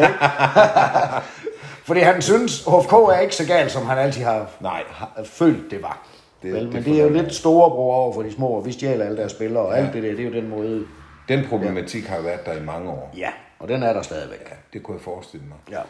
Fordi 1.88 2.00
han 2.00 2.22
synes, 2.22 2.60
HFK 2.60 2.94
er 2.94 3.20
ikke 3.20 3.36
så 3.36 3.48
galt, 3.48 3.72
som 3.72 3.86
han 3.86 3.98
altid 3.98 4.24
har, 4.24 4.48
Nej. 4.60 4.84
følt, 5.26 5.72
det 5.72 5.82
var. 5.82 6.08
Det- 6.44 6.54
Vel, 6.54 6.64
det 6.66 6.74
men 6.74 6.84
det 6.84 7.00
er 7.00 7.04
jo 7.04 7.10
lidt 7.10 7.34
storebror 7.36 7.96
over 7.96 8.14
for 8.14 8.22
de 8.22 8.32
små, 8.32 8.48
og 8.48 8.66
vi 8.66 8.72
stjæler 8.72 9.06
alle 9.06 9.18
deres 9.18 9.32
spillere, 9.32 9.64
og 9.66 9.78
alt 9.78 9.94
det 9.94 10.04
der, 10.04 10.10
det 10.10 10.20
er 10.20 10.24
jo 10.30 10.34
den 10.34 10.50
måde... 10.50 10.86
Den 11.30 11.46
problematik 11.50 12.06
har 12.06 12.16
jo 12.18 12.22
været 12.24 12.46
der 12.46 12.54
i 12.54 12.64
mange 12.66 12.90
år. 12.90 13.14
Ja, 13.18 13.30
og 13.60 13.68
den 13.68 13.84
er 13.84 13.94
der 13.94 14.02
stadigvæk. 14.02 14.40
Ja, 14.50 14.56
det 14.74 14.84
kunne 14.84 14.96
jeg 14.96 15.02
forestille 15.02 15.46
mig. 15.48 15.58
Ja. 15.78 15.82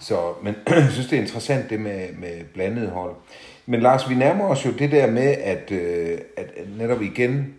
Så, 0.00 0.18
men 0.42 0.54
jeg 0.68 0.88
synes, 0.90 1.08
det 1.08 1.16
er 1.18 1.20
interessant 1.22 1.70
det 1.70 1.80
med, 1.80 2.08
med 2.18 2.44
blandet 2.54 2.88
hold. 2.90 3.14
Men 3.66 3.80
Lars, 3.80 4.10
vi 4.10 4.14
nærmer 4.14 4.44
os 4.48 4.66
jo 4.66 4.70
det 4.70 4.92
der 4.92 5.10
med, 5.10 5.34
at, 5.42 5.70
øh, 5.70 6.18
at, 6.36 6.44
at 6.56 6.64
netop 6.78 7.02
igen, 7.02 7.54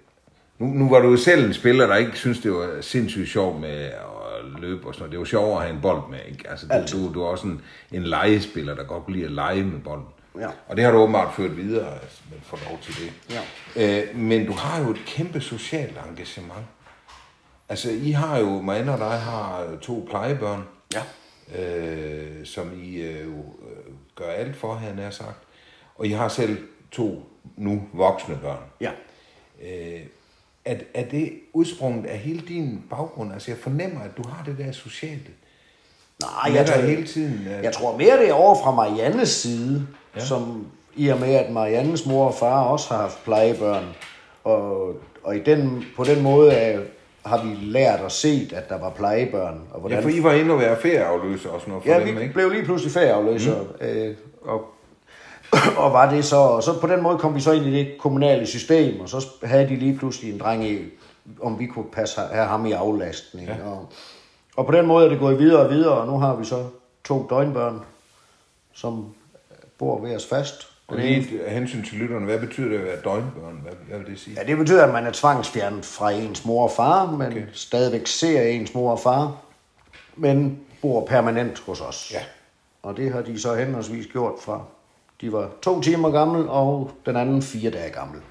nu, 0.59 0.65
nu 0.65 0.89
var 0.89 0.99
du 0.99 1.09
jo 1.09 1.17
selv 1.17 1.45
en 1.47 1.53
spiller, 1.53 1.87
der 1.87 1.95
ikke 1.95 2.11
synes, 2.17 2.39
det 2.39 2.51
var 2.51 2.69
sindssygt 2.81 3.29
sjovt 3.29 3.61
med 3.61 3.69
at 3.85 3.91
løbe 4.61 4.87
og 4.87 4.93
sådan 4.93 5.01
noget. 5.01 5.11
Det 5.11 5.19
var 5.19 5.25
sjovere 5.25 5.55
at 5.55 5.61
have 5.61 5.75
en 5.75 5.81
bold 5.81 6.01
med, 6.09 6.19
ikke? 6.31 6.49
Altså, 6.49 6.65
du, 6.67 6.73
Altid. 6.73 6.99
du, 7.07 7.13
du 7.13 7.21
er 7.23 7.27
også 7.27 7.47
en, 7.47 7.61
en 7.91 8.03
legespiller, 8.03 8.75
der 8.75 8.83
godt 8.83 9.05
kunne 9.05 9.13
lide 9.15 9.25
at 9.25 9.31
lege 9.31 9.63
med 9.63 9.79
bolden. 9.79 10.05
Ja. 10.39 10.47
Og 10.67 10.75
det 10.75 10.83
har 10.83 10.91
du 10.91 10.97
åbenbart 10.97 11.33
ført 11.35 11.57
videre, 11.57 11.93
altså, 12.01 12.21
men 12.31 12.39
får 12.43 12.59
lov 12.69 12.79
til 12.81 12.93
det. 12.95 13.13
Ja. 13.75 14.01
Øh, 14.09 14.15
men 14.17 14.45
du 14.45 14.53
har 14.53 14.83
jo 14.83 14.89
et 14.91 15.01
kæmpe 15.05 15.41
socialt 15.41 15.97
engagement. 16.09 16.65
Altså, 17.69 17.91
I 17.91 18.11
har 18.11 18.37
jo, 18.37 18.61
Marianne 18.61 18.93
og 18.93 18.99
dig 18.99 19.19
har 19.19 19.67
to 19.81 20.07
plejebørn, 20.09 20.63
Ja. 20.93 21.01
øh, 21.61 22.45
som 22.45 22.71
I 22.83 22.95
øh, 23.01 23.25
jo, 23.25 23.37
øh, 23.39 23.93
gør 24.15 24.29
alt 24.31 24.55
for, 24.55 24.73
havde 24.73 25.01
jeg 25.01 25.13
sagt. 25.13 25.37
Og 25.95 26.07
I 26.07 26.11
har 26.11 26.27
selv 26.27 26.57
to 26.91 27.23
nu 27.57 27.83
voksne 27.93 28.35
børn. 28.41 28.63
Ja. 28.81 28.91
Øh, 29.63 30.01
er, 30.65 30.75
er 30.93 31.05
det 31.09 31.33
udsprunget 31.53 32.05
af 32.05 32.17
hele 32.17 32.41
din 32.47 32.83
baggrund? 32.89 33.33
Altså, 33.33 33.51
jeg 33.51 33.57
fornemmer, 33.57 34.01
at 34.01 34.17
du 34.17 34.27
har 34.29 34.43
det 34.43 34.57
der 34.57 34.71
sociale. 34.71 35.21
Nej, 36.21 36.55
jeg 36.55 36.67
tror, 36.67 36.81
hele 36.81 37.07
tiden. 37.07 37.47
øh. 37.47 37.63
Jeg 37.63 37.73
tror 37.73 37.97
mere, 37.97 38.17
det 38.19 38.29
er 38.29 38.33
over 38.33 38.55
fra 38.63 38.71
Mariannes 38.71 39.29
side, 39.29 39.87
ja. 40.15 40.25
som 40.25 40.67
i 40.95 41.07
og 41.07 41.19
med, 41.19 41.33
at 41.33 41.51
Mariannes 41.51 42.05
mor 42.05 42.27
og 42.27 42.33
far 42.33 42.63
også 42.63 42.93
har 42.93 43.01
haft 43.01 43.23
plejebørn. 43.23 43.85
Og, 44.43 44.93
og 45.23 45.35
i 45.35 45.39
den, 45.39 45.83
på 45.97 46.03
den 46.03 46.23
måde 46.23 46.83
har 47.25 47.43
vi 47.43 47.55
lært 47.61 47.99
og 47.99 48.11
set, 48.11 48.53
at 48.53 48.69
der 48.69 48.79
var 48.79 48.89
plejebørn. 48.89 49.61
Og 49.71 49.79
hvordan, 49.79 49.99
Ja, 49.99 50.03
for 50.03 50.09
I 50.09 50.23
var 50.23 50.33
inde 50.33 50.53
og 50.53 50.59
være 50.59 50.77
ferieafløser 50.81 51.49
og 51.49 51.59
sådan 51.59 51.71
noget 51.71 51.85
for 51.85 51.91
ja, 51.91 52.05
dem, 52.05 52.15
vi 52.15 52.21
ikke? 52.21 52.33
blev 52.33 52.49
lige 52.49 52.63
pludselig 52.63 52.93
ferieafløser. 52.93 53.55
Mm. 53.61 53.87
Øh, 53.87 54.15
og, 54.41 54.61
og 55.83 55.93
var 55.93 56.09
det 56.09 56.25
så, 56.25 56.35
og 56.35 56.63
så 56.63 56.79
på 56.79 56.87
den 56.87 57.03
måde 57.03 57.17
kom 57.17 57.35
vi 57.35 57.39
så 57.39 57.51
ind 57.51 57.65
i 57.65 57.71
det 57.71 57.95
kommunale 57.99 58.45
system, 58.45 58.99
og 58.99 59.09
så 59.09 59.27
havde 59.43 59.69
de 59.69 59.75
lige 59.75 59.97
pludselig 59.97 60.33
en 60.33 60.39
dreng 60.39 60.65
i, 60.65 60.79
om 61.41 61.59
vi 61.59 61.65
kunne 61.65 61.85
passe, 61.93 62.21
have 62.31 62.45
ham 62.45 62.65
i 62.65 62.71
aflastning. 62.71 63.47
Ja. 63.47 63.53
Og, 63.65 63.89
og 64.55 64.65
på 64.65 64.71
den 64.71 64.85
måde 64.85 65.05
er 65.05 65.09
det 65.09 65.19
gået 65.19 65.39
videre 65.39 65.61
og 65.61 65.69
videre, 65.69 65.93
og 65.93 66.07
nu 66.07 66.19
har 66.19 66.35
vi 66.35 66.45
så 66.45 66.63
to 67.03 67.27
døgnbørn, 67.29 67.81
som 68.73 69.05
bor 69.83 70.01
ved 70.01 70.15
os 70.15 70.25
fast. 70.25 70.67
Og 70.87 70.97
lige 70.97 71.45
af 71.45 71.53
hensyn 71.53 71.83
til 71.83 71.97
lytterne, 71.97 72.25
hvad 72.25 72.39
betyder 72.39 72.69
det 72.69 72.77
at 72.77 72.83
være 72.83 73.01
døgnbørn? 73.03 73.59
Hvad, 73.63 73.73
hvad 73.87 73.97
vil 73.99 74.07
det 74.07 74.19
sige? 74.19 74.37
Ja, 74.39 74.47
det 74.47 74.57
betyder, 74.57 74.83
at 74.85 74.93
man 74.93 75.05
er 75.05 75.11
tvangsfjernet 75.13 75.85
fra 75.85 76.11
ens 76.11 76.45
mor 76.45 76.63
og 76.63 76.71
far, 76.71 77.11
men 77.11 77.27
okay. 77.27 77.45
stadigvæk 77.53 78.07
ser 78.07 78.41
ens 78.41 78.73
mor 78.73 78.91
og 78.91 78.99
far, 78.99 79.37
men 80.15 80.59
bor 80.81 81.05
permanent 81.05 81.59
hos 81.59 81.81
os. 81.81 82.11
Ja. 82.13 82.21
Og 82.83 82.97
det 82.97 83.13
har 83.13 83.21
de 83.21 83.39
så 83.39 83.55
henholdsvis 83.55 84.07
gjort 84.07 84.33
fra, 84.41 84.63
de 85.21 85.31
var 85.31 85.49
to 85.61 85.81
timer 85.81 86.11
gammel, 86.11 86.49
og 86.49 86.91
den 87.05 87.15
anden 87.15 87.41
fire 87.41 87.71
dage 87.71 87.89
gammel. 87.89 88.21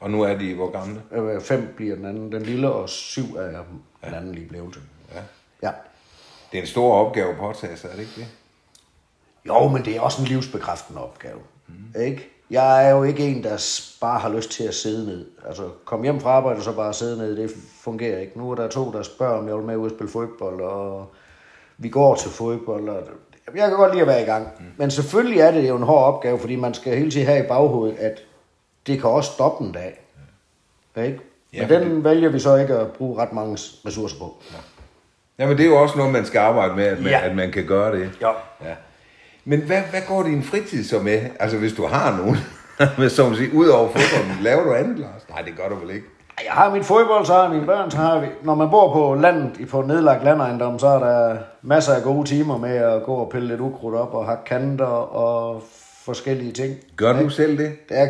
Og 0.00 0.10
nu 0.10 0.22
er 0.22 0.38
de 0.38 0.54
hvor 0.54 0.70
gamle? 0.70 1.02
Øh, 1.12 1.40
Fem 1.40 1.74
bliver 1.76 1.96
den 1.96 2.04
anden, 2.04 2.32
den 2.32 2.42
lille, 2.42 2.70
og 2.70 2.88
syv 2.88 3.36
er 3.36 3.62
den 4.04 4.14
anden 4.14 4.34
lige 4.34 4.48
blevet. 4.48 4.78
Ja. 5.14 5.20
Ja. 5.62 5.72
Det 6.52 6.58
er 6.58 6.62
en 6.62 6.68
stor 6.68 6.94
opgave 6.94 7.30
at 7.30 7.38
påtage 7.38 7.76
sig, 7.76 7.88
er 7.88 7.94
det 7.94 8.00
ikke 8.00 8.12
det? 8.16 8.26
Jo, 9.48 9.68
men 9.68 9.84
det 9.84 9.96
er 9.96 10.00
også 10.00 10.22
en 10.22 10.28
livsbekræftende 10.28 11.02
opgave. 11.02 11.38
Mm. 11.68 12.00
Ikke? 12.00 12.28
Jeg 12.50 12.86
er 12.86 12.90
jo 12.90 13.02
ikke 13.02 13.26
en, 13.26 13.42
der 13.44 13.70
bare 14.00 14.18
har 14.18 14.28
lyst 14.28 14.50
til 14.50 14.64
at 14.64 14.74
sidde 14.74 15.06
ned. 15.06 15.26
Altså, 15.46 15.62
kom 15.84 16.02
hjem 16.02 16.20
fra 16.20 16.30
arbejde 16.30 16.56
og 16.58 16.62
så 16.62 16.72
bare 16.72 16.94
sidde 16.94 17.18
ned, 17.18 17.36
det 17.36 17.50
fungerer 17.80 18.18
ikke. 18.18 18.38
Nu 18.38 18.50
er 18.50 18.54
der 18.54 18.68
to, 18.68 18.92
der 18.92 19.02
spørger, 19.02 19.38
om 19.38 19.48
jeg 19.48 19.56
vil 19.56 19.64
med 19.64 19.76
ud 19.76 19.84
og 19.84 19.90
spille 19.96 20.12
fodbold, 20.12 20.60
og 20.60 21.06
vi 21.78 21.88
går 21.88 22.14
til 22.14 22.30
fodbold. 22.30 22.88
Og 22.88 23.02
jeg 23.56 23.68
kan 23.68 23.76
godt 23.76 23.92
lide 23.92 24.02
at 24.02 24.06
være 24.08 24.22
i 24.22 24.24
gang. 24.24 24.48
Mm. 24.58 24.64
Men 24.76 24.90
selvfølgelig 24.90 25.40
er 25.40 25.50
det 25.50 25.68
jo 25.68 25.76
en 25.76 25.82
hård 25.82 26.04
opgave, 26.14 26.38
fordi 26.38 26.56
man 26.56 26.74
skal 26.74 26.98
hele 26.98 27.10
tiden 27.10 27.26
have 27.26 27.44
i 27.44 27.48
baghovedet, 27.48 27.96
at 27.98 28.22
det 28.86 29.00
kan 29.00 29.10
også 29.10 29.32
stoppe 29.32 29.64
en 29.64 29.72
dag. 29.72 30.00
Ja. 30.96 31.02
Ikke? 31.02 31.20
Ja, 31.52 31.66
Men 31.68 31.80
den 31.82 32.04
vælger 32.04 32.28
vi 32.28 32.38
så 32.38 32.56
ikke 32.56 32.74
at 32.74 32.92
bruge 32.92 33.18
ret 33.22 33.32
mange 33.32 33.58
ressourcer 33.86 34.18
på. 34.18 34.36
Ja, 35.38 35.46
men 35.46 35.56
det 35.56 35.64
er 35.64 35.68
jo 35.70 35.82
også 35.82 35.96
noget, 35.98 36.12
man 36.12 36.26
skal 36.26 36.38
arbejde 36.38 36.74
med, 36.76 36.84
at 36.84 36.98
man, 36.98 37.06
Ja. 37.12 37.20
at 37.28 37.36
man 37.36 37.52
kan 37.52 37.66
gøre 37.66 37.98
det. 37.98 38.10
Ja. 38.20 38.28
ja. 38.64 38.74
Men 39.48 39.60
hvad, 39.60 39.80
hvad 39.90 40.00
går 40.08 40.22
din 40.22 40.42
fritid 40.42 40.84
så 40.84 40.98
med? 40.98 41.20
Altså, 41.40 41.56
hvis 41.58 41.72
du 41.72 41.86
har 41.86 42.16
nogen, 42.16 42.36
men 42.98 43.10
som 43.10 43.34
siger, 43.34 43.50
ud 43.54 43.66
over 43.68 43.88
fodbolden, 43.88 44.36
laver 44.42 44.62
du 44.64 44.74
andet, 44.74 44.98
Lars? 44.98 45.22
Nej, 45.30 45.42
det 45.42 45.52
gør 45.56 45.68
du 45.68 45.74
vel 45.74 45.90
ikke? 45.94 46.06
Jeg 46.44 46.52
har 46.52 46.70
mit 46.74 46.84
fodbold, 46.84 47.26
så 47.26 47.32
har 47.32 47.48
mine 47.52 47.66
børn, 47.66 47.90
så 47.90 47.96
har 47.96 48.20
vi... 48.20 48.26
Når 48.42 48.54
man 48.54 48.70
bor 48.70 48.92
på 48.92 49.14
landet, 49.20 49.52
i- 49.60 49.64
på 49.64 49.82
nedlagt 49.82 50.24
landejendom, 50.24 50.78
så 50.78 50.86
er 50.86 50.98
der 50.98 51.36
masser 51.62 51.94
af 51.94 52.02
gode 52.02 52.28
timer 52.28 52.58
med 52.58 52.76
at 52.76 53.02
gå 53.02 53.14
og 53.14 53.30
pille 53.30 53.48
lidt 53.48 53.60
ukrudt 53.60 53.94
op 53.94 54.14
og 54.14 54.26
hakke 54.26 54.44
kanter 54.44 54.84
og 54.86 55.62
forskellige 56.04 56.52
ting. 56.52 56.74
Gør 56.96 57.22
du 57.22 57.28
selv 57.28 57.58
det? 57.58 57.88
Det 57.88 57.98
er, 57.98 58.06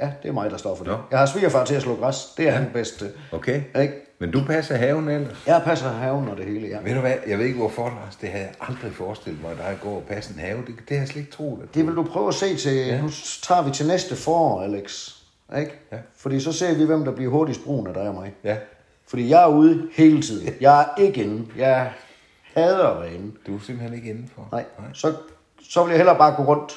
ja, 0.00 0.10
det 0.22 0.28
er 0.28 0.32
mig, 0.32 0.50
der 0.50 0.56
står 0.56 0.76
for 0.76 0.84
det. 0.84 0.92
Nå. 0.92 0.98
Jeg 1.10 1.18
har 1.18 1.26
svigerfar 1.26 1.64
til 1.64 1.74
at 1.74 1.82
slå 1.82 1.94
græs. 1.94 2.24
Det 2.36 2.42
er 2.48 2.52
ja. 2.52 2.56
han 2.58 2.70
bedste. 2.72 3.04
Okay. 3.32 3.60
Ikke? 3.80 4.07
Men 4.20 4.30
du 4.30 4.44
passer 4.44 4.76
haven 4.76 5.08
ellers? 5.08 5.46
Jeg 5.46 5.62
passer 5.64 5.88
haven 5.88 6.28
og 6.28 6.36
det 6.36 6.44
hele, 6.44 6.68
ja. 6.68 6.78
Ved 6.80 6.94
du 6.94 7.00
hvad, 7.00 7.14
jeg 7.26 7.38
ved 7.38 7.46
ikke 7.46 7.58
hvorfor, 7.58 7.84
Lars, 7.84 8.16
det 8.16 8.28
havde 8.28 8.44
jeg 8.44 8.54
aldrig 8.60 8.92
forestillet 8.92 9.42
mig, 9.42 9.50
at 9.50 9.56
dig 9.56 9.78
går 9.82 9.96
og 9.96 10.02
passe 10.08 10.34
en 10.34 10.40
have. 10.40 10.58
Det, 10.58 10.66
det 10.66 10.96
har 10.96 10.96
jeg 10.96 11.08
slet 11.08 11.20
ikke 11.20 11.32
troet. 11.32 11.62
At 11.62 11.74
Det 11.74 11.86
vil 11.86 11.94
du 11.94 12.02
prøve 12.02 12.28
at 12.28 12.34
se 12.34 12.56
til, 12.56 12.76
ja. 12.76 13.00
nu 13.00 13.10
tager 13.42 13.62
vi 13.62 13.70
til 13.70 13.86
næste 13.86 14.16
forår, 14.16 14.62
Alex. 14.62 15.14
Ikke? 15.58 15.72
Ja. 15.92 15.96
Fordi 16.16 16.40
så 16.40 16.52
ser 16.52 16.74
vi, 16.74 16.84
hvem 16.84 17.04
der 17.04 17.12
bliver 17.12 17.30
hurtigst 17.30 17.64
brun 17.64 17.86
af 17.86 17.94
dig 17.94 18.02
og 18.02 18.14
mig. 18.14 18.34
Ja, 18.44 18.56
Fordi 19.06 19.28
jeg 19.28 19.42
er 19.42 19.46
ude 19.48 19.88
hele 19.96 20.22
tiden. 20.22 20.54
Jeg 20.60 20.80
er 20.80 21.00
ikke 21.02 21.24
inde. 21.24 21.46
Jeg 21.56 21.92
hader 22.54 22.86
at 22.88 23.02
være 23.02 23.14
inde. 23.14 23.32
du 23.46 23.56
er 23.56 23.60
simpelthen 23.66 23.96
ikke 23.98 24.10
indenfor. 24.10 24.48
Nej. 24.52 24.64
Så, 24.94 25.14
så 25.62 25.82
vil 25.82 25.90
jeg 25.90 25.98
hellere 25.98 26.18
bare 26.18 26.34
gå 26.34 26.42
rundt 26.42 26.72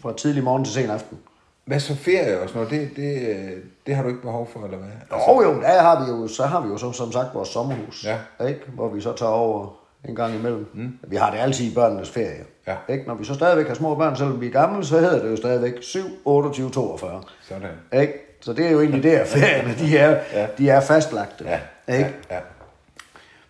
fra 0.00 0.16
tidlig 0.16 0.44
morgen 0.44 0.64
til 0.64 0.74
sen 0.74 0.90
aften. 0.90 1.18
Hvad 1.64 1.80
så 1.80 1.94
ferie 1.94 2.40
og 2.40 2.48
sådan 2.48 2.62
noget, 2.62 2.70
det, 2.80 2.96
det, 2.96 3.28
øh, 3.28 3.50
det 3.86 3.94
har 3.96 4.02
du 4.02 4.08
ikke 4.08 4.20
behov 4.22 4.48
for, 4.52 4.64
eller 4.64 4.78
hvad? 4.78 4.88
Altså, 5.10 5.30
jo, 5.30 5.42
jo, 5.42 5.60
der 5.60 5.80
har 5.82 6.04
vi 6.04 6.10
jo, 6.10 6.28
så 6.28 6.46
har 6.46 6.60
vi 6.60 6.68
jo 6.68 6.76
som, 6.76 6.92
som 6.92 7.12
sagt 7.12 7.34
vores 7.34 7.48
sommerhus, 7.48 8.04
Ja. 8.04 8.18
ikke? 8.46 8.60
hvor 8.74 8.88
vi 8.88 9.00
så 9.00 9.12
tager 9.12 9.32
over 9.32 9.80
en 10.04 10.14
gang 10.16 10.34
imellem. 10.34 10.66
Mm. 10.74 10.98
Vi 11.02 11.16
har 11.16 11.30
det 11.30 11.38
altid 11.38 11.70
i 11.70 11.74
børnenes 11.74 12.10
ferie. 12.10 12.44
Ja. 12.66 12.76
Ikke? 12.88 13.04
Når 13.06 13.14
vi 13.14 13.24
så 13.24 13.34
stadigvæk 13.34 13.66
har 13.68 13.74
små 13.74 13.94
børn, 13.94 14.16
selvom 14.16 14.40
vi 14.40 14.46
er 14.46 14.50
gamle, 14.50 14.84
så 14.84 14.98
hedder 15.00 15.22
det 15.22 15.30
jo 15.30 15.36
stadigvæk 15.36 15.72
7, 15.80 16.00
28, 16.24 16.70
42. 16.70 17.22
Sådan. 17.42 17.68
Ikke? 18.00 18.12
Så 18.40 18.52
det 18.52 18.66
er 18.66 18.70
jo 18.70 18.80
egentlig 18.80 19.02
der, 19.02 19.24
ferierne 19.34 19.74
de 19.78 19.98
er, 19.98 20.20
Ja. 20.32 20.46
de 20.58 20.70
er 20.70 20.80
fastlagte. 20.80 21.44
Ja, 21.44 21.60
Ikke? 21.98 22.10
ja, 22.30 22.34
ja. 22.34 22.40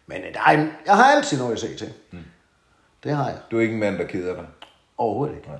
Men 0.07 0.19
øh, 0.19 0.35
der 0.35 0.41
er, 0.47 0.51
en- 0.51 0.71
jeg 0.87 0.95
har 0.97 1.05
altid 1.17 1.39
noget 1.39 1.53
at 1.53 1.59
se 1.59 1.77
til. 1.77 1.93
Mm. 2.13 2.19
Det 3.05 3.13
har 3.13 3.29
jeg. 3.29 3.39
Du 3.51 3.57
er 3.57 3.61
ikke 3.61 3.75
en 3.75 3.81
mand, 3.81 3.99
der 3.99 4.05
keder 4.05 4.35
dig. 4.35 4.45
Overhovedet 4.99 5.37
ikke. 5.37 5.49
Nej. 5.49 5.59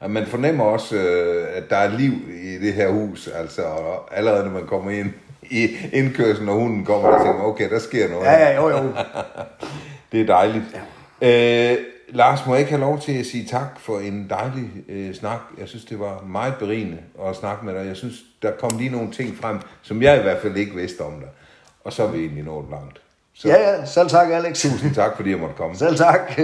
Og 0.00 0.10
man 0.10 0.26
fornemmer 0.26 0.64
også, 0.64 0.96
øh, 0.96 1.46
at 1.56 1.70
der 1.70 1.76
er 1.76 1.98
liv 1.98 2.12
i 2.42 2.58
det 2.66 2.72
her 2.72 2.88
hus, 2.88 3.28
altså 3.28 3.62
og 3.62 4.16
allerede 4.16 4.44
når 4.44 4.50
man 4.52 4.66
kommer 4.66 4.90
ind 4.90 5.10
i 5.50 5.68
indkørslen, 5.92 6.48
og 6.48 6.54
hunden 6.54 6.84
kommer, 6.84 7.08
og 7.08 7.26
tænker, 7.26 7.42
okay, 7.42 7.70
der 7.70 7.78
sker 7.78 8.08
noget. 8.08 8.24
Ja, 8.24 8.32
ja, 8.50 8.56
jo, 8.62 8.68
jo. 8.68 8.92
Det 10.12 10.20
er 10.20 10.26
dejligt. 10.26 10.64
Ja. 11.20 11.72
Øh, 11.72 11.78
Lars, 12.08 12.46
må 12.46 12.54
jeg 12.54 12.60
ikke 12.60 12.70
have 12.70 12.80
lov 12.80 13.00
til 13.00 13.18
at 13.18 13.26
sige 13.26 13.46
tak 13.46 13.80
for 13.80 13.98
en 13.98 14.26
dejlig 14.30 14.70
øh, 14.88 15.14
snak? 15.14 15.38
Jeg 15.58 15.68
synes, 15.68 15.84
det 15.84 16.00
var 16.00 16.24
meget 16.28 16.54
berigende 16.58 16.98
at 17.28 17.36
snakke 17.36 17.66
med 17.66 17.74
dig. 17.74 17.86
Jeg 17.86 17.96
synes, 17.96 18.14
der 18.42 18.50
kom 18.50 18.70
lige 18.78 18.90
nogle 18.90 19.12
ting 19.12 19.36
frem, 19.36 19.58
som 19.82 20.02
jeg 20.02 20.18
i 20.18 20.22
hvert 20.22 20.42
fald 20.42 20.56
ikke 20.56 20.74
vidste 20.74 21.00
om 21.00 21.12
dig. 21.20 21.28
Og 21.84 21.92
så 21.92 22.02
er 22.02 22.10
vi 22.10 22.18
egentlig 22.18 22.44
nået 22.44 22.66
langt. 22.70 23.00
Så 23.34 23.48
Ja, 23.48 23.70
ja. 23.70 23.84
Selv 23.84 24.08
tak, 24.08 24.30
Alex. 24.30 24.62
tusind 24.62 24.94
tak, 24.94 25.16
fordi 25.16 25.30
jeg 25.30 25.38
måtte 25.38 25.54
komme. 25.54 25.76
Selv 25.76 25.96
tak. 25.96 26.40